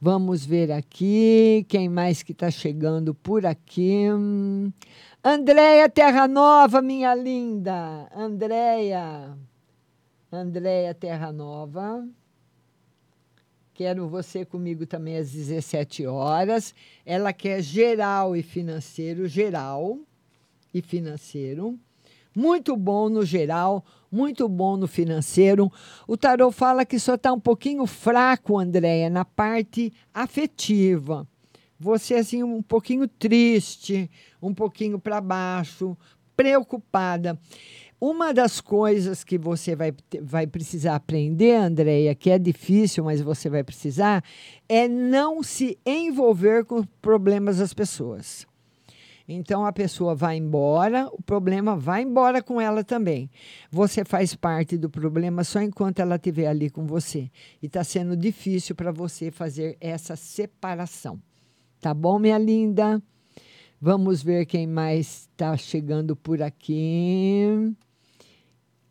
Vamos 0.02 0.46
ver 0.46 0.72
aqui 0.72 1.66
quem 1.68 1.86
mais 1.86 2.22
que 2.22 2.32
está 2.32 2.50
chegando 2.50 3.14
por 3.14 3.44
aqui. 3.44 4.06
Andréia 5.22 5.90
Terra 5.90 6.26
Nova, 6.26 6.80
minha 6.80 7.14
linda. 7.14 8.08
Andréia. 8.16 9.36
Andréia 10.32 10.94
Terra 10.94 11.30
Nova. 11.30 12.08
Quero 13.74 14.08
você 14.08 14.42
comigo 14.42 14.86
também 14.86 15.18
às 15.18 15.32
17 15.32 16.06
horas. 16.06 16.74
Ela 17.04 17.30
quer 17.34 17.60
geral 17.60 18.34
e 18.34 18.42
financeiro, 18.42 19.28
geral 19.28 19.98
e 20.72 20.80
financeiro. 20.80 21.78
Muito 22.34 22.76
bom 22.76 23.08
no 23.08 23.24
geral, 23.24 23.84
muito 24.10 24.48
bom 24.48 24.76
no 24.76 24.86
financeiro. 24.86 25.70
O 26.06 26.16
tarot 26.16 26.54
fala 26.54 26.84
que 26.84 26.98
só 26.98 27.14
está 27.14 27.32
um 27.32 27.40
pouquinho 27.40 27.86
fraco, 27.86 28.58
Andréia, 28.58 29.10
na 29.10 29.24
parte 29.24 29.92
afetiva. 30.14 31.26
Você, 31.78 32.14
assim, 32.14 32.42
um 32.42 32.62
pouquinho 32.62 33.08
triste, 33.08 34.10
um 34.40 34.52
pouquinho 34.52 34.98
para 34.98 35.20
baixo, 35.20 35.96
preocupada. 36.36 37.38
Uma 38.00 38.32
das 38.32 38.60
coisas 38.60 39.22
que 39.22 39.36
você 39.36 39.76
vai, 39.76 39.92
vai 40.22 40.46
precisar 40.46 40.94
aprender, 40.94 41.54
Andréia, 41.54 42.14
que 42.14 42.30
é 42.30 42.38
difícil, 42.38 43.04
mas 43.04 43.20
você 43.20 43.50
vai 43.50 43.62
precisar, 43.62 44.24
é 44.68 44.88
não 44.88 45.42
se 45.42 45.78
envolver 45.84 46.64
com 46.64 46.82
problemas 47.02 47.58
das 47.58 47.74
pessoas. 47.74 48.46
Então 49.32 49.64
a 49.64 49.72
pessoa 49.72 50.12
vai 50.12 50.38
embora, 50.38 51.06
o 51.12 51.22
problema 51.22 51.76
vai 51.76 52.02
embora 52.02 52.42
com 52.42 52.60
ela 52.60 52.82
também. 52.82 53.30
Você 53.70 54.04
faz 54.04 54.34
parte 54.34 54.76
do 54.76 54.90
problema 54.90 55.44
só 55.44 55.62
enquanto 55.62 56.00
ela 56.00 56.16
estiver 56.16 56.48
ali 56.48 56.68
com 56.68 56.84
você. 56.84 57.30
E 57.62 57.66
está 57.66 57.84
sendo 57.84 58.16
difícil 58.16 58.74
para 58.74 58.90
você 58.90 59.30
fazer 59.30 59.76
essa 59.80 60.16
separação. 60.16 61.22
Tá 61.80 61.94
bom, 61.94 62.18
minha 62.18 62.36
linda? 62.38 63.00
Vamos 63.80 64.20
ver 64.20 64.46
quem 64.46 64.66
mais 64.66 65.28
está 65.30 65.56
chegando 65.56 66.16
por 66.16 66.42
aqui. 66.42 67.72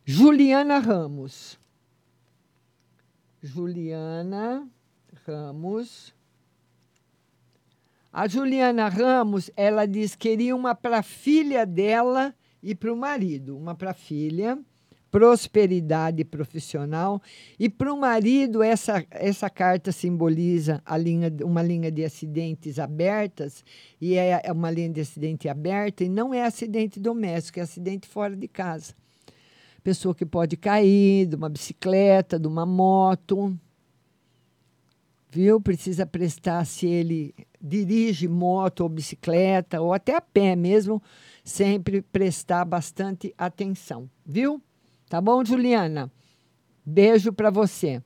Juliana 0.05 0.79
Ramos. 0.79 1.59
Juliana 3.43 4.65
Ramos. 5.27 6.17
A 8.12 8.28
Juliana 8.28 8.89
Ramos, 8.89 9.51
ela 9.55 9.86
diz 9.86 10.16
que 10.16 10.30
queria 10.30 10.55
uma 10.55 10.74
para 10.74 10.99
a 10.99 11.03
filha 11.03 11.64
dela 11.64 12.34
e 12.62 12.74
para 12.74 12.91
o 12.91 12.97
marido. 12.97 13.55
Uma 13.55 13.76
para 13.76 13.91
a 13.91 13.93
filha, 13.93 14.57
prosperidade 15.12 16.26
profissional. 16.26 17.22
E 17.60 17.70
para 17.70 17.93
o 17.93 17.99
marido, 17.99 18.64
essa, 18.64 19.05
essa 19.12 19.47
carta 19.47 19.91
simboliza 19.91 20.82
a 20.84 20.97
linha, 20.97 21.32
uma 21.43 21.62
linha 21.62 21.91
de 21.91 22.03
acidentes 22.03 22.80
abertas, 22.80 23.64
e 24.01 24.16
é 24.16 24.41
é 24.43 24.51
uma 24.51 24.72
linha 24.72 24.89
de 24.89 25.01
acidente 25.01 25.47
aberta, 25.47 26.03
e 26.03 26.10
não 26.10 26.34
é 26.34 26.43
acidente 26.43 26.99
doméstico, 26.99 27.60
é 27.60 27.64
acidente 27.64 28.07
fora 28.07 28.36
de 28.36 28.47
casa. 28.47 28.95
Pessoa 29.84 30.16
que 30.16 30.26
pode 30.26 30.57
cair 30.57 31.28
de 31.28 31.36
uma 31.36 31.47
bicicleta, 31.47 32.39
de 32.39 32.47
uma 32.47 32.66
moto, 32.66 33.55
viu? 35.30 35.62
Precisa 35.62 36.07
prestar 36.07 36.66
se 36.66 36.88
ele 36.88 37.34
dirige 37.62 38.28
moto 38.28 38.82
ou 38.82 38.89
bicicleta 38.89 39.82
ou 39.82 39.93
até 39.93 40.16
a 40.16 40.22
pé 40.22 40.55
mesmo, 40.55 41.01
sempre 41.43 42.01
prestar 42.01 42.66
bastante 42.66 43.34
atenção, 43.38 44.10
viu? 44.26 44.62
Tá 45.10 45.20
bom, 45.20 45.43
Juliana? 45.43 46.12
Beijo 46.86 47.34
para 47.34 47.49
você. 47.49 48.01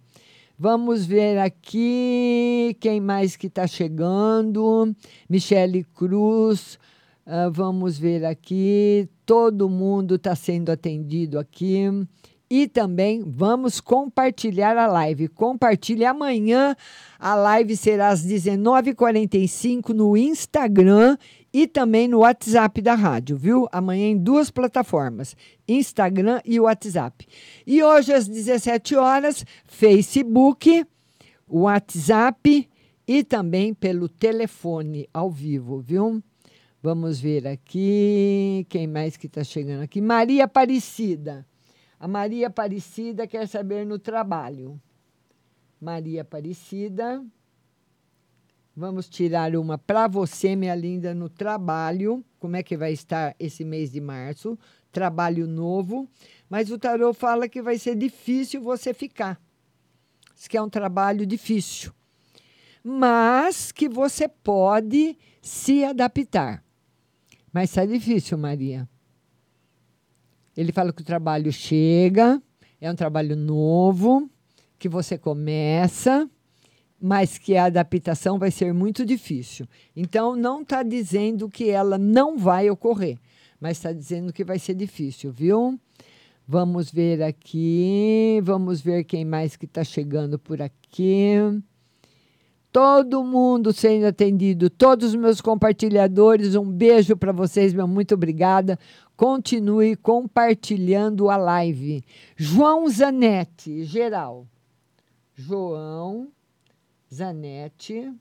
Vamos 0.58 1.06
ver 1.06 1.40
aqui 1.40 2.78
quem 2.80 3.02
mais 3.02 3.36
que 3.36 3.48
está 3.48 3.68
chegando. 3.68 4.96
Michele 5.30 5.84
Cruz. 5.84 6.80
Ah, 7.26 7.50
vamos 7.50 7.98
ver 7.98 8.24
aqui. 8.26 9.10
Todo 9.26 9.70
mundo 9.70 10.16
está 10.16 10.36
sendo 10.36 10.72
atendido 10.72 11.40
aqui. 11.40 11.86
E 12.56 12.68
também 12.68 13.24
vamos 13.26 13.82
compartilhar 13.82 14.78
a 14.78 14.86
live. 14.86 15.28
Compartilhe 15.28 16.06
amanhã. 16.06 16.76
A 17.18 17.34
live 17.34 17.76
será 17.76 18.10
às 18.10 18.24
19h45 18.24 19.90
no 19.90 20.16
Instagram 20.16 21.18
e 21.52 21.66
também 21.66 22.08
no 22.08 22.20
WhatsApp 22.20 22.80
da 22.80 22.94
rádio, 22.94 23.38
viu? 23.38 23.68
Amanhã 23.72 24.06
em 24.06 24.16
duas 24.20 24.52
plataformas, 24.52 25.36
Instagram 25.68 26.42
e 26.46 26.60
WhatsApp. 26.60 27.26
E 27.66 27.82
hoje 27.82 28.14
às 28.14 28.28
17 28.28 28.98
horas, 28.98 29.44
Facebook, 29.66 30.86
WhatsApp 31.50 32.70
e 33.08 33.24
também 33.24 33.74
pelo 33.74 34.08
telefone 34.08 35.10
ao 35.12 35.32
vivo, 35.32 35.80
viu? 35.80 36.22
Vamos 36.84 37.20
ver 37.20 37.48
aqui 37.48 38.64
quem 38.70 38.86
mais 38.86 39.18
que 39.18 39.26
está 39.26 39.44
chegando 39.44 39.82
aqui. 39.82 40.00
Maria 40.00 40.44
Aparecida. 40.44 41.48
A 42.04 42.08
Maria 42.10 42.48
Aparecida 42.48 43.26
quer 43.26 43.48
saber 43.48 43.86
no 43.86 43.98
trabalho. 43.98 44.78
Maria 45.80 46.22
Aparecida. 46.22 47.26
Vamos 48.76 49.08
tirar 49.08 49.56
uma 49.56 49.78
para 49.78 50.06
você, 50.10 50.54
minha 50.54 50.76
linda, 50.76 51.16
no 51.16 51.30
trabalho. 51.30 52.22
Como 52.42 52.58
é 52.58 52.62
que 52.62 52.76
vai 52.76 52.92
estar 52.92 53.34
esse 53.40 53.64
mês 53.64 53.90
de 53.90 54.02
março? 54.02 54.60
Trabalho 54.92 55.48
novo. 55.48 56.06
Mas 56.50 56.70
o 56.72 56.78
tarô 56.78 57.14
fala 57.14 57.48
que 57.48 57.62
vai 57.62 57.78
ser 57.78 57.96
difícil 57.96 58.62
você 58.62 58.94
ficar. 58.94 59.42
Diz 60.36 60.50
que 60.50 60.58
é 60.58 60.62
um 60.62 60.70
trabalho 60.70 61.26
difícil. 61.26 61.94
Mas 62.84 63.72
que 63.72 63.88
você 63.88 64.28
pode 64.28 65.18
se 65.42 65.86
adaptar. 65.86 66.62
Mas 67.54 67.70
está 67.70 67.86
difícil, 67.86 68.38
Maria. 68.38 68.90
Ele 70.56 70.72
fala 70.72 70.94
que 70.94 71.02
o 71.02 71.06
trabalho 71.06 71.52
chega, 71.52 72.42
é 72.80 72.92
um 72.92 72.96
trabalho 72.96 73.36
novo, 73.36 74.30
que 74.78 74.88
você 74.88 75.18
começa, 75.18 76.30
mas 77.02 77.38
que 77.38 77.58
a 77.58 77.66
adaptação 77.66 78.38
vai 78.38 78.52
ser 78.52 78.74
muito 78.74 79.06
difícil. 79.06 79.68
Então, 79.96 80.36
não 80.36 80.62
está 80.62 80.84
dizendo 80.84 81.50
que 81.50 81.70
ela 81.70 81.98
não 81.98 82.38
vai 82.38 82.70
ocorrer, 82.70 83.18
mas 83.60 83.78
está 83.78 83.92
dizendo 83.92 84.32
que 84.32 84.44
vai 84.44 84.60
ser 84.60 84.74
difícil, 84.74 85.32
viu? 85.32 85.80
Vamos 86.48 86.92
ver 86.92 87.24
aqui, 87.24 88.40
vamos 88.44 88.82
ver 88.82 89.06
quem 89.06 89.24
mais 89.24 89.56
que 89.56 89.66
está 89.66 89.84
chegando 89.84 90.38
por 90.38 90.62
aqui. 90.62 91.36
Todo 92.74 93.24
mundo 93.24 93.72
sendo 93.72 94.08
atendido, 94.08 94.68
todos 94.68 95.10
os 95.10 95.16
meus 95.16 95.40
compartilhadores, 95.40 96.56
um 96.56 96.66
beijo 96.66 97.16
para 97.16 97.32
vocês, 97.32 97.72
meu 97.72 97.88
muito 97.88 98.16
obrigada. 98.16 98.80
Continue 99.16 99.96
compartilhando 99.96 101.30
a 101.30 101.38
live. 101.38 102.04
João 102.36 102.90
Zanetti, 102.90 103.84
geral. 103.84 104.48
João 105.36 106.30
Zanetti. 107.14 108.12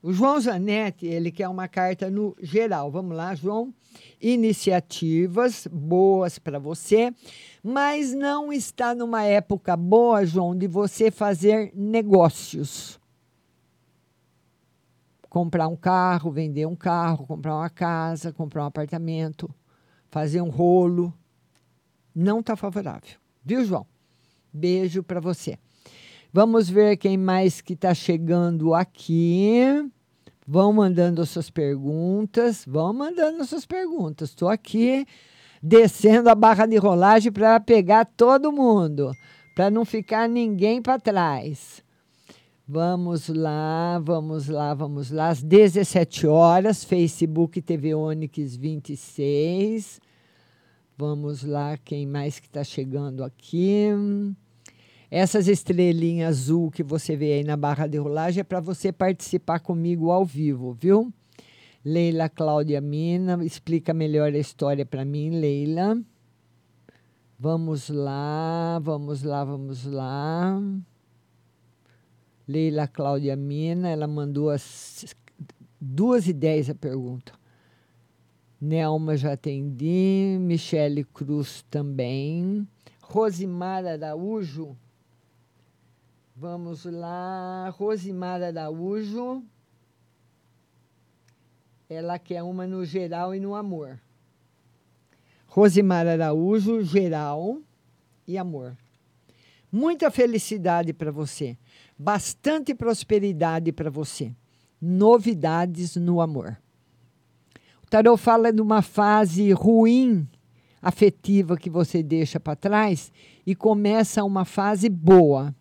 O 0.00 0.12
João 0.12 0.38
Zanetti, 0.38 1.04
ele 1.04 1.32
quer 1.32 1.48
uma 1.48 1.66
carta 1.66 2.08
no 2.08 2.36
geral. 2.40 2.92
Vamos 2.92 3.16
lá, 3.16 3.34
João. 3.34 3.74
Iniciativas 4.20 5.68
boas 5.70 6.38
para 6.38 6.58
você, 6.58 7.14
mas 7.62 8.12
não 8.12 8.52
está 8.52 8.94
numa 8.94 9.22
época 9.22 9.76
boa, 9.76 10.26
João, 10.26 10.56
de 10.56 10.66
você 10.66 11.10
fazer 11.10 11.72
negócios. 11.74 12.98
Comprar 15.28 15.68
um 15.68 15.76
carro, 15.76 16.32
vender 16.32 16.66
um 16.66 16.74
carro, 16.74 17.26
comprar 17.26 17.54
uma 17.54 17.70
casa, 17.70 18.32
comprar 18.32 18.64
um 18.64 18.66
apartamento, 18.66 19.48
fazer 20.10 20.40
um 20.40 20.48
rolo. 20.48 21.12
Não 22.14 22.40
está 22.40 22.56
favorável. 22.56 23.18
Viu, 23.44 23.64
João? 23.64 23.86
Beijo 24.52 25.02
para 25.02 25.20
você. 25.20 25.58
Vamos 26.32 26.68
ver 26.68 26.96
quem 26.96 27.16
mais 27.16 27.60
que 27.60 27.74
está 27.74 27.94
chegando 27.94 28.74
aqui. 28.74 29.62
Vão 30.50 30.72
mandando 30.72 31.26
suas 31.26 31.50
perguntas. 31.50 32.64
Vão 32.66 32.94
mandando 32.94 33.44
suas 33.44 33.66
perguntas. 33.66 34.30
Estou 34.30 34.48
aqui 34.48 35.04
descendo 35.62 36.30
a 36.30 36.34
barra 36.34 36.64
de 36.64 36.78
rolagem 36.78 37.30
para 37.30 37.60
pegar 37.60 38.06
todo 38.06 38.50
mundo, 38.50 39.12
para 39.54 39.70
não 39.70 39.84
ficar 39.84 40.26
ninguém 40.26 40.80
para 40.80 40.98
trás. 40.98 41.84
Vamos 42.66 43.28
lá, 43.28 43.98
vamos 44.02 44.48
lá, 44.48 44.72
vamos 44.72 45.10
lá. 45.10 45.28
Às 45.28 45.42
17 45.42 46.26
horas, 46.26 46.82
Facebook 46.82 47.60
TV 47.60 47.94
Onix 47.94 48.56
26. 48.56 50.00
Vamos 50.96 51.44
lá, 51.44 51.76
quem 51.76 52.06
mais 52.06 52.40
que 52.40 52.46
está 52.46 52.64
chegando 52.64 53.22
aqui? 53.22 53.88
Essas 55.10 55.48
estrelinhas 55.48 56.36
azul 56.36 56.70
que 56.70 56.82
você 56.82 57.16
vê 57.16 57.34
aí 57.34 57.44
na 57.44 57.56
barra 57.56 57.86
de 57.86 57.96
rolagem 57.96 58.42
é 58.42 58.44
para 58.44 58.60
você 58.60 58.92
participar 58.92 59.60
comigo 59.60 60.10
ao 60.10 60.24
vivo, 60.24 60.74
viu? 60.74 61.12
Leila 61.82 62.28
Cláudia 62.28 62.80
Mina, 62.80 63.42
explica 63.42 63.94
melhor 63.94 64.34
a 64.34 64.38
história 64.38 64.84
para 64.84 65.06
mim, 65.06 65.30
Leila. 65.30 65.98
Vamos 67.38 67.88
lá, 67.88 68.78
vamos 68.82 69.22
lá, 69.22 69.44
vamos 69.44 69.86
lá. 69.86 70.60
Leila 72.46 72.86
Cláudia 72.86 73.36
Mina, 73.36 73.88
ela 73.88 74.06
mandou 74.06 74.50
as 74.50 75.14
duas 75.80 76.26
e 76.26 76.32
dez 76.34 76.68
a 76.68 76.74
pergunta. 76.74 77.32
Nelma 78.60 79.16
já 79.16 79.32
atendi, 79.32 80.36
Michele 80.40 81.04
Cruz 81.04 81.64
também. 81.70 82.66
Rosimar 83.00 83.86
Araújo, 83.86 84.76
Vamos 86.40 86.84
lá, 86.84 87.68
Rosimar 87.70 88.40
Araújo. 88.40 89.42
Ela 91.90 92.16
quer 92.16 92.44
uma 92.44 92.64
no 92.64 92.84
geral 92.84 93.34
e 93.34 93.40
no 93.40 93.56
amor. 93.56 93.98
Rosimar 95.48 96.06
Araújo, 96.06 96.80
geral 96.84 97.60
e 98.24 98.38
amor. 98.38 98.76
Muita 99.72 100.12
felicidade 100.12 100.92
para 100.92 101.10
você. 101.10 101.58
Bastante 101.98 102.72
prosperidade 102.72 103.72
para 103.72 103.90
você. 103.90 104.32
Novidades 104.80 105.96
no 105.96 106.20
amor. 106.20 106.56
O 107.82 107.86
tarot 107.90 108.16
fala 108.16 108.52
de 108.52 108.62
uma 108.62 108.80
fase 108.80 109.50
ruim 109.50 110.24
afetiva 110.80 111.56
que 111.56 111.68
você 111.68 112.00
deixa 112.00 112.38
para 112.38 112.54
trás 112.54 113.10
e 113.44 113.56
começa 113.56 114.22
uma 114.22 114.44
fase 114.44 114.88
boa. 114.88 115.52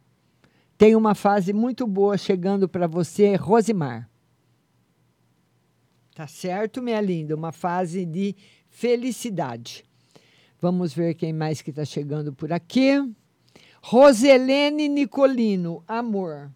Tem 0.77 0.95
uma 0.95 1.15
fase 1.15 1.53
muito 1.53 1.87
boa 1.87 2.17
chegando 2.19 2.69
para 2.69 2.85
você, 2.85 3.35
Rosimar. 3.35 4.07
Tá 6.13 6.27
certo, 6.27 6.83
minha 6.83 7.01
linda? 7.01 7.35
Uma 7.35 7.51
fase 7.51 8.05
de 8.05 8.35
felicidade. 8.69 9.83
Vamos 10.59 10.93
ver 10.93 11.15
quem 11.15 11.33
mais 11.33 11.63
que 11.63 11.71
está 11.71 11.83
chegando 11.83 12.31
por 12.31 12.53
aqui. 12.53 12.91
Roselene 13.81 14.87
Nicolino, 14.87 15.83
amor. 15.87 16.51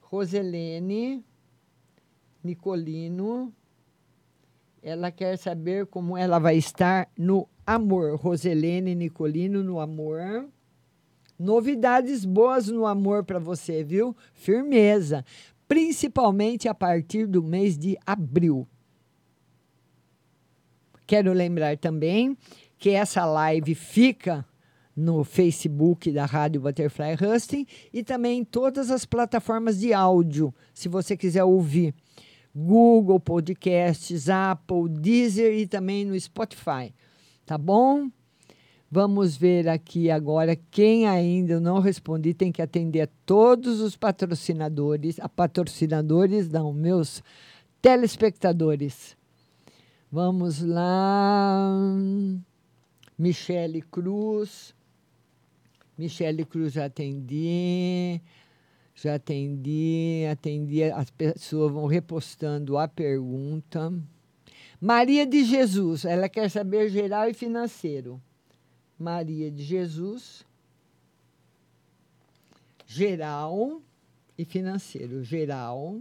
Roselene 0.00 1.22
Nicolino. 2.42 3.52
Ela 4.82 5.10
quer 5.10 5.36
saber 5.36 5.86
como 5.86 6.16
ela 6.16 6.38
vai 6.38 6.56
estar 6.56 7.10
no 7.18 7.46
amor. 7.66 8.16
Roselene 8.16 8.94
Nicolino 8.94 9.62
no 9.62 9.78
amor. 9.78 10.48
Novidades 11.38 12.24
boas 12.24 12.68
no 12.68 12.86
amor 12.86 13.24
para 13.24 13.38
você, 13.38 13.84
viu? 13.84 14.16
Firmeza, 14.32 15.24
principalmente 15.68 16.68
a 16.68 16.74
partir 16.74 17.26
do 17.26 17.42
mês 17.42 17.76
de 17.76 17.98
abril. 18.06 18.66
Quero 21.06 21.32
lembrar 21.32 21.76
também 21.76 22.36
que 22.78 22.90
essa 22.90 23.24
live 23.24 23.74
fica 23.74 24.44
no 24.96 25.22
Facebook 25.22 26.10
da 26.10 26.24
Rádio 26.24 26.62
Butterfly 26.62 27.16
Husting 27.20 27.66
e 27.92 28.02
também 28.02 28.40
em 28.40 28.44
todas 28.44 28.90
as 28.90 29.04
plataformas 29.04 29.78
de 29.78 29.92
áudio, 29.92 30.54
se 30.72 30.88
você 30.88 31.16
quiser 31.16 31.44
ouvir. 31.44 31.94
Google 32.54 33.20
Podcasts, 33.20 34.30
Apple, 34.30 34.88
Deezer 34.88 35.52
e 35.52 35.66
também 35.66 36.06
no 36.06 36.18
Spotify. 36.18 36.94
Tá 37.44 37.58
bom? 37.58 38.10
Vamos 38.96 39.36
ver 39.36 39.68
aqui 39.68 40.10
agora 40.10 40.56
quem 40.56 41.06
ainda 41.06 41.60
não 41.60 41.80
respondi. 41.80 42.32
Tem 42.32 42.50
que 42.50 42.62
atender 42.62 43.02
a 43.02 43.08
todos 43.26 43.78
os 43.82 43.94
patrocinadores, 43.94 45.20
a 45.20 45.28
patrocinadores, 45.28 46.48
não, 46.48 46.72
meus 46.72 47.22
telespectadores. 47.82 49.14
Vamos 50.10 50.62
lá. 50.62 51.78
Michele 53.18 53.82
Cruz. 53.82 54.74
Michele 55.98 56.46
Cruz 56.46 56.72
já 56.72 56.86
atendi. 56.86 58.18
Já 58.94 59.16
atendi, 59.16 60.24
atendi. 60.32 60.84
As 60.84 61.10
pessoas 61.10 61.70
vão 61.70 61.84
repostando 61.84 62.78
a 62.78 62.88
pergunta. 62.88 63.92
Maria 64.80 65.26
de 65.26 65.44
Jesus, 65.44 66.06
ela 66.06 66.30
quer 66.30 66.48
saber 66.50 66.88
geral 66.88 67.28
e 67.28 67.34
financeiro. 67.34 68.18
Maria 68.98 69.50
de 69.50 69.62
Jesus, 69.62 70.44
geral 72.86 73.82
e 74.38 74.44
financeiro. 74.44 75.22
Geral, 75.22 76.00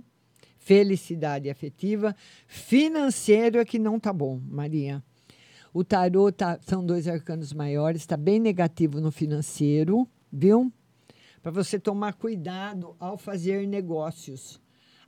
felicidade 0.57 1.49
afetiva, 1.49 2.15
financeiro 2.47 3.59
é 3.59 3.65
que 3.65 3.77
não 3.77 3.99
tá 3.99 4.13
bom, 4.13 4.39
Maria. 4.49 5.03
O 5.73 5.83
tarô 5.83 6.31
tá, 6.31 6.57
são 6.65 6.85
dois 6.85 7.07
arcanos 7.07 7.51
maiores, 7.51 8.01
está 8.01 8.15
bem 8.15 8.39
negativo 8.39 9.01
no 9.01 9.11
financeiro, 9.11 10.07
viu? 10.31 10.71
Para 11.43 11.51
você 11.51 11.77
tomar 11.77 12.13
cuidado 12.13 12.95
ao 12.97 13.17
fazer 13.17 13.67
negócios. 13.67 14.59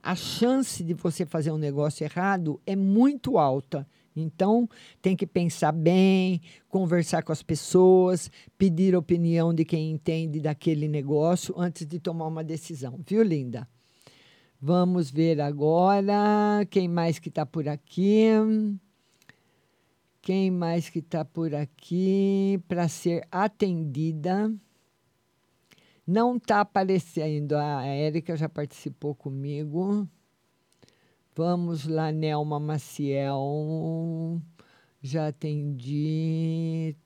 A 0.02 0.14
chance 0.14 0.84
de 0.84 0.94
você 0.94 1.26
fazer 1.26 1.50
um 1.50 1.58
negócio 1.58 2.04
errado 2.04 2.60
é 2.66 2.76
muito 2.76 3.38
alta. 3.38 3.88
Então, 4.20 4.68
tem 5.00 5.16
que 5.16 5.26
pensar 5.26 5.72
bem, 5.72 6.40
conversar 6.68 7.22
com 7.22 7.32
as 7.32 7.42
pessoas, 7.42 8.30
pedir 8.56 8.94
opinião 8.94 9.54
de 9.54 9.64
quem 9.64 9.90
entende 9.90 10.40
daquele 10.40 10.88
negócio 10.88 11.54
antes 11.58 11.86
de 11.86 11.98
tomar 11.98 12.26
uma 12.26 12.44
decisão, 12.44 13.00
viu, 13.06 13.22
linda? 13.22 13.68
Vamos 14.60 15.08
ver 15.08 15.40
agora 15.40 16.66
quem 16.68 16.88
mais 16.88 17.18
que 17.18 17.28
está 17.28 17.46
por 17.46 17.68
aqui. 17.68 18.26
Quem 20.20 20.50
mais 20.50 20.90
que 20.90 20.98
está 20.98 21.24
por 21.24 21.54
aqui 21.54 22.60
para 22.66 22.88
ser 22.88 23.26
atendida? 23.30 24.52
Não 26.06 26.36
está 26.36 26.60
aparecendo. 26.60 27.52
A 27.52 27.86
Érica 27.86 28.36
já 28.36 28.48
participou 28.48 29.14
comigo. 29.14 30.08
Vamos 31.38 31.86
lá, 31.86 32.10
Nelma 32.10 32.58
Maciel. 32.58 34.42
Já 35.00 35.28
atendi 35.28 36.96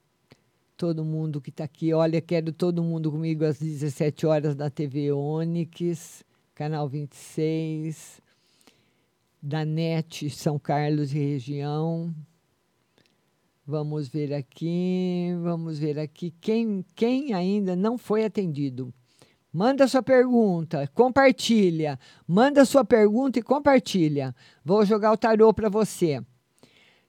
todo 0.74 1.04
mundo 1.04 1.38
que 1.38 1.50
está 1.50 1.64
aqui. 1.64 1.92
Olha, 1.92 2.18
quero 2.18 2.50
todo 2.50 2.82
mundo 2.82 3.12
comigo 3.12 3.44
às 3.44 3.58
17 3.58 4.24
horas 4.26 4.56
da 4.56 4.70
TV 4.70 5.12
Onix, 5.12 6.24
canal 6.54 6.88
26, 6.88 8.22
da 9.42 9.66
NET 9.66 10.30
São 10.30 10.58
Carlos 10.58 11.12
e 11.12 11.18
região. 11.18 12.14
Vamos 13.66 14.08
ver 14.08 14.32
aqui, 14.32 15.26
vamos 15.42 15.78
ver 15.78 15.98
aqui 15.98 16.32
quem, 16.40 16.82
quem 16.96 17.34
ainda 17.34 17.76
não 17.76 17.98
foi 17.98 18.24
atendido. 18.24 18.94
Manda 19.52 19.86
sua 19.86 20.02
pergunta, 20.02 20.88
compartilha. 20.94 21.98
Manda 22.26 22.64
sua 22.64 22.84
pergunta 22.84 23.38
e 23.38 23.42
compartilha. 23.42 24.34
Vou 24.64 24.84
jogar 24.86 25.12
o 25.12 25.16
tarô 25.16 25.52
para 25.52 25.68
você. 25.68 26.24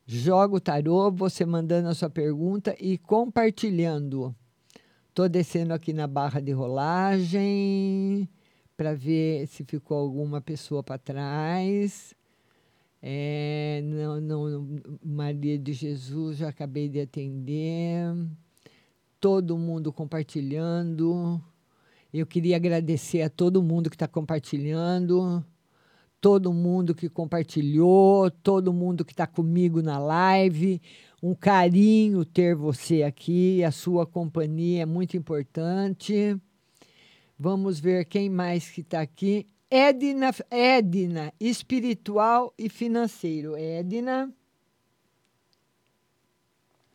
Joga 0.05 0.55
o 0.57 0.59
tarô, 0.59 1.09
você 1.09 1.45
mandando 1.45 1.87
a 1.87 1.93
sua 1.93 2.09
pergunta 2.09 2.75
e 2.77 2.97
compartilhando. 2.97 4.35
Tô 5.13 5.29
descendo 5.29 5.73
aqui 5.73 5.93
na 5.93 6.05
barra 6.05 6.41
de 6.41 6.51
rolagem 6.51 8.27
para 8.75 8.93
ver 8.93 9.47
se 9.47 9.63
ficou 9.63 9.97
alguma 9.97 10.41
pessoa 10.41 10.83
para 10.83 10.97
trás. 10.97 12.13
É, 13.01 13.81
não, 13.85 14.19
não, 14.19 14.81
Maria 15.01 15.57
de 15.57 15.71
Jesus, 15.71 16.37
já 16.37 16.49
acabei 16.49 16.89
de 16.89 16.99
atender. 16.99 18.13
Todo 19.21 19.57
mundo 19.57 19.93
compartilhando. 19.93 21.41
Eu 22.13 22.27
queria 22.27 22.57
agradecer 22.57 23.23
a 23.23 23.29
todo 23.29 23.63
mundo 23.63 23.89
que 23.89 23.95
está 23.95 24.07
compartilhando, 24.07 25.43
todo 26.21 26.53
mundo 26.53 26.93
que 26.93 27.09
compartilhou, 27.09 28.29
todo 28.29 28.71
mundo 28.71 29.03
que 29.03 29.13
está 29.13 29.25
comigo 29.25 29.81
na 29.81 29.97
live. 29.97 30.79
Um 31.23 31.33
carinho 31.33 32.23
ter 32.23 32.55
você 32.55 33.01
aqui, 33.01 33.63
a 33.63 33.71
sua 33.71 34.05
companhia 34.05 34.83
é 34.83 34.85
muito 34.85 35.17
importante. 35.17 36.39
Vamos 37.39 37.79
ver 37.79 38.05
quem 38.05 38.29
mais 38.29 38.69
que 38.69 38.81
está 38.81 39.01
aqui. 39.01 39.47
Edna, 39.67 40.29
Edna, 40.51 41.33
espiritual 41.39 42.53
e 42.59 42.69
financeiro. 42.69 43.55
Edna. 43.57 44.31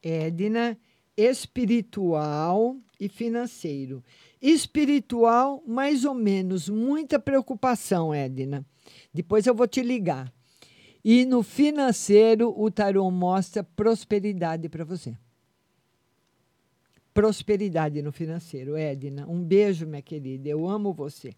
Edna, 0.01 0.79
espiritual 1.17 2.77
e 3.01 3.09
financeiro. 3.09 4.05
Espiritual, 4.41 5.63
mais 5.67 6.05
ou 6.05 6.15
menos, 6.15 6.69
muita 6.69 7.19
preocupação, 7.19 8.15
Edna. 8.15 8.65
Depois 9.13 9.47
eu 9.47 9.55
vou 9.55 9.67
te 9.67 9.83
ligar. 9.83 10.33
E 11.05 11.25
no 11.25 11.43
financeiro, 11.43 12.55
o 12.57 12.71
tarô 12.71 13.11
mostra 13.11 13.65
prosperidade 13.65 14.69
para 14.69 14.85
você. 14.85 15.17
Prosperidade 17.13 18.01
no 18.01 18.13
financeiro, 18.13 18.77
Edna. 18.77 19.27
Um 19.27 19.43
beijo, 19.43 19.87
minha 19.87 20.03
querida. 20.03 20.49
Eu 20.49 20.69
amo 20.69 20.93
você. 20.93 21.35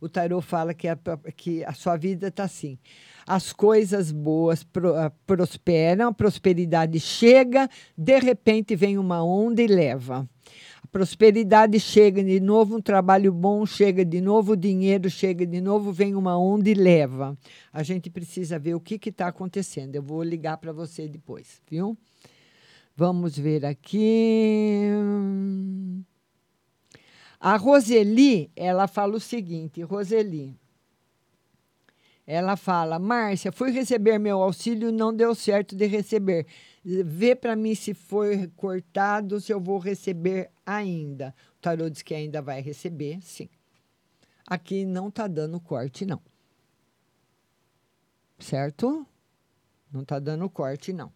O 0.00 0.08
tarô 0.08 0.40
fala 0.40 0.74
que 0.74 0.86
a, 0.86 0.98
que 1.36 1.64
a 1.64 1.72
sua 1.72 1.96
vida 1.96 2.28
está 2.28 2.44
assim. 2.44 2.78
As 3.26 3.52
coisas 3.52 4.12
boas 4.12 4.62
pro, 4.62 4.92
uh, 4.92 5.10
prosperam, 5.26 6.08
a 6.08 6.12
prosperidade 6.12 7.00
chega, 7.00 7.68
de 7.96 8.18
repente 8.18 8.76
vem 8.76 8.98
uma 8.98 9.24
onda 9.24 9.62
e 9.62 9.66
leva 9.66 10.28
prosperidade 10.90 11.78
chega 11.80 12.22
de 12.22 12.40
novo, 12.40 12.76
um 12.76 12.80
trabalho 12.80 13.32
bom 13.32 13.64
chega 13.66 14.04
de 14.04 14.20
novo, 14.20 14.56
dinheiro 14.56 15.08
chega 15.10 15.46
de 15.46 15.60
novo, 15.60 15.92
vem 15.92 16.14
uma 16.14 16.38
onda 16.38 16.68
e 16.68 16.74
leva. 16.74 17.36
A 17.72 17.82
gente 17.82 18.10
precisa 18.10 18.58
ver 18.58 18.74
o 18.74 18.80
que 18.80 19.00
está 19.08 19.28
acontecendo. 19.28 19.94
Eu 19.94 20.02
vou 20.02 20.22
ligar 20.22 20.56
para 20.58 20.72
você 20.72 21.08
depois, 21.08 21.60
viu? 21.68 21.96
Vamos 22.96 23.36
ver 23.36 23.66
aqui. 23.66 24.88
A 27.38 27.56
Roseli, 27.56 28.50
ela 28.56 28.88
fala 28.88 29.16
o 29.16 29.20
seguinte, 29.20 29.82
Roseli. 29.82 30.58
Ela 32.26 32.56
fala: 32.56 32.98
Márcia, 32.98 33.52
fui 33.52 33.70
receber 33.70 34.18
meu 34.18 34.42
auxílio, 34.42 34.90
não 34.90 35.14
deu 35.14 35.34
certo 35.34 35.76
de 35.76 35.86
receber. 35.86 36.46
Vê 36.84 37.36
para 37.36 37.54
mim 37.54 37.74
se 37.74 37.94
foi 37.94 38.50
cortado, 38.56 39.40
se 39.40 39.52
eu 39.52 39.60
vou 39.60 39.78
receber 39.78 40.50
ainda. 40.66 41.34
O 41.56 41.60
tarô 41.60 41.88
diz 41.88 42.02
que 42.02 42.14
ainda 42.14 42.42
vai 42.42 42.60
receber, 42.60 43.20
sim. 43.22 43.48
Aqui 44.46 44.84
não 44.84 45.08
está 45.08 45.26
dando 45.26 45.60
corte, 45.60 46.04
não. 46.04 46.20
Certo? 48.38 49.06
Não 49.90 50.02
está 50.02 50.18
dando 50.18 50.50
corte, 50.50 50.92
não. 50.92 51.12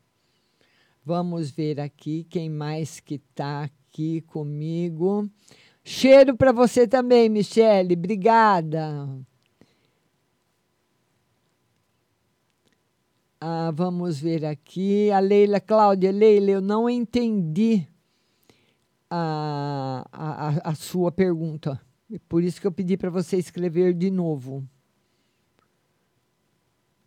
Vamos 1.05 1.51
ver 1.51 1.81
aqui 1.81 2.25
quem 2.25 2.49
mais 2.49 3.01
que 3.01 3.17
está 3.17 3.65
aqui 3.65 4.21
comigo. 4.23 5.29
Cheiro 5.83 6.37
para 6.37 6.53
você 6.53 6.87
também, 6.87 7.29
Michele. 7.29 7.95
Obrigada. 7.95 9.09
Ah, 13.41 13.71
vamos 13.75 14.21
ver 14.21 14.45
aqui. 14.45 15.11
A 15.11 15.19
Leila, 15.19 15.61
Cláudia, 15.61 16.13
Leila, 16.13 16.51
eu 16.51 16.61
não 16.61 16.89
entendi 16.89 17.90
a, 19.11 20.07
a, 20.13 20.71
a 20.71 20.75
sua 20.75 21.11
pergunta. 21.11 21.81
Por 22.29 22.43
isso 22.43 22.61
que 22.61 22.67
eu 22.67 22.73
pedi 22.73 22.97
para 22.97 23.11
você 23.11 23.37
escrever 23.37 23.93
de 23.95 24.11
novo. 24.11 24.67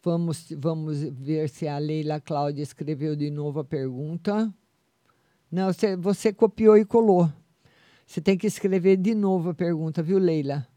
Vamos, 0.04 0.52
vamos 0.58 1.02
ver 1.02 1.48
se 1.50 1.66
a 1.68 1.78
Leila 1.78 2.20
Cláudia 2.20 2.62
escreveu 2.62 3.16
de 3.16 3.30
novo 3.30 3.62
a 3.62 3.64
pergunta. 3.64 4.54
Não, 5.50 5.72
você, 5.72 5.96
você 5.96 6.34
copiou 6.34 6.78
e 6.78 6.84
colou. 6.84 7.32
Você 8.06 8.20
tem 8.20 8.38
que 8.38 8.48
escrever 8.48 8.98
de 8.98 9.16
novo 9.16 9.52
a 9.52 9.54
pergunta, 9.54 10.04
viu, 10.04 10.20
Leila? 10.20 10.68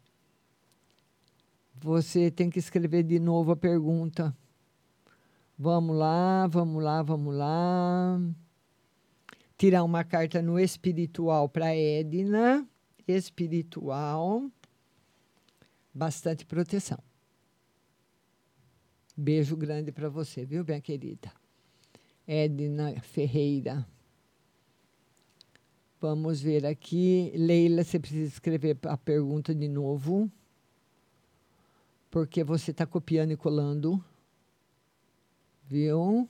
Você 1.74 2.31
tem 2.31 2.48
que 2.48 2.59
escrever 2.59 3.03
de 3.03 3.19
novo 3.19 3.53
a 3.53 3.57
pergunta. 3.57 4.36
Vamos 5.59 5.97
lá, 5.97 6.47
vamos 6.47 6.82
lá, 6.82 7.03
vamos 7.03 7.35
lá. 7.35 8.20
Tirar 9.56 9.84
uma 9.84 10.04
carta 10.04 10.42
no 10.42 10.58
espiritual 10.60 11.48
para 11.48 11.74
Edna. 11.74 12.66
Espiritual. 13.08 14.50
Bastante 15.94 16.44
proteção. 16.44 16.98
Beijo 19.16 19.56
grande 19.56 19.90
para 19.90 20.10
você, 20.10 20.44
viu, 20.44 20.62
minha 20.62 20.80
querida? 20.80 21.32
Edna 22.26 23.00
Ferreira. 23.00 23.86
Vamos 25.98 26.42
ver 26.42 26.66
aqui. 26.66 27.32
Leila, 27.34 27.82
você 27.82 27.98
precisa 27.98 28.28
escrever 28.28 28.76
a 28.82 28.96
pergunta 28.98 29.54
de 29.54 29.68
novo. 29.68 30.30
Porque 32.10 32.44
você 32.44 32.72
está 32.72 32.84
copiando 32.84 33.30
e 33.30 33.36
colando. 33.36 34.04
Viu? 35.66 36.28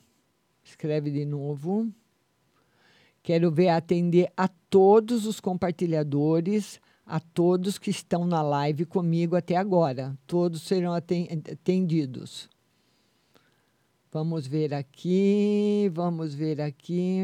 Escreve 0.63 1.11
de 1.11 1.25
novo. 1.25 1.91
Quero 3.27 3.51
ver 3.51 3.67
atender 3.67 4.31
a 4.37 4.47
todos 4.47 5.25
os 5.25 5.41
compartilhadores, 5.41 6.79
a 7.05 7.19
todos 7.19 7.77
que 7.77 7.89
estão 7.89 8.25
na 8.25 8.41
live 8.41 8.85
comigo 8.85 9.35
até 9.35 9.57
agora. 9.57 10.17
Todos 10.25 10.61
serão 10.61 10.93
atendidos. 10.93 12.49
Vamos 14.13 14.47
ver 14.47 14.73
aqui, 14.73 15.91
vamos 15.93 16.33
ver 16.33 16.61
aqui. 16.61 17.19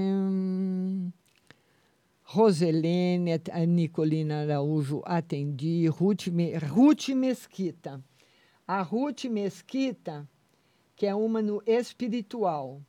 Roselene, 2.24 3.40
a 3.50 3.66
Nicolina 3.66 4.42
Araújo, 4.42 5.02
atendi. 5.06 5.88
Ruth, 5.88 6.28
Ruth 6.70 7.08
Mesquita. 7.16 8.04
A 8.68 8.82
Ruth 8.82 9.24
Mesquita 9.24 10.28
que 10.98 11.06
é 11.06 11.16
uma 11.16 11.42
no 11.42 11.64
espiritual. 11.66 12.82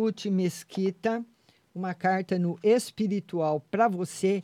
Ruth 0.00 0.24
Mesquita, 0.26 1.22
uma 1.74 1.92
carta 1.92 2.38
no 2.38 2.58
espiritual 2.62 3.60
para 3.70 3.86
você 3.86 4.42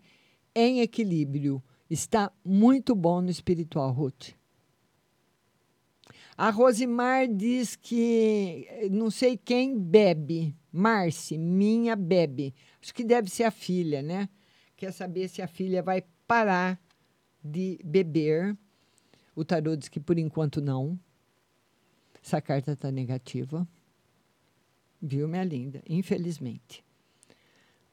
em 0.54 0.82
equilíbrio. 0.82 1.62
Está 1.88 2.30
muito 2.44 2.94
bom 2.94 3.22
no 3.22 3.30
espiritual, 3.30 3.90
Ruth. 3.90 4.34
A 6.36 6.50
Rosimar 6.50 7.26
diz 7.26 7.74
que 7.74 8.68
não 8.90 9.10
sei 9.10 9.38
quem 9.38 9.78
bebe. 9.78 10.54
Marce, 10.70 11.38
minha 11.38 11.96
bebe. 11.96 12.54
Acho 12.82 12.92
que 12.92 13.02
deve 13.02 13.30
ser 13.30 13.44
a 13.44 13.50
filha, 13.50 14.02
né? 14.02 14.28
Quer 14.76 14.92
saber 14.92 15.26
se 15.26 15.40
a 15.40 15.48
filha 15.48 15.82
vai 15.82 16.04
parar 16.26 16.78
de 17.42 17.80
beber. 17.82 18.54
O 19.34 19.42
tarô 19.42 19.74
diz 19.74 19.88
que 19.88 20.00
por 20.00 20.18
enquanto 20.18 20.60
não. 20.60 21.00
Essa 22.22 22.42
carta 22.42 22.72
está 22.72 22.92
negativa. 22.92 23.66
Viu, 25.06 25.28
minha 25.28 25.44
linda? 25.44 25.80
Infelizmente. 25.88 26.84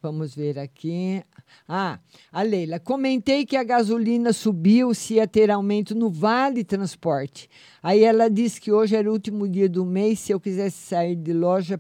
Vamos 0.02 0.34
ver 0.34 0.58
aqui. 0.58 1.24
Ah, 1.68 2.00
a 2.32 2.42
Leila. 2.42 2.80
Comentei 2.80 3.46
que 3.46 3.56
a 3.56 3.64
gasolina 3.64 4.34
subiu 4.34 4.96
se 4.96 5.14
ia 5.14 5.28
ter 5.28 5.52
aumento 5.52 5.94
no 5.94 6.10
Vale 6.10 6.64
Transporte. 6.64 7.48
Aí 7.84 8.04
ela 8.04 8.32
disse 8.32 8.60
que 8.60 8.72
hoje 8.72 8.96
era 8.96 9.08
o 9.08 9.14
último 9.14 9.48
dia 9.48 9.70
do 9.70 9.86
mês. 9.86 10.20
Se 10.22 10.32
eu 10.32 10.40
quisesse 10.40 10.76
sair 10.76 11.16
de 11.16 11.32
loja, 11.32 11.80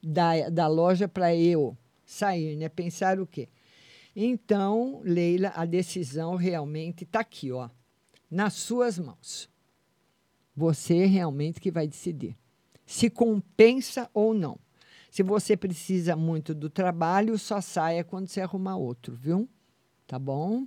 da, 0.00 0.48
da 0.48 0.68
loja 0.68 1.08
para 1.08 1.34
eu 1.34 1.76
sair, 2.06 2.56
né? 2.56 2.68
Pensar 2.68 3.18
o 3.18 3.26
quê? 3.26 3.48
Então, 4.14 5.00
Leila, 5.04 5.52
a 5.56 5.64
decisão 5.64 6.36
realmente 6.36 7.02
está 7.02 7.18
aqui, 7.20 7.50
ó, 7.50 7.68
nas 8.30 8.54
suas 8.54 8.96
mãos. 8.96 9.50
Você 10.54 11.04
realmente 11.04 11.60
que 11.60 11.70
vai 11.70 11.88
decidir 11.88 12.36
se 12.86 13.08
compensa 13.10 14.10
ou 14.12 14.34
não. 14.34 14.58
Se 15.10 15.22
você 15.22 15.56
precisa 15.56 16.16
muito 16.16 16.54
do 16.54 16.70
trabalho, 16.70 17.38
só 17.38 17.60
saia 17.60 18.02
quando 18.02 18.28
você 18.28 18.40
arrumar 18.40 18.76
outro, 18.76 19.14
viu? 19.14 19.48
Tá 20.06 20.18
bom? 20.18 20.66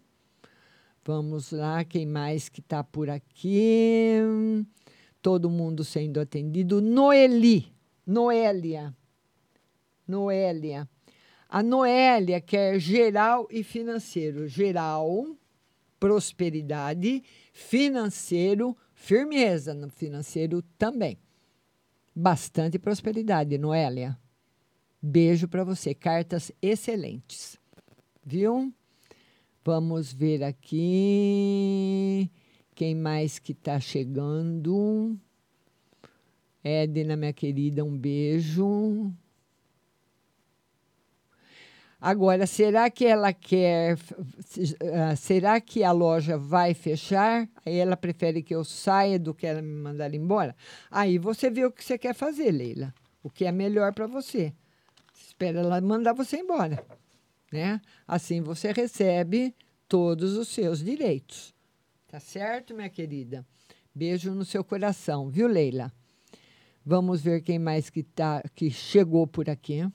Vamos 1.03 1.51
lá, 1.51 1.83
quem 1.83 2.05
mais 2.05 2.49
que 2.49 2.59
está 2.59 2.83
por 2.83 3.09
aqui? 3.09 4.17
Todo 5.21 5.49
mundo 5.49 5.83
sendo 5.83 6.19
atendido. 6.19 6.81
Noeli, 6.81 7.71
Noélia, 8.05 8.95
Noélia. 10.07 10.87
A 11.49 11.63
Noélia 11.63 12.41
quer 12.41 12.79
geral 12.79 13.47
e 13.49 13.63
financeiro. 13.63 14.47
Geral, 14.47 15.35
prosperidade, 15.99 17.23
financeiro, 17.53 18.75
firmeza 18.93 19.73
no 19.73 19.89
financeiro 19.89 20.61
também. 20.77 21.17
Bastante 22.15 22.79
prosperidade, 22.79 23.57
Noélia. 23.57 24.17
Beijo 25.01 25.49
para 25.49 25.65
você. 25.65 25.93
Cartas 25.93 26.49
excelentes. 26.61 27.59
Viu? 28.25 28.73
Vamos 29.65 30.13
ver 30.13 30.41
aqui. 30.43 32.31
Quem 32.73 32.95
mais 32.95 33.37
que 33.37 33.51
está 33.51 33.79
chegando? 33.79 35.19
Edna, 36.63 37.17
minha 37.17 37.33
querida, 37.33 37.83
um 37.83 37.97
beijo. 37.97 39.11
Agora, 42.05 42.45
será 42.45 42.87
que 42.87 43.03
ela 43.03 43.33
quer. 43.33 43.95
uh, 43.95 45.17
será 45.17 45.59
que 45.59 45.83
a 45.83 45.91
loja 45.91 46.37
vai 46.37 46.75
fechar? 46.75 47.49
Aí 47.65 47.77
ela 47.77 47.97
prefere 47.97 48.43
que 48.43 48.53
eu 48.53 48.63
saia 48.63 49.17
do 49.17 49.33
que 49.33 49.47
ela 49.47 49.59
me 49.59 49.73
mandar 49.73 50.13
embora? 50.13 50.55
Aí 50.91 51.17
você 51.17 51.49
vê 51.49 51.65
o 51.65 51.71
que 51.71 51.83
você 51.83 51.97
quer 51.97 52.13
fazer, 52.13 52.51
Leila. 52.51 52.93
O 53.23 53.29
que 53.31 53.43
é 53.43 53.51
melhor 53.51 53.91
para 53.91 54.05
você. 54.05 54.53
Espera 55.15 55.61
ela 55.61 55.81
mandar 55.81 56.13
você 56.13 56.37
embora. 56.37 56.85
Né? 57.51 57.81
Assim 58.07 58.39
você 58.39 58.71
recebe 58.71 59.55
todos 59.87 60.37
os 60.37 60.49
seus 60.49 60.83
direitos. 60.83 61.55
Tá 62.07 62.19
certo, 62.19 62.75
minha 62.75 62.87
querida? 62.87 63.43
Beijo 63.95 64.29
no 64.29 64.45
seu 64.45 64.63
coração, 64.63 65.31
viu, 65.31 65.47
Leila? 65.47 65.91
Vamos 66.85 67.23
ver 67.23 67.41
quem 67.41 67.57
mais 67.57 67.89
que, 67.89 68.03
tá, 68.03 68.43
que 68.53 68.69
chegou 68.69 69.25
por 69.25 69.49
aqui. 69.49 69.89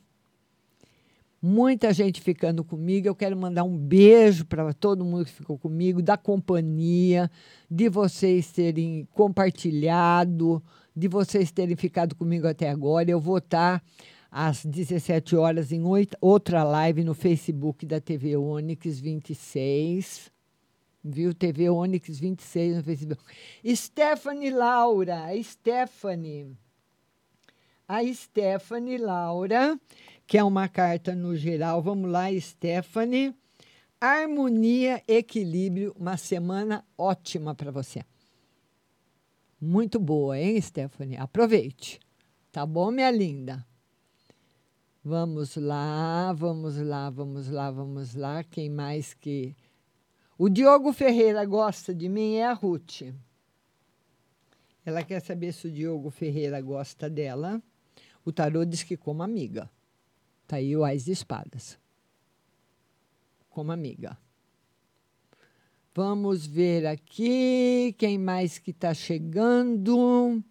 Muita 1.42 1.90
gente 1.94 2.20
ficando 2.20 2.62
comigo. 2.62 3.08
Eu 3.08 3.14
quero 3.14 3.34
mandar 3.34 3.64
um 3.64 3.74
beijo 3.74 4.44
para 4.44 4.74
todo 4.74 5.04
mundo 5.04 5.24
que 5.24 5.32
ficou 5.32 5.58
comigo, 5.58 6.02
da 6.02 6.16
companhia, 6.16 7.30
de 7.70 7.88
vocês 7.88 8.52
terem 8.52 9.08
compartilhado, 9.14 10.62
de 10.94 11.08
vocês 11.08 11.50
terem 11.50 11.76
ficado 11.76 12.14
comigo 12.14 12.46
até 12.46 12.68
agora. 12.68 13.10
Eu 13.10 13.18
vou 13.18 13.38
estar 13.38 13.82
às 14.30 14.66
17 14.66 15.34
horas 15.34 15.72
em 15.72 15.82
outra 16.20 16.62
live 16.62 17.02
no 17.02 17.14
Facebook 17.14 17.86
da 17.86 18.00
TV 18.02 18.36
Onix 18.36 19.00
26. 19.00 20.30
Viu? 21.02 21.32
TV 21.32 21.70
Onix 21.70 22.20
26 22.20 22.76
no 22.76 22.82
Facebook. 22.82 23.24
Stephanie 23.74 24.50
Laura, 24.50 25.30
Stephanie. 25.42 26.54
A 27.88 28.04
Stephanie 28.12 28.98
Laura 28.98 29.80
que 30.30 30.38
é 30.38 30.44
uma 30.44 30.68
carta 30.68 31.12
no 31.12 31.34
geral. 31.34 31.82
Vamos 31.82 32.08
lá, 32.08 32.26
Stephanie. 32.40 33.34
Harmonia, 34.00 35.02
equilíbrio, 35.08 35.92
uma 35.98 36.16
semana 36.16 36.86
ótima 36.96 37.52
para 37.52 37.72
você. 37.72 38.04
Muito 39.60 39.98
boa, 39.98 40.38
hein, 40.38 40.60
Stephanie? 40.60 41.16
Aproveite. 41.16 41.98
Tá 42.52 42.64
bom, 42.64 42.92
minha 42.92 43.10
linda? 43.10 43.66
Vamos 45.02 45.56
lá, 45.56 46.32
vamos 46.32 46.76
lá, 46.76 47.10
vamos 47.10 47.48
lá, 47.48 47.68
vamos 47.72 48.14
lá. 48.14 48.44
Quem 48.44 48.70
mais 48.70 49.12
que. 49.12 49.56
O 50.38 50.48
Diogo 50.48 50.92
Ferreira 50.92 51.44
gosta 51.44 51.92
de 51.92 52.08
mim 52.08 52.34
é 52.34 52.46
a 52.46 52.52
Ruth. 52.52 53.12
Ela 54.86 55.02
quer 55.02 55.18
saber 55.22 55.52
se 55.52 55.66
o 55.66 55.72
Diogo 55.72 56.08
Ferreira 56.08 56.60
gosta 56.60 57.10
dela. 57.10 57.60
O 58.24 58.30
tarô 58.30 58.64
diz 58.64 58.84
que 58.84 58.96
como 58.96 59.24
amiga. 59.24 59.68
Tá 60.50 60.56
aí 60.56 60.76
o 60.76 60.84
de 60.84 61.12
Espadas. 61.12 61.78
Como 63.50 63.70
amiga. 63.70 64.18
Vamos 65.94 66.44
ver 66.44 66.88
aqui 66.88 67.94
quem 67.96 68.18
mais 68.18 68.58
que 68.58 68.72
está 68.72 68.92
chegando. 68.92 70.42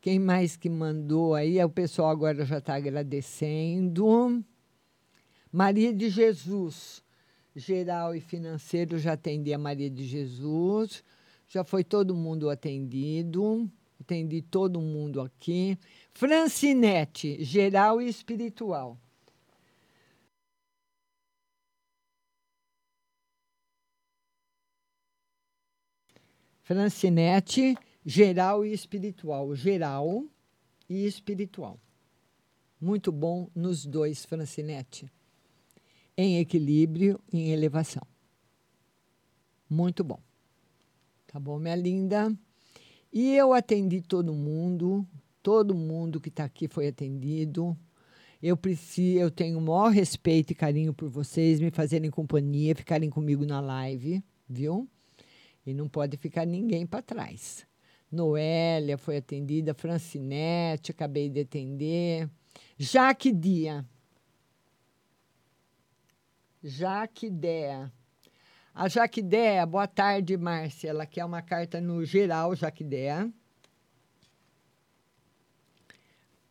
Quem 0.00 0.18
mais 0.18 0.56
que 0.56 0.70
mandou 0.70 1.34
aí? 1.34 1.62
O 1.62 1.68
pessoal 1.68 2.08
agora 2.08 2.46
já 2.46 2.56
está 2.56 2.76
agradecendo. 2.76 4.42
Maria 5.52 5.92
de 5.92 6.08
Jesus, 6.08 7.04
geral 7.54 8.16
e 8.16 8.22
financeiro, 8.22 8.98
já 8.98 9.12
atendi 9.12 9.52
a 9.52 9.58
Maria 9.58 9.90
de 9.90 10.06
Jesus. 10.06 11.04
Já 11.46 11.62
foi 11.62 11.84
todo 11.84 12.14
mundo 12.14 12.48
atendido. 12.48 13.70
Atendi 14.00 14.40
todo 14.40 14.80
mundo 14.80 15.20
aqui. 15.20 15.78
Francinete, 16.14 17.44
geral 17.44 18.00
e 18.00 18.08
espiritual. 18.08 18.98
Francinete, 26.64 27.76
geral 28.06 28.64
e 28.64 28.72
espiritual. 28.72 29.54
Geral 29.54 30.24
e 30.88 31.04
espiritual. 31.04 31.78
Muito 32.80 33.12
bom 33.12 33.50
nos 33.54 33.84
dois, 33.84 34.24
Francinete. 34.24 35.12
Em 36.16 36.38
equilíbrio 36.38 37.20
em 37.30 37.50
elevação. 37.50 38.02
Muito 39.68 40.02
bom. 40.02 40.18
Tá 41.26 41.38
bom, 41.38 41.58
minha 41.58 41.76
linda? 41.76 42.34
E 43.12 43.34
eu 43.34 43.52
atendi 43.52 44.00
todo 44.00 44.32
mundo, 44.32 45.06
todo 45.42 45.74
mundo 45.74 46.18
que 46.18 46.30
está 46.30 46.44
aqui 46.44 46.66
foi 46.66 46.88
atendido. 46.88 47.76
Eu 48.42 48.56
preciso, 48.56 49.18
eu 49.18 49.30
tenho 49.30 49.58
o 49.58 49.62
maior 49.62 49.90
respeito 49.90 50.52
e 50.52 50.54
carinho 50.54 50.94
por 50.94 51.10
vocês, 51.10 51.60
me 51.60 51.70
fazerem 51.70 52.10
companhia, 52.10 52.74
ficarem 52.74 53.10
comigo 53.10 53.44
na 53.44 53.60
live, 53.60 54.24
viu? 54.48 54.88
E 55.66 55.72
não 55.72 55.88
pode 55.88 56.16
ficar 56.16 56.44
ninguém 56.44 56.86
para 56.86 57.02
trás. 57.02 57.66
Noélia 58.10 58.96
foi 58.96 59.16
atendida, 59.16 59.74
Francinete, 59.74 60.92
acabei 60.92 61.28
de 61.28 61.40
atender. 61.40 62.28
Jaque 62.78 63.32
Dia. 63.32 63.84
Jaque 66.62 67.28
Dea. 67.28 67.92
A 68.74 68.88
Jaque 68.88 69.22
Dea, 69.22 69.66
boa 69.66 69.86
tarde, 69.86 70.36
Márcia. 70.36 70.90
Ela 70.90 71.06
quer 71.06 71.24
uma 71.24 71.42
carta 71.42 71.80
no 71.80 72.04
geral, 72.04 72.54
Jaque 72.56 72.82
Dea. 72.82 73.30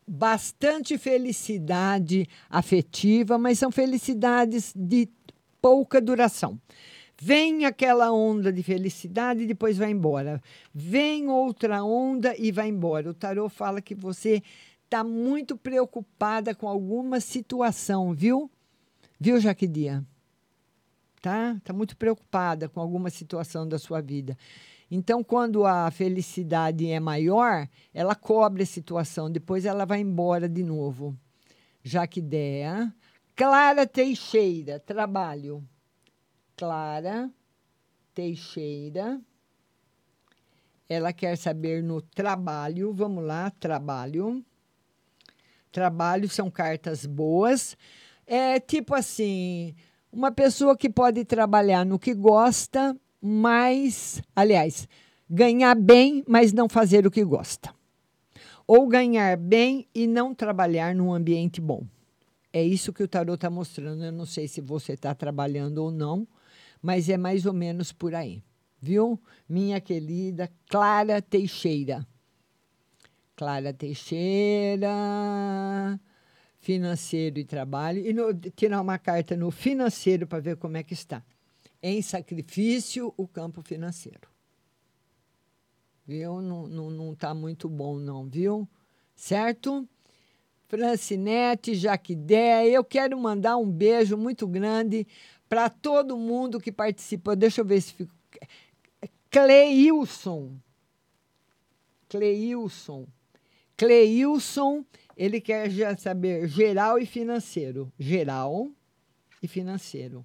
Bastante 0.06 0.96
felicidade 0.98 2.28
afetiva, 2.48 3.38
mas 3.38 3.58
são 3.58 3.70
felicidades 3.72 4.72
de 4.76 5.08
pouca 5.60 6.00
duração. 6.00 6.60
Vem 7.26 7.64
aquela 7.64 8.12
onda 8.12 8.52
de 8.52 8.62
felicidade 8.62 9.44
e 9.44 9.46
depois 9.46 9.78
vai 9.78 9.90
embora. 9.90 10.42
Vem 10.74 11.26
outra 11.26 11.82
onda 11.82 12.36
e 12.36 12.52
vai 12.52 12.68
embora. 12.68 13.08
O 13.08 13.14
tarô 13.14 13.48
fala 13.48 13.80
que 13.80 13.94
você 13.94 14.42
está 14.84 15.02
muito 15.02 15.56
preocupada 15.56 16.54
com 16.54 16.68
alguma 16.68 17.20
situação, 17.20 18.12
viu? 18.12 18.50
Viu, 19.18 19.40
Jaquidia? 19.40 20.04
Tá? 21.22 21.58
Tá 21.64 21.72
muito 21.72 21.96
preocupada 21.96 22.68
com 22.68 22.78
alguma 22.78 23.08
situação 23.08 23.66
da 23.66 23.78
sua 23.78 24.02
vida. 24.02 24.36
Então, 24.90 25.24
quando 25.24 25.64
a 25.64 25.90
felicidade 25.90 26.90
é 26.90 27.00
maior, 27.00 27.66
ela 27.94 28.14
cobre 28.14 28.64
a 28.64 28.66
situação, 28.66 29.30
depois 29.30 29.64
ela 29.64 29.86
vai 29.86 30.00
embora 30.00 30.46
de 30.46 30.62
novo. 30.62 31.16
Jaquidea. 31.82 32.94
Clara 33.34 33.86
Teixeira, 33.86 34.78
trabalho. 34.78 35.66
Clara 36.56 37.30
Teixeira. 38.14 39.20
Ela 40.88 41.12
quer 41.12 41.36
saber 41.36 41.82
no 41.82 42.00
trabalho. 42.00 42.92
Vamos 42.92 43.24
lá, 43.24 43.50
trabalho. 43.50 44.44
Trabalho 45.72 46.28
são 46.28 46.50
cartas 46.50 47.04
boas. 47.04 47.76
É 48.26 48.60
tipo 48.60 48.94
assim, 48.94 49.74
uma 50.12 50.30
pessoa 50.30 50.76
que 50.76 50.88
pode 50.88 51.24
trabalhar 51.24 51.84
no 51.84 51.98
que 51.98 52.14
gosta, 52.14 52.96
mas, 53.20 54.22
aliás, 54.34 54.88
ganhar 55.28 55.74
bem, 55.74 56.22
mas 56.28 56.52
não 56.52 56.68
fazer 56.68 57.06
o 57.06 57.10
que 57.10 57.24
gosta. 57.24 57.74
Ou 58.66 58.86
ganhar 58.86 59.36
bem 59.36 59.88
e 59.94 60.06
não 60.06 60.34
trabalhar 60.34 60.94
num 60.94 61.12
ambiente 61.12 61.60
bom. 61.60 61.84
É 62.52 62.62
isso 62.62 62.92
que 62.92 63.02
o 63.02 63.08
tarot 63.08 63.34
está 63.34 63.50
mostrando. 63.50 64.04
Eu 64.04 64.12
não 64.12 64.24
sei 64.24 64.46
se 64.46 64.60
você 64.60 64.92
está 64.92 65.12
trabalhando 65.14 65.78
ou 65.78 65.90
não, 65.90 66.26
mas 66.84 67.08
é 67.08 67.16
mais 67.16 67.46
ou 67.46 67.54
menos 67.54 67.92
por 67.92 68.14
aí, 68.14 68.44
viu? 68.78 69.18
Minha 69.48 69.80
querida 69.80 70.52
Clara 70.68 71.22
Teixeira. 71.22 72.06
Clara 73.34 73.72
Teixeira, 73.72 74.90
financeiro 76.60 77.38
e 77.38 77.44
trabalho. 77.46 78.06
E 78.06 78.12
no, 78.12 78.34
tirar 78.34 78.82
uma 78.82 78.98
carta 78.98 79.34
no 79.34 79.50
financeiro 79.50 80.26
para 80.26 80.40
ver 80.40 80.58
como 80.58 80.76
é 80.76 80.82
que 80.82 80.92
está. 80.92 81.24
em 81.82 82.02
sacrifício 82.02 83.14
o 83.16 83.26
campo 83.26 83.62
financeiro. 83.62 84.28
Viu? 86.06 86.42
Não, 86.42 86.68
não, 86.68 86.90
não 86.90 87.14
tá 87.14 87.32
muito 87.32 87.66
bom, 87.66 87.98
não, 87.98 88.28
viu? 88.28 88.68
Certo? 89.16 89.88
Francinete, 90.66 91.74
Jaquidé, 91.74 92.66
eu 92.66 92.82
quero 92.82 93.18
mandar 93.18 93.56
um 93.56 93.70
beijo 93.70 94.16
muito 94.16 94.46
grande 94.46 95.06
para 95.48 95.68
todo 95.68 96.16
mundo 96.16 96.60
que 96.60 96.72
participou. 96.72 97.36
Deixa 97.36 97.60
eu 97.60 97.64
ver 97.64 97.80
se 97.80 97.92
fico. 97.92 98.14
Cleilson. 99.30 100.56
Cleilson. 102.08 103.06
Cleilson, 103.76 104.84
ele 105.16 105.40
quer 105.40 105.68
já 105.70 105.96
saber 105.96 106.48
geral 106.48 106.98
e 106.98 107.06
financeiro. 107.06 107.92
Geral 107.98 108.70
e 109.42 109.48
financeiro. 109.48 110.24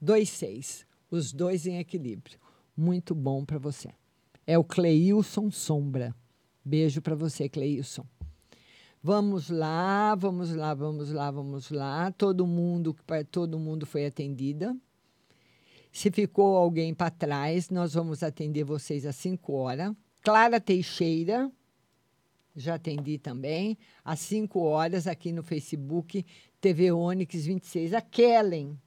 Dois 0.00 0.28
seis. 0.28 0.86
Os 1.10 1.32
dois 1.32 1.66
em 1.66 1.78
equilíbrio. 1.78 2.38
Muito 2.76 3.14
bom 3.14 3.44
para 3.44 3.58
você. 3.58 3.90
É 4.46 4.58
o 4.58 4.64
Cleilson 4.64 5.50
Sombra. 5.50 6.14
Beijo 6.64 7.00
para 7.00 7.14
você, 7.14 7.48
Cleilson. 7.48 8.06
Vamos 9.06 9.50
lá, 9.50 10.14
vamos 10.14 10.54
lá, 10.54 10.72
vamos 10.72 11.10
lá, 11.10 11.30
vamos 11.30 11.70
lá. 11.70 12.10
Todo 12.12 12.46
mundo, 12.46 12.96
todo 13.30 13.58
mundo 13.58 13.84
foi 13.84 14.06
atendida. 14.06 14.74
Se 15.92 16.10
ficou 16.10 16.56
alguém 16.56 16.94
para 16.94 17.10
trás, 17.10 17.68
nós 17.68 17.92
vamos 17.92 18.22
atender 18.22 18.64
vocês 18.64 19.04
às 19.04 19.14
5 19.16 19.52
horas. 19.52 19.94
Clara 20.22 20.58
Teixeira, 20.58 21.52
já 22.56 22.76
atendi 22.76 23.18
também, 23.18 23.76
às 24.02 24.20
5 24.20 24.58
horas 24.58 25.06
aqui 25.06 25.32
no 25.32 25.42
Facebook, 25.42 26.24
TV 26.58 26.90
Onix 26.90 27.44
26. 27.44 27.92
A 27.92 28.00
Kellen. 28.00 28.80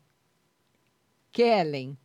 Kellen. 1.32 1.96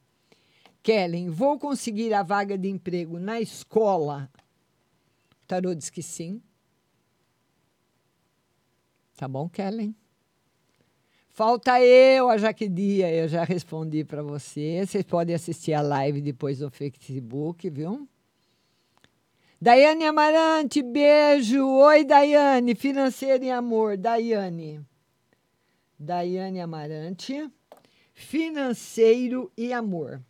Kellen, 0.82 1.30
vou 1.30 1.58
conseguir 1.58 2.12
a 2.12 2.22
vaga 2.22 2.58
de 2.58 2.68
emprego 2.68 3.18
na 3.18 3.40
escola? 3.40 4.30
O 5.30 5.46
tarô 5.46 5.74
diz 5.74 5.88
que 5.88 6.02
sim. 6.02 6.42
Tá 9.16 9.28
bom, 9.28 9.48
Kellen? 9.48 9.94
Falta 11.34 11.80
eu, 11.80 12.28
a 12.28 12.36
Jaquedia, 12.36 13.10
eu 13.10 13.26
já 13.26 13.42
respondi 13.42 14.04
para 14.04 14.22
você. 14.22 14.84
Vocês 14.84 15.04
podem 15.04 15.34
assistir 15.34 15.72
a 15.72 15.80
live 15.80 16.20
depois 16.20 16.60
no 16.60 16.70
Facebook, 16.70 17.70
viu? 17.70 18.06
Daiane 19.60 20.04
Amarante, 20.04 20.82
beijo. 20.82 21.64
Oi, 21.66 22.04
Daiane, 22.04 22.74
financeiro 22.74 23.44
e 23.44 23.50
amor. 23.50 23.96
Daiane. 23.96 24.84
Daiane 25.98 26.60
Amarante, 26.60 27.48
financeiro 28.12 29.50
e 29.56 29.72
amor. 29.72 30.20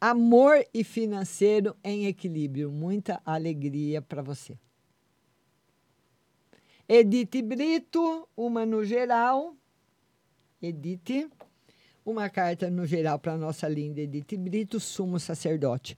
Amor 0.00 0.64
e 0.72 0.84
financeiro 0.84 1.74
em 1.82 2.06
equilíbrio. 2.06 2.70
Muita 2.70 3.20
alegria 3.24 4.00
para 4.02 4.22
você. 4.22 4.58
Edith 6.88 7.42
Brito, 7.42 8.28
uma 8.36 8.64
no 8.64 8.84
geral. 8.84 9.56
Edith, 10.62 11.28
uma 12.04 12.30
carta 12.30 12.70
no 12.70 12.86
geral 12.86 13.18
para 13.18 13.36
nossa 13.36 13.68
linda 13.68 14.00
Edith 14.00 14.36
Brito, 14.36 14.78
sumo 14.78 15.18
sacerdote. 15.18 15.96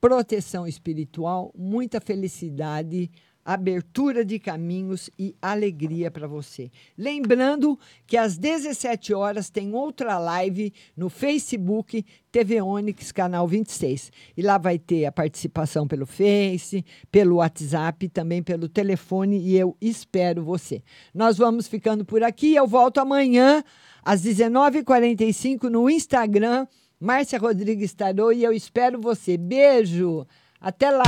Proteção 0.00 0.66
espiritual, 0.66 1.52
muita 1.54 2.00
felicidade, 2.00 3.10
abertura 3.44 4.24
de 4.24 4.38
caminhos 4.38 5.10
e 5.18 5.34
alegria 5.40 6.10
para 6.10 6.26
você. 6.26 6.70
Lembrando 6.96 7.78
que 8.06 8.16
às 8.16 8.36
17 8.36 9.14
horas 9.14 9.50
tem 9.50 9.74
outra 9.74 10.18
live 10.18 10.72
no 10.96 11.08
Facebook 11.08 12.04
TV 12.30 12.60
Onix 12.60 13.12
canal 13.12 13.46
26. 13.46 14.12
E 14.36 14.42
lá 14.42 14.58
vai 14.58 14.78
ter 14.78 15.06
a 15.06 15.12
participação 15.12 15.86
pelo 15.86 16.06
Face, 16.06 16.84
pelo 17.10 17.36
WhatsApp, 17.36 18.08
também 18.08 18.42
pelo 18.42 18.68
telefone 18.68 19.38
e 19.38 19.56
eu 19.56 19.76
espero 19.80 20.44
você. 20.44 20.82
Nós 21.14 21.38
vamos 21.38 21.66
ficando 21.66 22.04
por 22.04 22.22
aqui, 22.22 22.54
eu 22.54 22.66
volto 22.66 22.98
amanhã 22.98 23.64
às 24.04 24.22
19h45 24.22 25.64
no 25.64 25.88
Instagram 25.90 26.66
Márcia 27.00 27.38
Rodrigues 27.38 27.94
Tarô 27.94 28.30
e 28.30 28.44
eu 28.44 28.52
espero 28.52 29.00
você. 29.00 29.38
Beijo. 29.38 30.26
Até 30.60 30.90
lá. 30.90 31.04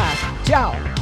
Tchau. 0.47 1.02